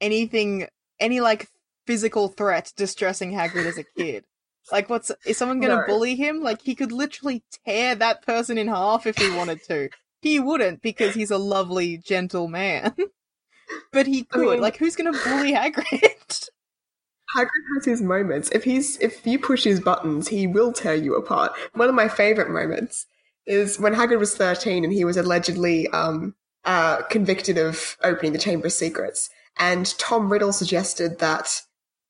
anything 0.00 0.68
any 1.00 1.20
like 1.20 1.48
physical 1.86 2.28
threat 2.28 2.72
distressing 2.76 3.32
Hagrid 3.32 3.66
as 3.66 3.78
a 3.78 3.84
kid. 3.84 4.24
Like 4.72 4.88
what's 4.90 5.10
is 5.26 5.36
someone 5.38 5.60
going 5.60 5.70
to 5.70 5.76
No. 5.82 5.86
bully 5.86 6.14
him? 6.16 6.42
Like 6.42 6.62
he 6.62 6.74
could 6.74 6.92
literally 6.92 7.42
tear 7.66 7.94
that 7.96 8.22
person 8.26 8.58
in 8.58 8.68
half 8.68 9.06
if 9.06 9.16
he 9.18 9.30
wanted 9.36 9.62
to. 9.64 9.90
He 10.22 10.40
wouldn't 10.40 10.80
because 10.82 11.14
he's 11.14 11.30
a 11.30 11.38
lovely 11.38 11.98
gentle 11.98 12.48
man. 12.48 12.94
but 13.92 14.06
he 14.06 14.20
I 14.20 14.34
could. 14.34 14.50
mean- 14.52 14.60
like 14.60 14.76
who's 14.78 14.96
going 14.96 15.12
to 15.12 15.18
bully 15.24 15.52
Hagrid? 15.52 16.48
Hagrid 17.36 17.48
has 17.76 17.84
his 17.84 18.00
moments. 18.02 18.48
If 18.52 18.64
he's 18.64 18.96
if 18.98 19.26
you 19.26 19.38
push 19.38 19.64
his 19.64 19.80
buttons, 19.80 20.28
he 20.28 20.46
will 20.46 20.72
tear 20.72 20.94
you 20.94 21.16
apart. 21.16 21.52
One 21.74 21.88
of 21.88 21.94
my 21.94 22.08
favorite 22.08 22.50
moments 22.50 23.06
is 23.46 23.78
when 23.80 23.94
Hagrid 23.94 24.18
was 24.20 24.36
thirteen 24.36 24.84
and 24.84 24.92
he 24.92 25.04
was 25.04 25.16
allegedly 25.16 25.88
um, 25.88 26.34
uh, 26.64 27.02
convicted 27.02 27.58
of 27.58 27.96
opening 28.04 28.32
the 28.32 28.38
Chamber 28.38 28.66
of 28.66 28.72
Secrets, 28.72 29.30
and 29.58 29.98
Tom 29.98 30.30
Riddle 30.30 30.52
suggested 30.52 31.18
that 31.18 31.62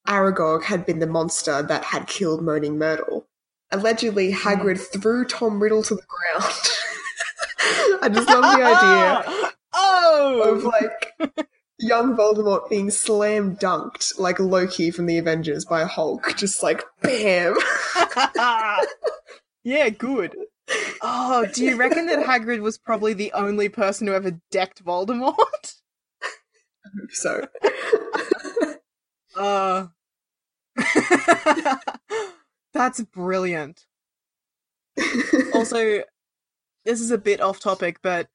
Aragog 0.07 0.65
had 0.65 0.85
been 0.85 0.99
the 0.99 1.07
monster 1.07 1.63
that 1.63 1.85
had 1.85 2.07
killed 2.07 2.43
Moaning 2.43 2.79
Myrtle. 2.79 3.27
Allegedly, 3.71 4.33
Hagrid 4.33 4.79
mm. 4.79 5.03
threw 5.03 5.25
Tom 5.25 5.63
Riddle 5.63 5.83
to 5.83 5.95
the 5.95 6.03
ground. 6.07 6.53
I 8.03 8.09
just 8.09 8.29
love 8.29 8.43
the 8.43 8.63
idea 8.63 9.51
oh! 9.73 10.55
of 10.55 10.65
like 10.65 11.13
young 11.79 12.17
Voldemort 12.17 12.69
being 12.69 12.91
slam 12.91 13.57
dunked 13.57 14.19
like 14.19 14.39
Loki 14.39 14.91
from 14.91 15.07
the 15.07 15.19
Avengers 15.19 15.65
by 15.65 15.85
Hulk, 15.85 16.37
just 16.37 16.63
like 16.63 16.85
bam. 17.01 17.57
yeah, 19.65 19.89
good. 19.89 20.37
Oh, 21.01 21.47
do 21.53 21.65
you 21.65 21.77
reckon 21.77 22.07
that 22.07 22.27
Hagrid 22.27 22.61
was 22.61 22.79
probably 22.79 23.15
the 23.15 23.33
only 23.33 23.69
person 23.69 24.07
who 24.07 24.13
ever 24.13 24.39
decked 24.51 24.85
Voldemort? 24.85 25.75
I 26.23 26.89
hope 27.01 27.11
so 27.11 27.49
Uh 29.37 29.87
That's 32.73 33.01
brilliant. 33.03 33.87
Also, 35.53 36.03
this 36.85 37.01
is 37.01 37.11
a 37.11 37.19
bit 37.19 37.41
off 37.41 37.61
topic, 37.61 37.99
but 38.03 38.29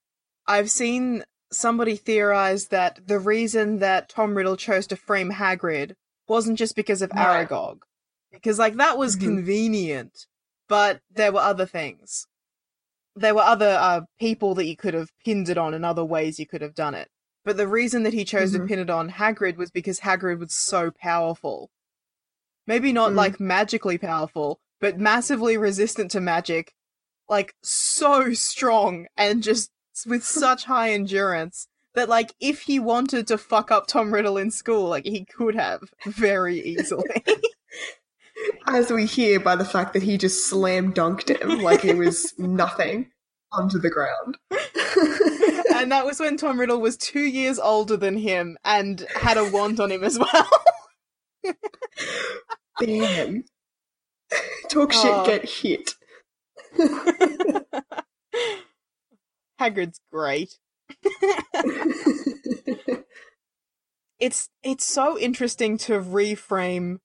I've 0.47 0.71
seen 0.71 1.23
somebody 1.51 1.95
theorize 1.95 2.67
that 2.67 2.99
the 3.07 3.19
reason 3.19 3.79
that 3.79 4.09
Tom 4.09 4.35
Riddle 4.35 4.55
chose 4.57 4.87
to 4.87 4.95
frame 4.95 5.31
Hagrid 5.31 5.93
wasn't 6.27 6.57
just 6.57 6.75
because 6.75 7.01
of 7.01 7.11
Right. 7.11 7.47
Aragog. 7.49 7.79
Because, 8.31 8.59
like, 8.59 8.75
that 8.75 8.97
was 8.97 9.15
Mhm. 9.15 9.21
convenient, 9.23 10.27
but 10.67 11.01
there 11.09 11.31
were 11.31 11.39
other 11.39 11.65
things. 11.65 12.27
There 13.15 13.33
were 13.35 13.41
other 13.41 13.77
uh, 13.79 14.01
people 14.19 14.53
that 14.55 14.65
you 14.67 14.77
could 14.77 14.93
have 14.93 15.09
pinned 15.25 15.49
it 15.49 15.57
on 15.57 15.73
and 15.73 15.83
other 15.83 16.05
ways 16.05 16.39
you 16.39 16.45
could 16.47 16.61
have 16.61 16.75
done 16.75 16.93
it. 16.95 17.09
But 17.45 17.57
the 17.57 17.67
reason 17.67 18.03
that 18.03 18.13
he 18.13 18.25
chose 18.25 18.51
to 18.51 18.59
Mhm. 18.59 18.67
pin 18.67 18.79
it 18.79 18.89
on 18.89 19.09
Hagrid 19.11 19.55
was 19.57 19.71
because 19.71 20.01
Hagrid 20.01 20.39
was 20.39 20.53
so 20.53 20.91
powerful. 20.91 21.69
Maybe 22.67 22.91
not 22.91 23.11
Mm. 23.13 23.15
like 23.15 23.39
magically 23.39 23.97
powerful, 23.97 24.59
but 24.79 24.99
massively 24.99 25.57
resistant 25.57 26.11
to 26.11 26.21
magic. 26.21 26.73
Like 27.27 27.55
so 27.63 28.33
strong 28.33 29.07
and 29.17 29.41
just 29.43 29.71
with 30.05 30.23
such 30.25 30.65
high 30.65 30.91
endurance 30.91 31.67
that 31.95 32.09
like 32.09 32.33
if 32.39 32.61
he 32.61 32.79
wanted 32.79 33.27
to 33.27 33.37
fuck 33.37 33.71
up 33.71 33.87
Tom 33.87 34.13
Riddle 34.13 34.37
in 34.37 34.51
school, 34.51 34.87
like 34.89 35.05
he 35.05 35.25
could 35.25 35.55
have 35.55 35.81
very 36.05 36.59
easily. 36.59 37.23
as 38.67 38.91
we 38.91 39.05
hear 39.05 39.39
by 39.39 39.55
the 39.55 39.65
fact 39.65 39.93
that 39.93 40.03
he 40.03 40.17
just 40.17 40.47
slam 40.47 40.93
dunked 40.93 41.29
him 41.29 41.59
like 41.61 41.83
it 41.83 41.97
was 41.97 42.33
nothing 42.37 43.09
onto 43.51 43.79
the 43.79 43.89
ground. 43.89 44.37
and 45.75 45.91
that 45.91 46.05
was 46.05 46.19
when 46.19 46.37
Tom 46.37 46.59
Riddle 46.59 46.79
was 46.81 46.97
two 46.97 47.21
years 47.21 47.59
older 47.59 47.97
than 47.97 48.17
him 48.17 48.57
and 48.63 49.05
had 49.15 49.37
a 49.37 49.49
wand 49.49 49.79
on 49.79 49.91
him 49.91 50.03
as 50.03 50.19
well. 50.19 50.49
Bam. 52.79 53.43
Talk 54.69 54.91
shit, 54.93 55.05
Oh. 55.05 55.25
get 55.25 55.49
hit. 55.49 55.95
Hagrid's 59.59 59.99
great. 60.11 60.53
it's 64.19 64.49
it's 64.63 64.85
so 64.85 65.17
interesting 65.17 65.77
to 65.79 65.93
reframe 65.99 66.97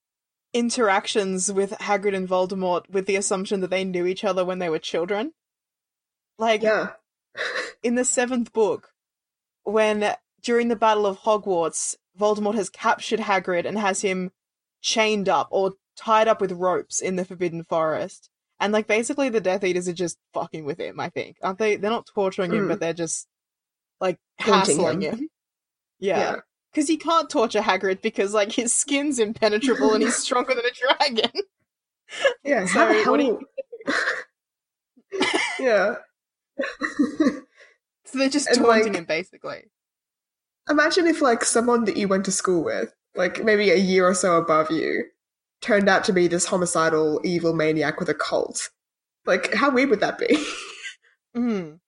interactions 0.53 1.53
with 1.53 1.71
Hagrid 1.73 2.15
and 2.15 2.29
Voldemort 2.29 2.89
with 2.91 3.07
the 3.07 3.17
assumption 3.17 3.61
that 3.61 3.71
they 3.71 3.85
knew 3.85 4.07
each 4.07 4.25
other 4.25 4.45
when 4.45 4.59
they 4.59 4.69
were 4.69 4.79
children. 4.79 5.33
Like 6.39 6.62
yeah. 6.62 6.91
in 7.82 7.95
the 7.95 8.05
seventh 8.05 8.53
book, 8.53 8.91
when 9.64 10.14
during 10.43 10.68
the 10.68 10.76
Battle 10.76 11.07
of 11.07 11.20
Hogwarts, 11.20 11.97
Voldemort 12.18 12.55
has 12.55 12.70
captured 12.70 13.20
Hagrid 13.20 13.64
and 13.64 13.78
has 13.78 14.01
him 14.03 14.30
chained 14.80 15.28
up 15.28 15.49
or 15.51 15.74
tied 15.97 16.28
up 16.28 16.41
with 16.41 16.53
ropes 16.53 17.01
in 17.01 17.16
the 17.16 17.24
Forbidden 17.24 17.64
Forest. 17.64 18.28
And 18.61 18.72
like 18.72 18.87
basically 18.87 19.28
the 19.28 19.41
Death 19.41 19.64
Eaters 19.64 19.89
are 19.89 19.93
just 19.93 20.18
fucking 20.32 20.64
with 20.64 20.78
him, 20.78 21.01
I 21.01 21.09
think. 21.09 21.39
Aren't 21.43 21.59
they? 21.59 21.76
They're 21.76 21.91
not 21.91 22.07
torturing 22.14 22.53
him, 22.53 22.66
Mm. 22.66 22.68
but 22.68 22.80
they're 22.80 22.93
just 22.93 23.26
like 24.01 24.18
Haunting 24.41 24.76
hassling 24.76 25.01
him. 25.03 25.18
him. 25.18 25.28
Yeah. 25.99 26.18
Yeah. 26.18 26.37
Because 26.72 26.91
you 26.91 26.99
can't 26.99 27.30
torture 27.30 27.61
Hagrid 27.61 28.03
because 28.03 28.35
like 28.35 28.53
his 28.53 28.72
skin's 28.72 29.18
impenetrable 29.18 29.95
and 29.95 30.03
he's 30.03 30.16
stronger 30.22 30.55
than 30.55 30.64
a 30.64 30.70
dragon. 30.70 31.30
Yeah, 32.45 32.66
So, 32.66 32.72
how 32.80 32.89
the 32.89 33.03
hell? 33.03 33.41
yeah. 35.61 35.95
So 38.07 38.19
they're 38.19 38.29
just 38.29 38.49
And, 38.49 38.59
taunting 38.59 38.87
like- 38.89 38.97
him 38.97 39.05
basically. 39.07 39.65
Imagine 40.69 41.07
if 41.07 41.21
like 41.21 41.45
someone 41.45 41.85
that 41.87 41.97
you 41.97 42.07
went 42.09 42.25
to 42.27 42.33
school 42.33 42.63
with, 42.65 42.95
like 43.15 43.43
maybe 43.45 43.71
a 43.71 43.77
year 43.77 44.07
or 44.07 44.15
so 44.15 44.37
above 44.37 44.71
you, 44.71 45.05
turned 45.61 45.89
out 45.89 46.05
to 46.05 46.13
be 46.13 46.27
this 46.29 46.47
homicidal 46.47 47.21
evil 47.25 47.55
maniac 47.55 47.99
with 47.99 48.09
a 48.09 48.15
cult. 48.15 48.71
Like, 49.27 49.53
how 49.55 49.71
weird 49.71 49.91
would 49.91 50.01
that 50.01 50.19
be? 50.19 50.37
Mm. 51.37 51.81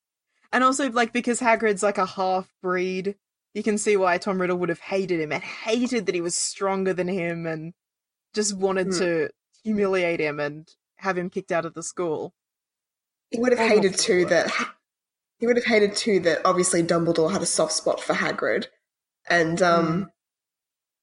And 0.53 0.65
also, 0.65 0.91
like, 0.91 1.13
because 1.13 1.39
Hagrid's 1.39 1.81
like 1.85 1.99
a 1.99 2.05
half 2.07 2.53
breed, 2.63 3.15
you 3.55 3.63
can 3.63 3.79
see 3.79 3.97
why 3.97 4.19
Tom 4.19 4.41
Riddle 4.41 4.57
would 4.59 4.71
have 4.71 4.81
hated 4.81 5.21
him 5.21 5.31
and 5.31 5.41
hated 5.41 6.07
that 6.07 6.17
he 6.17 6.21
was 6.21 6.37
stronger 6.37 6.93
than 6.93 7.07
him 7.07 7.47
and 7.47 7.73
just 8.35 8.57
wanted 8.57 8.89
Hmm. 8.89 8.99
to 8.99 9.31
humiliate 9.63 10.19
him 10.19 10.41
and 10.41 10.69
have 10.97 11.17
him 11.17 11.31
kicked 11.31 11.53
out 11.53 11.65
of 11.65 11.75
the 11.75 11.85
school. 11.85 12.35
He 13.37 13.41
would 13.41 13.53
have 13.53 13.61
Oh, 13.61 13.69
hated 13.75 13.97
too 13.99 14.25
that 14.27 14.51
he 15.39 15.47
would 15.47 15.57
have 15.57 15.67
hated 15.67 15.95
too 15.95 16.21
that 16.21 16.41
obviously 16.45 16.83
Dumbledore 16.83 17.31
had 17.33 17.43
a 17.43 17.47
soft 17.47 17.73
spot 17.73 18.01
for 18.01 18.15
Hagrid, 18.15 18.67
and 19.29 19.61
um, 19.63 19.87
Mm. 20.05 20.11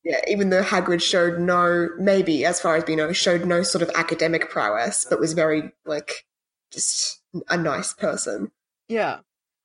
yeah, 0.03 0.21
even 0.27 0.49
though 0.49 0.63
Hagrid 0.63 1.01
showed 1.01 1.39
no, 1.39 1.89
maybe 1.97 2.43
as 2.45 2.59
far 2.59 2.75
as 2.75 2.85
we 2.87 2.95
know, 2.95 3.13
showed 3.13 3.45
no 3.45 3.63
sort 3.63 3.81
of 3.81 3.89
academic 3.95 4.49
prowess, 4.49 5.05
but 5.09 5.19
was 5.19 5.33
very 5.33 5.71
like 5.85 6.25
just 6.71 7.21
a 7.49 7.57
nice 7.57 7.93
person. 7.93 8.51
Yeah. 8.87 9.19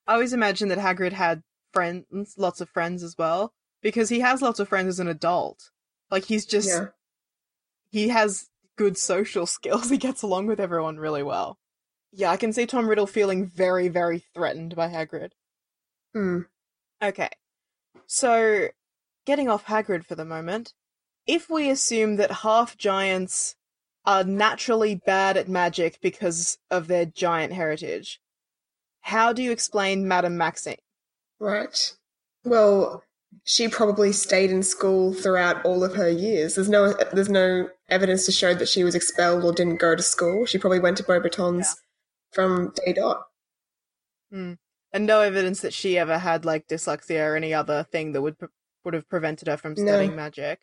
I 0.07 0.13
always 0.13 0.33
imagine 0.33 0.69
that 0.69 0.77
Hagrid 0.79 1.13
had 1.13 1.43
friends, 1.73 2.35
lots 2.37 2.61
of 2.61 2.69
friends 2.69 3.03
as 3.03 3.15
well, 3.17 3.53
because 3.81 4.09
he 4.09 4.19
has 4.21 4.41
lots 4.41 4.59
of 4.59 4.67
friends 4.69 4.87
as 4.89 4.99
an 4.99 5.07
adult. 5.07 5.69
Like, 6.09 6.25
he's 6.25 6.45
just, 6.47 6.67
Yeah, 6.69 6.87
he 7.91 8.09
has 8.09 8.49
good 8.75 8.97
social 8.97 9.45
skills. 9.55 9.89
He 9.89 9.97
gets 9.97 10.21
along 10.23 10.47
with 10.47 10.59
everyone 10.59 10.97
really 10.97 11.21
well. 11.23 11.57
Yeah, 12.11 12.31
I 12.31 12.37
can 12.37 12.53
see 12.53 12.65
Tom 12.65 12.87
Riddle 12.87 13.07
feeling 13.07 13.45
very, 13.45 13.87
very 13.87 14.19
threatened 14.33 14.75
by 14.75 14.89
Hagrid. 14.89 15.31
Hmm. 16.13 16.41
Okay. 17.01 17.29
So, 18.07 18.69
getting 19.25 19.49
off 19.49 19.65
Hagrid 19.65 20.05
for 20.05 20.15
the 20.15 20.25
moment, 20.25 20.73
if 21.27 21.49
we 21.49 21.69
assume 21.69 22.15
that 22.15 22.31
half 22.31 22.77
giants 22.77 23.55
are 24.05 24.23
naturally 24.23 24.95
bad 24.95 25.37
at 25.37 25.47
magic 25.47 25.99
because 26.01 26.57
of 26.71 26.87
their 26.87 27.05
giant 27.05 27.53
heritage, 27.53 28.19
how 29.01 29.31
do 29.31 29.43
you 29.43 29.51
explain 29.51 30.07
Madame 30.07 30.37
Maxime? 30.37 30.77
Right. 31.39 31.95
Well, 32.43 33.03
she 33.43 33.67
probably 33.67 34.11
stayed 34.11 34.49
in 34.49 34.63
school 34.63 35.13
throughout 35.13 35.63
all 35.63 35.83
of 35.83 35.95
her 35.95 36.09
years. 36.09 36.55
There's 36.55 36.69
no 36.69 36.93
there's 37.13 37.29
no 37.29 37.69
evidence 37.87 38.25
to 38.25 38.31
show 38.31 38.53
that 38.55 38.67
she 38.67 38.83
was 38.83 38.95
expelled 38.95 39.43
or 39.43 39.51
didn't 39.51 39.79
go 39.79 39.95
to 39.95 40.01
school. 40.01 40.45
She 40.45 40.57
probably 40.57 40.79
went 40.79 40.97
to 40.97 41.03
Beauxbatons 41.03 41.59
Yeah. 41.59 41.73
From 42.31 42.73
day 42.85 42.93
dot. 42.93 43.23
Hmm. 44.31 44.53
And 44.91 45.05
no 45.05 45.21
evidence 45.21 45.61
that 45.61 45.73
she 45.73 45.97
ever 45.97 46.17
had 46.17 46.45
like 46.45 46.67
dyslexia 46.67 47.31
or 47.31 47.35
any 47.35 47.53
other 47.53 47.83
thing 47.83 48.11
that 48.13 48.21
would 48.21 48.39
pre- 48.39 48.47
would 48.83 48.93
have 48.93 49.09
prevented 49.09 49.47
her 49.47 49.57
from 49.57 49.73
No. 49.75 49.85
studying 49.85 50.15
magic. 50.15 50.59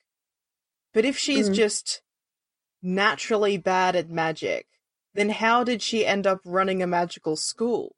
But 0.92 1.04
if 1.04 1.16
she's 1.18 1.50
Mm. 1.50 1.54
just 1.54 2.02
naturally 2.82 3.56
bad 3.56 3.94
at 3.96 4.08
magic, 4.10 4.66
then 5.14 5.30
how 5.30 5.64
did 5.64 5.82
she 5.82 6.04
end 6.06 6.26
up 6.26 6.40
running 6.44 6.82
a 6.82 6.86
magical 6.86 7.36
school? 7.36 7.94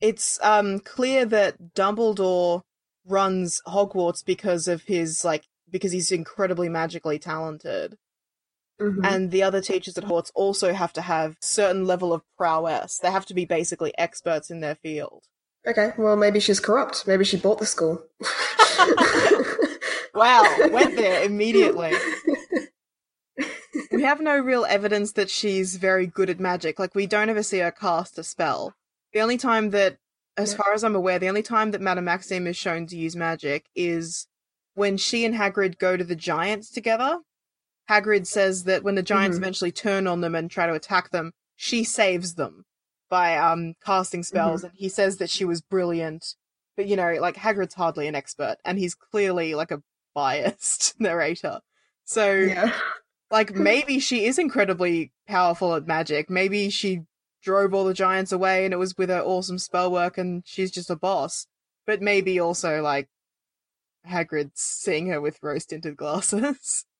It's 0.00 0.38
um 0.42 0.78
clear 0.80 1.24
that 1.26 1.74
Dumbledore 1.74 2.62
runs 3.04 3.60
Hogwarts 3.66 4.24
because 4.24 4.68
of 4.68 4.82
his 4.84 5.24
like 5.24 5.44
because 5.70 5.92
he's 5.92 6.12
incredibly 6.12 6.68
magically 6.68 7.18
talented. 7.18 7.96
Mhm. 8.80 9.04
And 9.04 9.30
the 9.30 9.42
other 9.42 9.60
teachers 9.60 9.96
at 9.96 10.04
Hogwarts 10.04 10.30
also 10.34 10.72
have 10.72 10.92
to 10.94 11.00
have 11.00 11.36
certain 11.40 11.86
level 11.86 12.12
of 12.12 12.22
prowess. 12.36 12.98
They 12.98 13.10
have 13.10 13.26
to 13.26 13.34
be 13.34 13.44
basically 13.44 13.92
experts 13.96 14.50
in 14.50 14.60
their 14.60 14.74
field. 14.74 15.24
Okay, 15.66 15.92
well 15.96 16.16
maybe 16.16 16.40
she's 16.40 16.60
corrupt. 16.60 17.06
Maybe 17.06 17.24
she 17.24 17.36
bought 17.36 17.58
the 17.58 17.66
school. 17.66 18.04
Wow, 20.16 20.44
went 20.70 20.96
there 20.96 21.22
immediately. 21.24 21.92
We 23.92 24.02
have 24.02 24.20
no 24.20 24.38
real 24.38 24.64
evidence 24.64 25.12
that 25.12 25.28
she's 25.28 25.76
very 25.76 26.06
good 26.06 26.30
at 26.30 26.40
magic. 26.40 26.78
Like, 26.78 26.94
we 26.94 27.06
don't 27.06 27.28
ever 27.28 27.42
see 27.42 27.58
her 27.58 27.70
cast 27.70 28.18
a 28.18 28.24
spell. 28.24 28.74
The 29.12 29.20
only 29.20 29.36
time 29.36 29.70
that, 29.70 29.98
as 30.38 30.54
far 30.54 30.72
as 30.72 30.82
I'm 30.84 30.96
aware, 30.96 31.18
the 31.18 31.28
only 31.28 31.42
time 31.42 31.70
that 31.72 31.82
Madame 31.82 32.06
Maxime 32.06 32.46
is 32.46 32.56
shown 32.56 32.86
to 32.86 32.96
use 32.96 33.14
magic 33.14 33.66
is 33.74 34.26
when 34.74 34.96
she 34.96 35.26
and 35.26 35.34
Hagrid 35.34 35.78
go 35.78 35.98
to 35.98 36.04
the 36.04 36.16
giants 36.16 36.70
together. 36.70 37.18
Hagrid 37.90 38.26
says 38.26 38.64
that 38.64 38.82
when 38.82 38.94
the 38.96 39.02
giants 39.02 39.36
Mhm. 39.36 39.40
eventually 39.40 39.72
turn 39.72 40.06
on 40.06 40.20
them 40.20 40.34
and 40.34 40.50
try 40.50 40.66
to 40.66 40.72
attack 40.74 41.10
them, 41.10 41.32
she 41.54 41.84
saves 41.84 42.34
them 42.34 42.64
by 43.08 43.36
um 43.36 43.74
casting 43.84 44.22
spells, 44.22 44.64
and 44.64 44.72
he 44.74 44.88
says 44.88 45.18
that 45.18 45.30
she 45.30 45.44
was 45.44 45.60
brilliant. 45.62 46.34
But 46.76 46.86
you 46.86 46.96
know, 46.96 47.14
like 47.20 47.36
Hagrid's 47.36 47.74
hardly 47.74 48.06
an 48.08 48.14
expert, 48.14 48.56
and 48.64 48.78
he's 48.78 48.94
clearly 48.94 49.54
like 49.54 49.70
a 49.70 49.82
biased 50.14 50.94
narrator. 51.00 51.60
So 52.04 52.32
yeah. 52.32 52.72
like 53.30 53.54
maybe 53.54 53.98
she 54.00 54.24
is 54.26 54.38
incredibly 54.38 55.12
powerful 55.28 55.74
at 55.74 55.86
magic. 55.86 56.28
Maybe 56.30 56.70
she 56.70 57.02
drove 57.42 57.72
all 57.74 57.84
the 57.84 57.94
giants 57.94 58.32
away 58.32 58.64
and 58.64 58.74
it 58.74 58.76
was 58.78 58.96
with 58.98 59.08
her 59.08 59.20
awesome 59.20 59.58
spell 59.58 59.90
work 59.92 60.18
and 60.18 60.42
she's 60.44 60.70
just 60.72 60.90
a 60.90 60.96
boss. 60.96 61.46
But 61.86 62.02
maybe 62.02 62.40
also 62.40 62.82
like 62.82 63.08
Hagrid's 64.08 64.60
seeing 64.60 65.08
her 65.08 65.20
with 65.20 65.38
rose 65.42 65.66
tinted 65.66 65.96
glasses. 65.96 66.84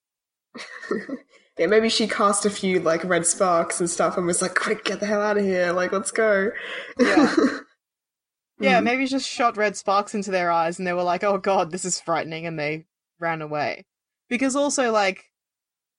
yeah, 1.57 1.65
maybe 1.67 1.89
she 1.89 2.07
cast 2.07 2.45
a 2.45 2.49
few 2.49 2.79
like 2.79 3.03
red 3.03 3.25
sparks 3.25 3.79
and 3.79 3.89
stuff 3.89 4.17
and 4.17 4.25
was 4.25 4.41
like, 4.41 4.55
quick, 4.55 4.83
get 4.85 4.99
the 4.99 5.05
hell 5.05 5.21
out 5.21 5.37
of 5.37 5.43
here, 5.43 5.71
like 5.71 5.91
let's 5.91 6.11
go. 6.11 6.51
Yeah. 6.99 7.35
yeah, 8.59 8.79
Mm. 8.79 8.83
maybe 8.83 9.05
just 9.05 9.27
shot 9.29 9.55
red 9.57 9.75
sparks 9.77 10.15
into 10.15 10.31
their 10.31 10.49
eyes 10.51 10.79
and 10.79 10.87
they 10.87 10.93
were 10.93 11.03
like, 11.03 11.23
oh 11.23 11.37
god, 11.37 11.71
this 11.71 11.85
is 11.85 11.99
frightening 11.99 12.45
and 12.45 12.57
they 12.59 12.85
ran 13.19 13.41
away. 13.41 13.85
Because 14.29 14.55
also 14.55 14.91
like 14.91 15.25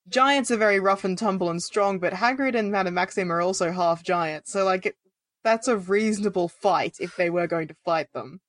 giants 0.09 0.51
are 0.51 0.57
very 0.57 0.81
rough 0.81 1.05
and 1.05 1.17
tumble 1.19 1.51
and 1.51 1.63
strong, 1.63 1.99
but 1.99 2.13
Hagrid 2.15 2.57
and 2.57 2.73
Madame 2.73 2.95
Maxime 2.95 3.31
are 3.33 3.41
also 3.41 3.71
half 3.71 4.03
giants, 4.03 4.51
so 4.53 4.65
like 4.65 4.87
it, 4.87 4.97
that's 5.45 5.69
a 5.69 5.77
reasonable 5.77 6.49
fight 6.49 6.97
if 6.99 7.15
they 7.17 7.31
were 7.31 7.47
going 7.47 7.69
to 7.69 7.77
fight 7.85 8.13
them. 8.13 8.41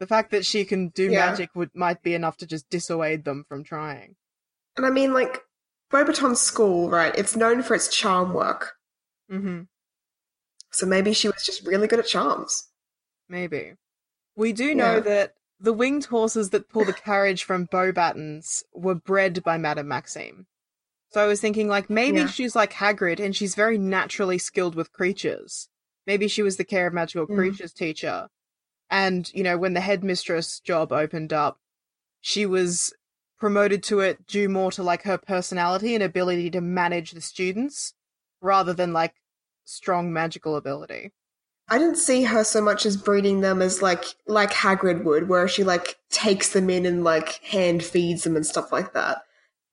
The 0.00 0.06
fact 0.06 0.30
that 0.32 0.44
she 0.46 0.64
can 0.64 0.88
do 0.88 1.04
Yeah. 1.10 1.26
magic 1.30 1.50
would 1.54 1.70
might 1.74 2.02
be 2.02 2.14
enough 2.14 2.36
to 2.38 2.46
just 2.46 2.68
dissuade 2.70 3.24
them 3.24 3.44
from 3.48 3.64
trying. 3.64 4.16
And 4.78 4.86
I 4.86 4.90
mean 4.90 5.12
like 5.12 5.42
Beauxbaton 5.92 6.36
School, 6.36 6.88
right, 6.88 7.14
it's 7.16 7.36
known 7.36 7.62
for 7.62 7.74
its 7.74 7.88
charm 7.88 8.32
work. 8.32 8.74
Mm-hmm. 9.30 9.62
So 10.70 10.86
maybe 10.86 11.12
she 11.12 11.28
was 11.28 11.44
just 11.44 11.66
really 11.66 11.86
good 11.88 11.98
at 11.98 12.06
charms. 12.06 12.68
Maybe. 13.28 13.74
We 14.36 14.52
do 14.52 14.74
know 14.74 14.94
Yeah. 14.94 15.00
that 15.00 15.34
the 15.60 15.72
winged 15.72 16.06
horses 16.06 16.50
that 16.50 16.68
pull 16.68 16.84
the 16.84 16.92
carriage 17.04 17.42
from 17.44 17.66
Beauxbatons 17.66 18.62
were 18.72 18.94
bred 18.94 19.42
by 19.42 19.58
Madame 19.58 19.88
Maxime. 19.88 20.46
So 21.10 21.22
I 21.22 21.26
was 21.26 21.40
thinking, 21.40 21.68
like, 21.68 21.88
maybe 21.90 22.18
Yeah. 22.18 22.26
she's 22.28 22.54
like 22.54 22.74
Hagrid 22.74 23.18
and 23.18 23.34
she's 23.34 23.54
very 23.54 23.78
naturally 23.78 24.38
skilled 24.38 24.74
with 24.74 24.92
creatures. 24.92 25.68
Maybe 26.06 26.28
she 26.28 26.42
was 26.42 26.56
the 26.58 26.64
Care 26.64 26.86
of 26.86 26.92
Magical 26.94 27.26
Mm. 27.26 27.34
Creatures 27.34 27.72
teacher. 27.72 28.28
And, 28.90 29.30
you 29.34 29.42
know, 29.42 29.58
when 29.58 29.72
the 29.74 29.80
headmistress 29.80 30.60
job 30.60 30.92
opened 30.92 31.32
up, 31.32 31.58
she 32.20 32.46
was 32.46 32.92
promoted 33.38 33.82
to 33.84 34.00
it 34.00 34.26
due 34.26 34.48
more 34.48 34.70
to, 34.72 34.82
like, 34.82 35.02
her 35.02 35.18
personality 35.18 35.94
and 35.94 36.02
ability 36.02 36.50
to 36.50 36.60
manage 36.60 37.12
the 37.12 37.20
students 37.20 37.94
rather 38.40 38.72
than, 38.72 38.92
like, 38.92 39.14
strong 39.64 40.12
magical 40.12 40.56
ability. 40.56 41.12
I 41.68 41.78
didn't 41.78 41.96
see 41.96 42.22
her 42.24 42.44
so 42.44 42.62
much 42.62 42.86
as 42.86 42.96
breeding 42.96 43.42
them 43.42 43.60
as 43.60 43.82
like 43.82 44.04
like 44.26 44.50
Hagrid 44.52 45.04
would, 45.04 45.28
where 45.28 45.46
she 45.46 45.64
like 45.64 45.98
takes 46.10 46.52
them 46.54 46.70
in 46.70 46.86
and 46.86 47.04
like 47.04 47.42
hand 47.44 47.84
feeds 47.84 48.24
them 48.24 48.36
and 48.36 48.46
stuff 48.46 48.72
like 48.72 48.94
that. 48.94 49.22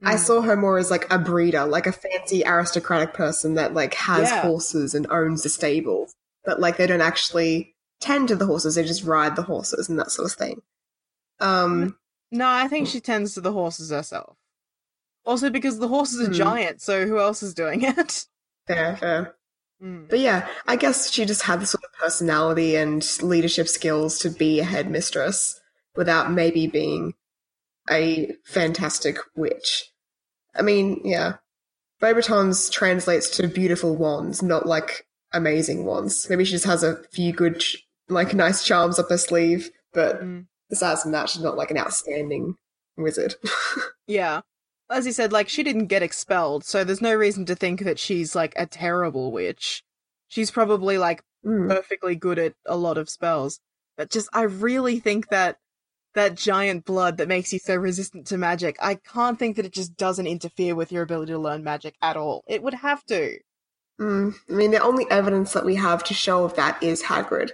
I 0.03 0.15
Mm. 0.15 0.19
saw 0.19 0.41
her 0.41 0.57
more 0.57 0.77
as 0.77 0.91
like 0.91 1.09
a 1.09 1.17
breeder, 1.17 1.63
like 1.65 1.87
a 1.87 1.93
fancy 1.93 2.43
aristocratic 2.45 3.13
person 3.13 3.53
that 3.55 3.73
like 3.73 3.93
has 3.93 4.29
Yeah. 4.29 4.41
horses 4.41 4.93
and 4.93 5.07
owns 5.09 5.45
a 5.45 5.49
stable, 5.49 6.09
but 6.43 6.59
like 6.59 6.75
they 6.75 6.85
don't 6.87 6.99
actually 7.01 7.75
tend 8.01 8.27
to 8.27 8.35
the 8.35 8.45
horses; 8.45 8.75
they 8.75 8.83
just 8.83 9.05
ride 9.05 9.37
the 9.37 9.43
horses 9.43 9.87
and 9.87 9.97
that 9.97 10.11
sort 10.11 10.29
of 10.29 10.37
thing. 10.37 10.61
Um, 11.39 11.97
No, 12.35 12.47
I 12.47 12.67
think 12.67 12.87
she 12.87 12.99
tends 12.99 13.33
to 13.33 13.41
the 13.41 13.51
horses 13.53 13.89
herself. 13.89 14.37
Also 15.25 15.49
because 15.49 15.79
the 15.79 15.87
horses 15.87 16.21
are 16.21 16.27
Hmm. 16.31 16.33
giant, 16.33 16.81
so 16.81 17.07
who 17.07 17.19
else 17.19 17.41
is 17.41 17.53
doing 17.53 17.81
it? 17.83 18.25
fair, 18.67 18.95
fair. 18.97 19.35
Mm. 19.81 20.09
But 20.09 20.19
yeah, 20.19 20.47
I 20.67 20.75
guess 20.75 21.11
she 21.11 21.25
just 21.25 21.43
had 21.43 21.59
the 21.61 21.65
sort 21.65 21.83
of 21.83 21.91
personality 21.99 22.75
and 22.75 23.05
leadership 23.21 23.67
skills 23.67 24.19
to 24.19 24.29
be 24.29 24.59
a 24.59 24.63
headmistress 24.63 25.59
without 25.95 26.31
maybe 26.31 26.67
being 26.67 27.13
a 27.89 28.31
fantastic 28.45 29.17
witch. 29.35 29.91
I 30.55 30.61
mean, 30.61 31.01
yeah. 31.03 31.33
Beauxbatons 32.01 32.71
translates 32.71 33.29
to 33.37 33.47
beautiful 33.47 33.95
wands, 33.95 34.41
not 34.43 34.65
like 34.65 35.07
amazing 35.33 35.85
wands. 35.85 36.29
Maybe 36.29 36.45
she 36.45 36.51
just 36.51 36.65
has 36.65 36.83
a 36.83 37.01
few 37.11 37.31
good, 37.33 37.63
like 38.09 38.33
nice 38.33 38.63
charms 38.65 38.99
up 38.99 39.09
her 39.09 39.17
sleeve, 39.17 39.69
but 39.93 40.21
Mm. 40.21 40.45
Besides 40.69 41.03
from 41.03 41.11
that, 41.11 41.29
she's 41.29 41.43
not 41.43 41.57
like 41.57 41.71
an 41.71 41.77
outstanding 41.77 42.55
wizard. 42.97 43.35
Yeah. 44.07 44.41
As 44.87 45.07
you 45.07 45.11
said, 45.13 45.31
like, 45.31 45.49
she 45.49 45.63
didn't 45.63 45.87
get 45.87 46.03
expelled, 46.03 46.63
so 46.63 46.83
there's 46.83 47.01
no 47.01 47.15
reason 47.15 47.43
to 47.45 47.55
think 47.55 47.79
that 47.85 47.97
she's, 47.97 48.35
like, 48.35 48.53
a 48.55 48.67
terrible 48.67 49.31
witch. 49.31 49.83
She's 50.27 50.51
probably, 50.51 50.99
like, 50.99 51.23
Mm. 51.43 51.67
perfectly 51.69 52.15
good 52.15 52.37
at 52.37 52.53
a 52.67 52.75
lot 52.77 52.99
of 52.99 53.09
spells. 53.09 53.59
But 53.97 54.11
just, 54.11 54.29
I 54.31 54.43
really 54.43 54.99
think 54.99 55.29
that 55.29 55.57
that 56.13 56.35
giant 56.35 56.85
blood 56.85 57.17
that 57.17 57.27
makes 57.27 57.51
you 57.51 57.57
so 57.59 57.75
resistant 57.75 58.27
to 58.27 58.37
magic, 58.37 58.77
I 58.79 58.95
can't 58.95 59.39
think 59.39 59.55
that 59.55 59.65
it 59.65 59.73
just 59.73 59.95
doesn't 59.97 60.27
interfere 60.27 60.75
with 60.75 60.91
your 60.91 61.01
ability 61.03 61.31
to 61.33 61.39
learn 61.39 61.63
magic 61.63 61.95
at 62.03 62.15
all. 62.17 62.43
It 62.47 62.61
would 62.61 62.75
have 62.75 63.03
to. 63.05 63.39
Mm. 63.99 64.35
I 64.49 64.53
mean, 64.53 64.69
the 64.71 64.79
only 64.83 65.05
evidence 65.09 65.53
that 65.53 65.65
we 65.65 65.75
have 65.75 66.03
to 66.05 66.13
show 66.13 66.43
of 66.43 66.55
that 66.55 66.81
is 66.83 67.03
Hagrid. 67.03 67.51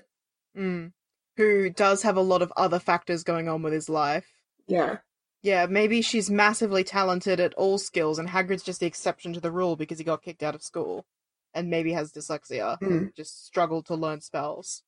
Mm. 0.57 0.91
Who 1.37 1.69
does 1.69 2.03
have 2.03 2.17
a 2.17 2.21
lot 2.21 2.41
of 2.41 2.51
other 2.57 2.79
factors 2.79 3.23
going 3.23 3.47
on 3.47 3.61
with 3.61 3.73
his 3.73 3.89
life. 3.89 4.27
Yeah. 4.67 4.97
Yeah, 5.43 5.65
maybe 5.65 6.01
she's 6.01 6.29
massively 6.29 6.83
talented 6.83 7.39
at 7.39 7.55
all 7.55 7.77
skills, 7.77 8.19
and 8.19 8.29
Hagrid's 8.29 8.63
just 8.63 8.79
the 8.79 8.85
exception 8.85 9.33
to 9.33 9.39
the 9.39 9.51
rule 9.51 9.75
because 9.75 9.97
he 9.97 10.03
got 10.03 10.21
kicked 10.21 10.43
out 10.43 10.53
of 10.53 10.61
school, 10.61 11.05
and 11.53 11.69
maybe 11.69 11.93
has 11.93 12.11
dyslexia, 12.11 12.79
and 12.81 13.15
just 13.15 13.45
struggled 13.45 13.87
to 13.87 13.95
learn 13.95 14.21
spells. 14.21 14.83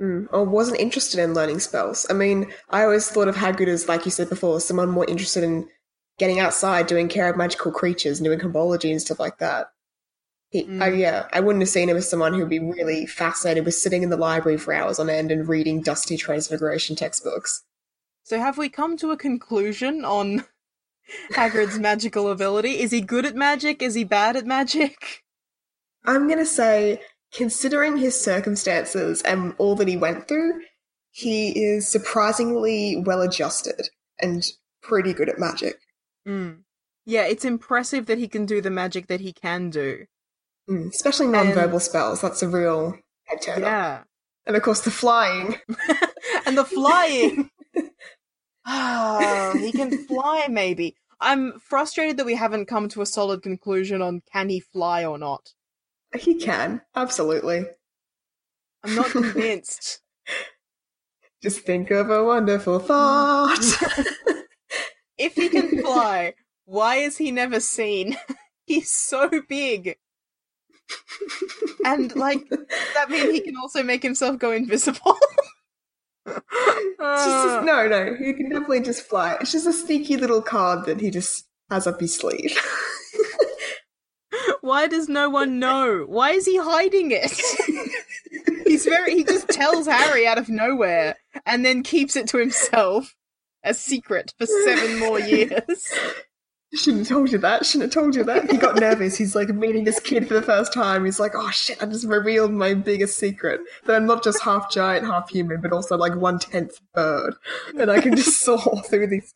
Mm, 0.00 0.28
or 0.30 0.44
wasn't 0.44 0.78
interested 0.78 1.20
in 1.20 1.34
learning 1.34 1.58
spells. 1.60 2.06
I 2.10 2.12
mean, 2.12 2.52
I 2.68 2.82
always 2.82 3.08
thought 3.08 3.28
of 3.28 3.36
Hagrid 3.36 3.68
as, 3.68 3.88
like 3.88 4.04
you 4.04 4.10
said 4.10 4.28
before, 4.28 4.60
someone 4.60 4.90
more 4.90 5.06
interested 5.06 5.42
in 5.42 5.68
getting 6.18 6.38
outside, 6.38 6.86
doing 6.86 7.08
care 7.08 7.30
of 7.30 7.36
magical 7.36 7.72
creatures, 7.72 8.18
and 8.18 8.24
doing 8.24 8.40
herbology 8.40 8.90
and 8.90 9.00
stuff 9.00 9.18
like 9.18 9.38
that. 9.38 9.70
He, 10.50 10.62
I, 10.64 10.64
Mm. 10.90 10.98
yeah, 10.98 11.28
I 11.32 11.40
wouldn't 11.40 11.62
have 11.62 11.68
seen 11.68 11.88
him 11.90 11.96
as 11.96 12.08
someone 12.08 12.32
who 12.32 12.40
would 12.40 12.48
be 12.48 12.58
really 12.58 13.04
fascinated 13.06 13.64
with 13.66 13.74
sitting 13.74 14.02
in 14.02 14.08
the 14.08 14.16
library 14.16 14.56
for 14.56 14.72
hours 14.72 14.98
on 14.98 15.10
end 15.10 15.30
and 15.30 15.46
reading 15.46 15.82
dusty 15.82 16.16
Transfiguration 16.16 16.96
textbooks. 16.96 17.64
So, 18.22 18.38
have 18.38 18.56
we 18.56 18.68
come 18.68 18.96
to 18.98 19.10
a 19.10 19.16
conclusion 19.16 20.04
on 20.04 20.44
Hagrid's 21.32 21.78
magical 21.78 22.30
ability? 22.30 22.80
Is 22.80 22.90
he 22.92 23.00
good 23.02 23.26
at 23.26 23.34
magic? 23.36 23.82
Is 23.82 23.94
he 23.94 24.04
bad 24.04 24.36
at 24.36 24.46
magic? 24.46 25.22
I'm 26.04 26.28
gonna 26.28 26.46
say, 26.46 27.02
considering 27.32 27.98
his 27.98 28.18
circumstances 28.18 29.20
and 29.22 29.54
all 29.58 29.74
that 29.76 29.88
he 29.88 29.96
went 29.98 30.28
through, 30.28 30.62
he 31.10 31.50
is 31.50 31.86
surprisingly 31.88 33.02
well 33.04 33.20
adjusted 33.20 33.90
and 34.20 34.44
pretty 34.82 35.12
good 35.12 35.28
at 35.28 35.38
magic. 35.38 35.78
Mm. 36.26 36.60
Yeah, 37.04 37.24
it's 37.24 37.44
impressive 37.44 38.06
that 38.06 38.18
he 38.18 38.28
can 38.28 38.46
do 38.46 38.60
the 38.62 38.70
magic 38.70 39.08
that 39.08 39.20
he 39.20 39.32
can 39.32 39.68
do. 39.70 40.06
Mm, 40.68 40.88
especially 40.88 41.28
non-verbal 41.28 41.80
spells. 41.80 42.20
That's 42.20 42.42
a 42.42 42.48
real 42.48 42.98
head 43.24 43.42
turner. 43.42 43.66
Yeah. 43.66 44.02
And 44.46 44.56
of 44.56 44.62
course, 44.62 44.80
the 44.80 44.90
flying. 44.90 45.56
and 46.46 46.56
the 46.56 46.64
flying. 46.64 47.50
Ah, 48.70 49.54
he 49.58 49.72
can 49.72 50.04
fly, 50.06 50.46
maybe. 50.50 50.94
I'm 51.20 51.58
frustrated 51.58 52.18
that 52.18 52.26
we 52.26 52.34
haven't 52.34 52.66
come 52.66 52.90
to 52.90 53.00
a 53.00 53.06
solid 53.06 53.42
conclusion 53.42 54.02
on 54.02 54.20
can 54.30 54.50
he 54.50 54.60
fly 54.60 55.06
or 55.06 55.16
not. 55.16 55.54
He 56.14 56.34
can, 56.34 56.82
absolutely. 56.94 57.64
I'm 58.84 58.94
not 58.94 59.06
convinced. 59.10 60.00
Just 61.42 61.60
think 61.60 61.90
of 61.90 62.10
a 62.10 62.22
wonderful 62.22 62.78
thought. 62.78 63.58
if 65.16 65.34
he 65.34 65.48
can 65.48 65.80
fly, 65.82 66.34
why 66.66 66.96
is 66.96 67.16
he 67.16 67.30
never 67.30 67.60
seen? 67.60 68.18
He's 68.66 68.92
so 68.92 69.30
big. 69.48 69.96
And 71.84 72.14
like 72.16 72.48
that 72.94 73.10
means 73.10 73.30
he 73.30 73.40
can 73.40 73.56
also 73.56 73.82
make 73.82 74.02
himself 74.02 74.38
go 74.38 74.52
invisible. 74.52 75.16
Just, 76.98 77.64
no, 77.64 77.88
no, 77.88 78.14
he 78.18 78.34
can 78.34 78.50
definitely 78.50 78.80
just 78.80 79.02
fly. 79.02 79.38
It's 79.40 79.52
just 79.52 79.66
a 79.66 79.72
sneaky 79.72 80.18
little 80.18 80.42
card 80.42 80.84
that 80.84 81.00
he 81.00 81.10
just 81.10 81.46
has 81.70 81.86
up 81.86 82.00
his 82.00 82.14
sleeve. 82.14 82.58
Why 84.60 84.86
does 84.86 85.08
no 85.08 85.30
one 85.30 85.58
know? 85.58 86.04
Why 86.06 86.32
is 86.32 86.44
he 86.44 86.58
hiding 86.58 87.10
it? 87.12 87.32
He's 88.66 88.84
very 88.84 89.14
he 89.14 89.24
just 89.24 89.48
tells 89.48 89.86
Harry 89.86 90.26
out 90.26 90.36
of 90.36 90.50
nowhere 90.50 91.16
and 91.46 91.64
then 91.64 91.82
keeps 91.82 92.16
it 92.16 92.26
to 92.28 92.38
himself 92.38 93.14
a 93.64 93.72
secret 93.72 94.34
for 94.36 94.46
seven 94.46 94.98
more 94.98 95.18
years. 95.18 95.92
Shouldn't 96.74 97.08
have 97.08 97.16
told 97.16 97.32
you 97.32 97.38
that. 97.38 97.64
Shouldn't 97.64 97.94
have 97.94 98.02
told 98.02 98.14
you 98.14 98.24
that. 98.24 98.50
He 98.50 98.58
got 98.58 98.76
nervous. 98.76 99.16
He's 99.16 99.34
like 99.34 99.48
meeting 99.48 99.84
this 99.84 100.00
kid 100.00 100.28
for 100.28 100.34
the 100.34 100.42
first 100.42 100.70
time. 100.70 101.06
He's 101.06 101.18
like, 101.18 101.32
oh 101.34 101.50
shit, 101.50 101.82
I 101.82 101.86
just 101.86 102.06
revealed 102.06 102.52
my 102.52 102.74
biggest 102.74 103.18
secret. 103.18 103.62
That 103.86 103.96
I'm 103.96 104.04
not 104.06 104.22
just 104.22 104.42
half 104.42 104.70
giant, 104.70 105.06
half 105.06 105.30
human, 105.30 105.62
but 105.62 105.72
also 105.72 105.96
like 105.96 106.14
one 106.14 106.38
tenth 106.38 106.78
bird. 106.92 107.36
And 107.78 107.90
I 107.90 108.02
can 108.02 108.14
just 108.14 108.40
soar 108.44 108.82
through 108.82 109.06
these 109.06 109.32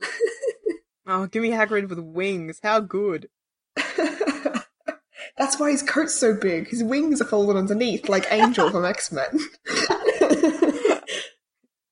skies. 0.00 0.10
oh, 1.06 1.26
give 1.28 1.42
me 1.42 1.50
Hagrid 1.50 1.88
with 1.88 2.00
wings. 2.00 2.58
How 2.64 2.80
good. 2.80 3.28
That's 3.76 5.60
why 5.60 5.70
his 5.70 5.84
coat's 5.84 6.14
so 6.14 6.34
big. 6.34 6.68
His 6.68 6.82
wings 6.82 7.20
are 7.20 7.26
folded 7.26 7.56
underneath, 7.56 8.08
like 8.08 8.26
Angel 8.32 8.70
from 8.70 8.84
X 8.84 9.12
Men. 9.12 9.38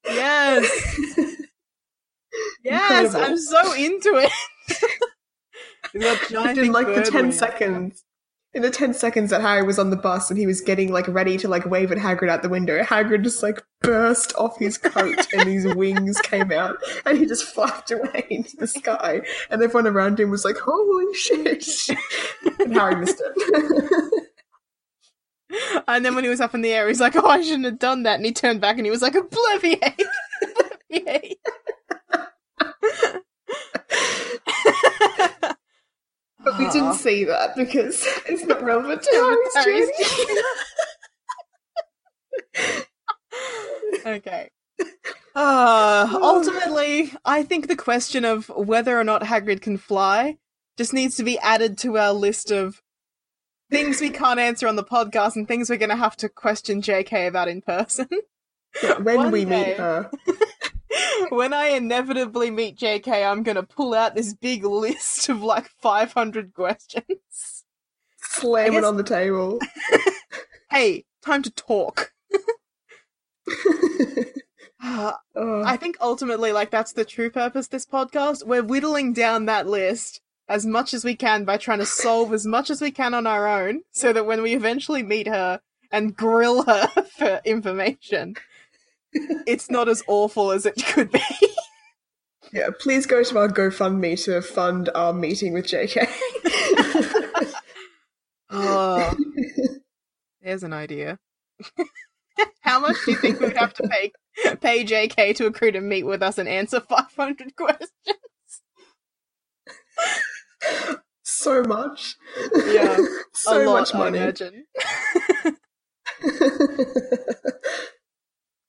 yes. 0.04 1.35
Yes, 2.66 3.14
Incredible. 3.14 3.32
I'm 3.32 3.38
so 3.38 3.74
into 3.74 4.16
it. 4.16 4.32
in 6.58 6.72
like 6.72 6.86
the 6.86 7.08
10 7.10 7.32
seconds 7.32 8.04
in 8.56 8.62
the 8.62 8.70
10 8.70 8.94
seconds 8.94 9.30
that 9.30 9.42
Harry 9.42 9.62
was 9.62 9.78
on 9.78 9.90
the 9.90 9.96
bus 9.96 10.30
and 10.30 10.38
he 10.38 10.46
was 10.46 10.62
getting 10.62 10.90
like 10.90 11.06
ready 11.08 11.36
to 11.36 11.46
like 11.46 11.66
wave 11.66 11.92
at 11.92 11.98
Hagrid 11.98 12.30
out 12.30 12.40
the 12.40 12.48
window, 12.48 12.82
Hagrid 12.82 13.22
just 13.22 13.42
like 13.42 13.62
burst 13.82 14.34
off 14.36 14.58
his 14.58 14.78
coat 14.78 15.26
and 15.34 15.46
his 15.46 15.66
wings 15.74 16.18
came 16.22 16.50
out 16.50 16.76
and 17.04 17.18
he 17.18 17.26
just 17.26 17.44
flapped 17.44 17.90
away 17.90 18.26
into 18.30 18.56
the 18.56 18.66
sky 18.66 19.20
and 19.50 19.62
everyone 19.62 19.86
around 19.86 20.18
him 20.18 20.30
was 20.30 20.46
like, 20.46 20.56
holy 20.56 21.14
shit. 21.14 21.68
and 22.58 22.72
Harry 22.74 22.96
missed 22.96 23.22
it. 23.22 24.24
and 25.86 26.02
then 26.02 26.14
when 26.14 26.24
he 26.24 26.30
was 26.30 26.40
up 26.40 26.54
in 26.54 26.62
the 26.62 26.72
air, 26.72 26.88
he's 26.88 27.00
like, 27.00 27.14
oh, 27.14 27.26
I 27.26 27.42
shouldn't 27.42 27.66
have 27.66 27.78
done 27.78 28.04
that. 28.04 28.16
And 28.16 28.24
he 28.24 28.32
turned 28.32 28.62
back 28.62 28.78
and 28.78 28.86
he 28.86 28.90
was 28.90 29.02
like, 29.02 29.14
obliviate! 29.14 30.00
obliviate! 30.90 31.36
But 36.44 36.58
we 36.58 36.68
didn't 36.70 36.94
see 36.94 37.24
that 37.24 37.56
because 37.56 38.02
it's 38.26 38.44
not 38.44 38.62
relevant 38.62 39.02
to 39.02 39.48
Harry's 39.54 39.90
okay. 44.06 44.50
Uh, 45.34 46.18
ultimately, 46.22 47.12
I 47.24 47.42
think 47.42 47.68
the 47.68 47.76
question 47.76 48.24
of 48.24 48.48
whether 48.48 48.98
or 48.98 49.04
not 49.04 49.22
Hagrid 49.22 49.60
can 49.60 49.76
fly 49.76 50.38
just 50.76 50.92
needs 50.92 51.16
to 51.16 51.24
be 51.24 51.38
added 51.38 51.78
to 51.78 51.98
our 51.98 52.12
list 52.12 52.50
of 52.50 52.82
things 53.70 54.00
we 54.00 54.10
can't 54.10 54.38
answer 54.38 54.68
on 54.68 54.76
the 54.76 54.84
podcast 54.84 55.36
and 55.36 55.48
things 55.48 55.68
we're 55.68 55.76
going 55.76 55.90
to 55.90 55.96
have 55.96 56.16
to 56.18 56.28
question 56.28 56.80
JK 56.82 57.26
about 57.28 57.48
in 57.48 57.60
person. 57.62 58.08
Yeah, 58.82 58.98
when 58.98 59.16
One 59.16 59.30
we 59.32 59.44
day. 59.44 59.68
meet 59.68 59.76
her. 59.78 60.10
When 61.30 61.52
I 61.52 61.68
inevitably 61.68 62.50
meet 62.50 62.76
JK, 62.76 63.08
I'm 63.30 63.42
going 63.42 63.56
to 63.56 63.62
pull 63.62 63.94
out 63.94 64.14
this 64.14 64.34
big 64.34 64.64
list 64.64 65.28
of 65.28 65.42
like 65.42 65.68
500 65.80 66.54
questions. 66.54 67.64
Slam 68.16 68.72
guess... 68.72 68.78
it 68.78 68.84
on 68.84 68.96
the 68.96 69.02
table. 69.02 69.58
hey, 70.70 71.04
time 71.24 71.42
to 71.42 71.50
talk. 71.50 72.12
Oh. 75.34 75.62
I 75.64 75.76
think 75.76 75.96
ultimately, 76.00 76.52
like, 76.52 76.70
that's 76.70 76.92
the 76.92 77.04
true 77.04 77.30
purpose 77.30 77.68
this 77.68 77.84
podcast. 77.84 78.46
We're 78.46 78.62
whittling 78.62 79.12
down 79.12 79.46
that 79.46 79.66
list 79.66 80.20
as 80.48 80.64
much 80.64 80.94
as 80.94 81.04
we 81.04 81.16
can 81.16 81.44
by 81.44 81.56
trying 81.56 81.80
to 81.80 81.86
solve 81.86 82.32
as 82.32 82.46
much 82.46 82.70
as 82.70 82.80
we 82.80 82.90
can 82.90 83.14
on 83.14 83.26
our 83.26 83.46
own 83.46 83.82
so 83.90 84.12
that 84.12 84.26
when 84.26 84.42
we 84.42 84.54
eventually 84.54 85.02
meet 85.02 85.26
her 85.26 85.60
and 85.90 86.16
grill 86.16 86.62
her 86.64 86.86
for 87.18 87.40
information, 87.44 88.36
it's 89.46 89.70
not 89.70 89.88
as 89.88 90.02
awful 90.06 90.50
as 90.50 90.66
it 90.66 90.74
could 90.86 91.10
be. 91.10 91.22
yeah, 92.52 92.68
please 92.78 93.06
go 93.06 93.22
to 93.22 93.38
our 93.38 93.48
GoFundMe 93.48 94.22
to 94.24 94.42
fund 94.42 94.90
our 94.94 95.12
meeting 95.12 95.52
with 95.52 95.66
JK. 95.66 96.08
oh, 98.50 99.16
there's 100.42 100.62
an 100.62 100.72
idea. 100.72 101.18
How 102.60 102.80
much 102.80 102.96
do 103.04 103.12
you 103.12 103.16
think 103.16 103.40
we'd 103.40 103.56
have 103.56 103.74
to 103.74 103.88
pay 103.88 104.12
pay 104.60 104.84
JK 104.84 105.34
to 105.36 105.46
agree 105.46 105.72
to 105.72 105.80
meet 105.80 106.04
with 106.04 106.22
us 106.22 106.38
and 106.38 106.48
answer 106.48 106.80
500 106.80 107.56
questions? 107.56 107.90
so 111.22 111.62
much. 111.62 112.16
Yeah, 112.66 112.98
so 113.32 113.62
lot, 113.64 113.80
much 113.80 113.94
money. 113.94 114.32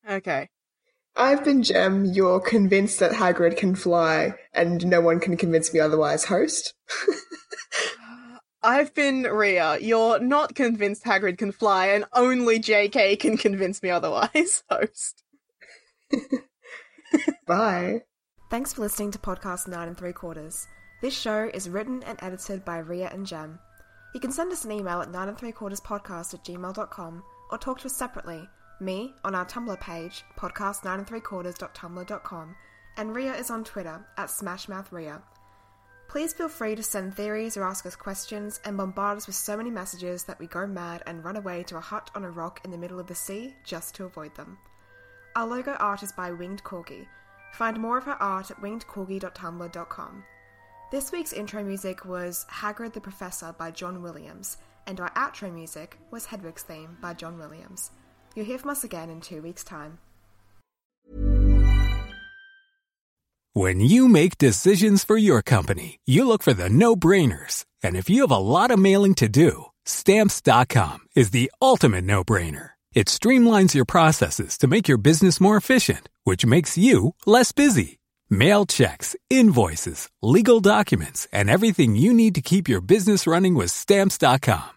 I 0.07 0.11
imagine. 0.11 0.21
Okay. 0.31 0.49
I've 1.15 1.43
been 1.43 1.63
Jem, 1.63 2.05
you're 2.05 2.39
convinced 2.39 2.99
that 2.99 3.11
Hagrid 3.11 3.57
can 3.57 3.75
fly, 3.75 4.35
and 4.53 4.85
no 4.85 5.01
one 5.01 5.19
can 5.19 5.35
convince 5.35 5.73
me 5.73 5.79
otherwise, 5.79 6.25
host. 6.25 6.75
I've 8.63 8.93
been 8.93 9.23
Ria, 9.23 9.79
you're 9.79 10.19
not 10.19 10.53
convinced 10.53 11.05
Hagrid 11.05 11.39
can 11.39 11.51
fly, 11.51 11.87
and 11.87 12.05
only 12.13 12.59
JK 12.59 13.19
can 13.19 13.35
convince 13.35 13.81
me 13.81 13.89
otherwise, 13.89 14.63
host. 14.69 15.23
Bye. 17.47 18.03
Thanks 18.51 18.73
for 18.73 18.81
listening 18.81 19.11
to 19.11 19.19
Podcast 19.19 19.67
9 19.67 19.87
and 19.87 19.97
3 19.97 20.13
Quarters. 20.13 20.67
This 21.01 21.17
show 21.17 21.49
is 21.51 21.67
written 21.69 22.03
and 22.03 22.19
edited 22.21 22.63
by 22.63 22.77
Ria 22.77 23.09
and 23.11 23.25
Jem. 23.25 23.57
You 24.13 24.19
can 24.19 24.31
send 24.31 24.51
us 24.51 24.65
an 24.65 24.71
email 24.71 25.01
at 25.01 25.11
9 25.11 25.29
and 25.29 25.37
3 25.37 25.51
quarters 25.51 25.81
podcast 25.81 26.35
at 26.35 26.45
gmail.com 26.45 27.23
or 27.51 27.57
talk 27.57 27.79
to 27.79 27.87
us 27.87 27.95
separately 27.95 28.47
me 28.79 29.13
on 29.23 29.35
our 29.35 29.45
Tumblr 29.45 29.79
page, 29.79 30.23
podcast9and3quarters.tumblr.com, 30.37 32.55
and 32.97 33.15
Ria 33.15 33.35
is 33.35 33.49
on 33.49 33.63
Twitter 33.63 34.05
at 34.17 34.29
SmashMouthRia. 34.29 35.21
Please 36.07 36.33
feel 36.33 36.49
free 36.49 36.75
to 36.75 36.83
send 36.83 37.15
theories 37.15 37.57
or 37.57 37.63
ask 37.63 37.85
us 37.85 37.95
questions 37.95 38.59
and 38.63 38.77
bombard 38.77 39.17
us 39.17 39.27
with 39.27 39.35
so 39.35 39.57
many 39.57 39.69
messages 39.69 40.23
that 40.23 40.39
we 40.39 40.47
go 40.47 40.65
mad 40.65 41.03
and 41.05 41.23
run 41.23 41.35
away 41.35 41.63
to 41.63 41.77
a 41.77 41.81
hut 41.81 42.09
on 42.15 42.23
a 42.23 42.31
rock 42.31 42.61
in 42.63 42.71
the 42.71 42.77
middle 42.77 42.99
of 42.99 43.07
the 43.07 43.15
sea 43.15 43.53
just 43.65 43.93
to 43.95 44.05
avoid 44.05 44.33
them. 44.35 44.57
Our 45.35 45.45
logo 45.45 45.73
art 45.73 46.03
is 46.03 46.13
by 46.13 46.31
Winged 46.31 46.63
Corgi. 46.63 47.07
Find 47.53 47.79
more 47.79 47.97
of 47.97 48.05
her 48.05 48.21
art 48.21 48.51
at 48.51 48.61
wingedcorgi.tumblr.com. 48.61 50.23
This 50.89 51.11
week's 51.11 51.33
intro 51.33 51.63
music 51.63 52.05
was 52.05 52.45
Hagrid 52.49 52.93
the 52.93 53.01
Professor 53.01 53.53
by 53.57 53.71
John 53.71 54.01
Williams, 54.01 54.57
and 54.87 55.01
our 55.01 55.11
outro 55.11 55.53
music 55.53 55.97
was 56.11 56.25
Hedwig's 56.25 56.63
Theme 56.63 56.97
by 57.01 57.13
John 57.13 57.37
Williams. 57.37 57.91
You'll 58.37 58.45
hear 58.45 58.59
from 58.59 58.69
us 58.69 58.83
again 58.83 59.09
in 59.09 59.19
two 59.19 59.41
weeks' 59.41 59.63
time. 59.63 59.97
When 63.53 63.79
you 63.79 64.07
make 64.07 64.37
decisions 64.37 65.03
for 65.03 65.17
your 65.17 65.41
company, 65.41 65.99
you 66.05 66.27
look 66.27 66.43
for 66.43 66.53
the 66.53 66.69
no 66.69 66.95
brainers. 66.95 67.65
And 67.81 67.95
if 67.95 68.11
you 68.11 68.21
have 68.21 68.31
a 68.31 68.37
lot 68.37 68.69
of 68.69 68.77
mailing 68.77 69.15
to 69.15 69.27
do, 69.27 69.65
stamps.com 69.85 70.99
is 71.15 71.31
the 71.31 71.51
ultimate 71.59 72.03
no 72.03 72.23
brainer. 72.23 72.71
It 72.93 73.07
streamlines 73.07 73.73
your 73.73 73.85
processes 73.85 74.59
to 74.59 74.67
make 74.67 74.87
your 74.87 74.99
business 74.99 75.41
more 75.41 75.57
efficient, 75.57 76.07
which 76.23 76.45
makes 76.45 76.77
you 76.77 77.15
less 77.25 77.51
busy. 77.51 77.97
Mail 78.29 78.67
checks, 78.67 79.15
invoices, 79.31 80.09
legal 80.21 80.59
documents, 80.59 81.27
and 81.33 81.49
everything 81.49 81.95
you 81.95 82.13
need 82.13 82.35
to 82.35 82.41
keep 82.41 82.69
your 82.69 82.81
business 82.81 83.25
running 83.25 83.55
with 83.55 83.71
stamps.com. 83.71 84.76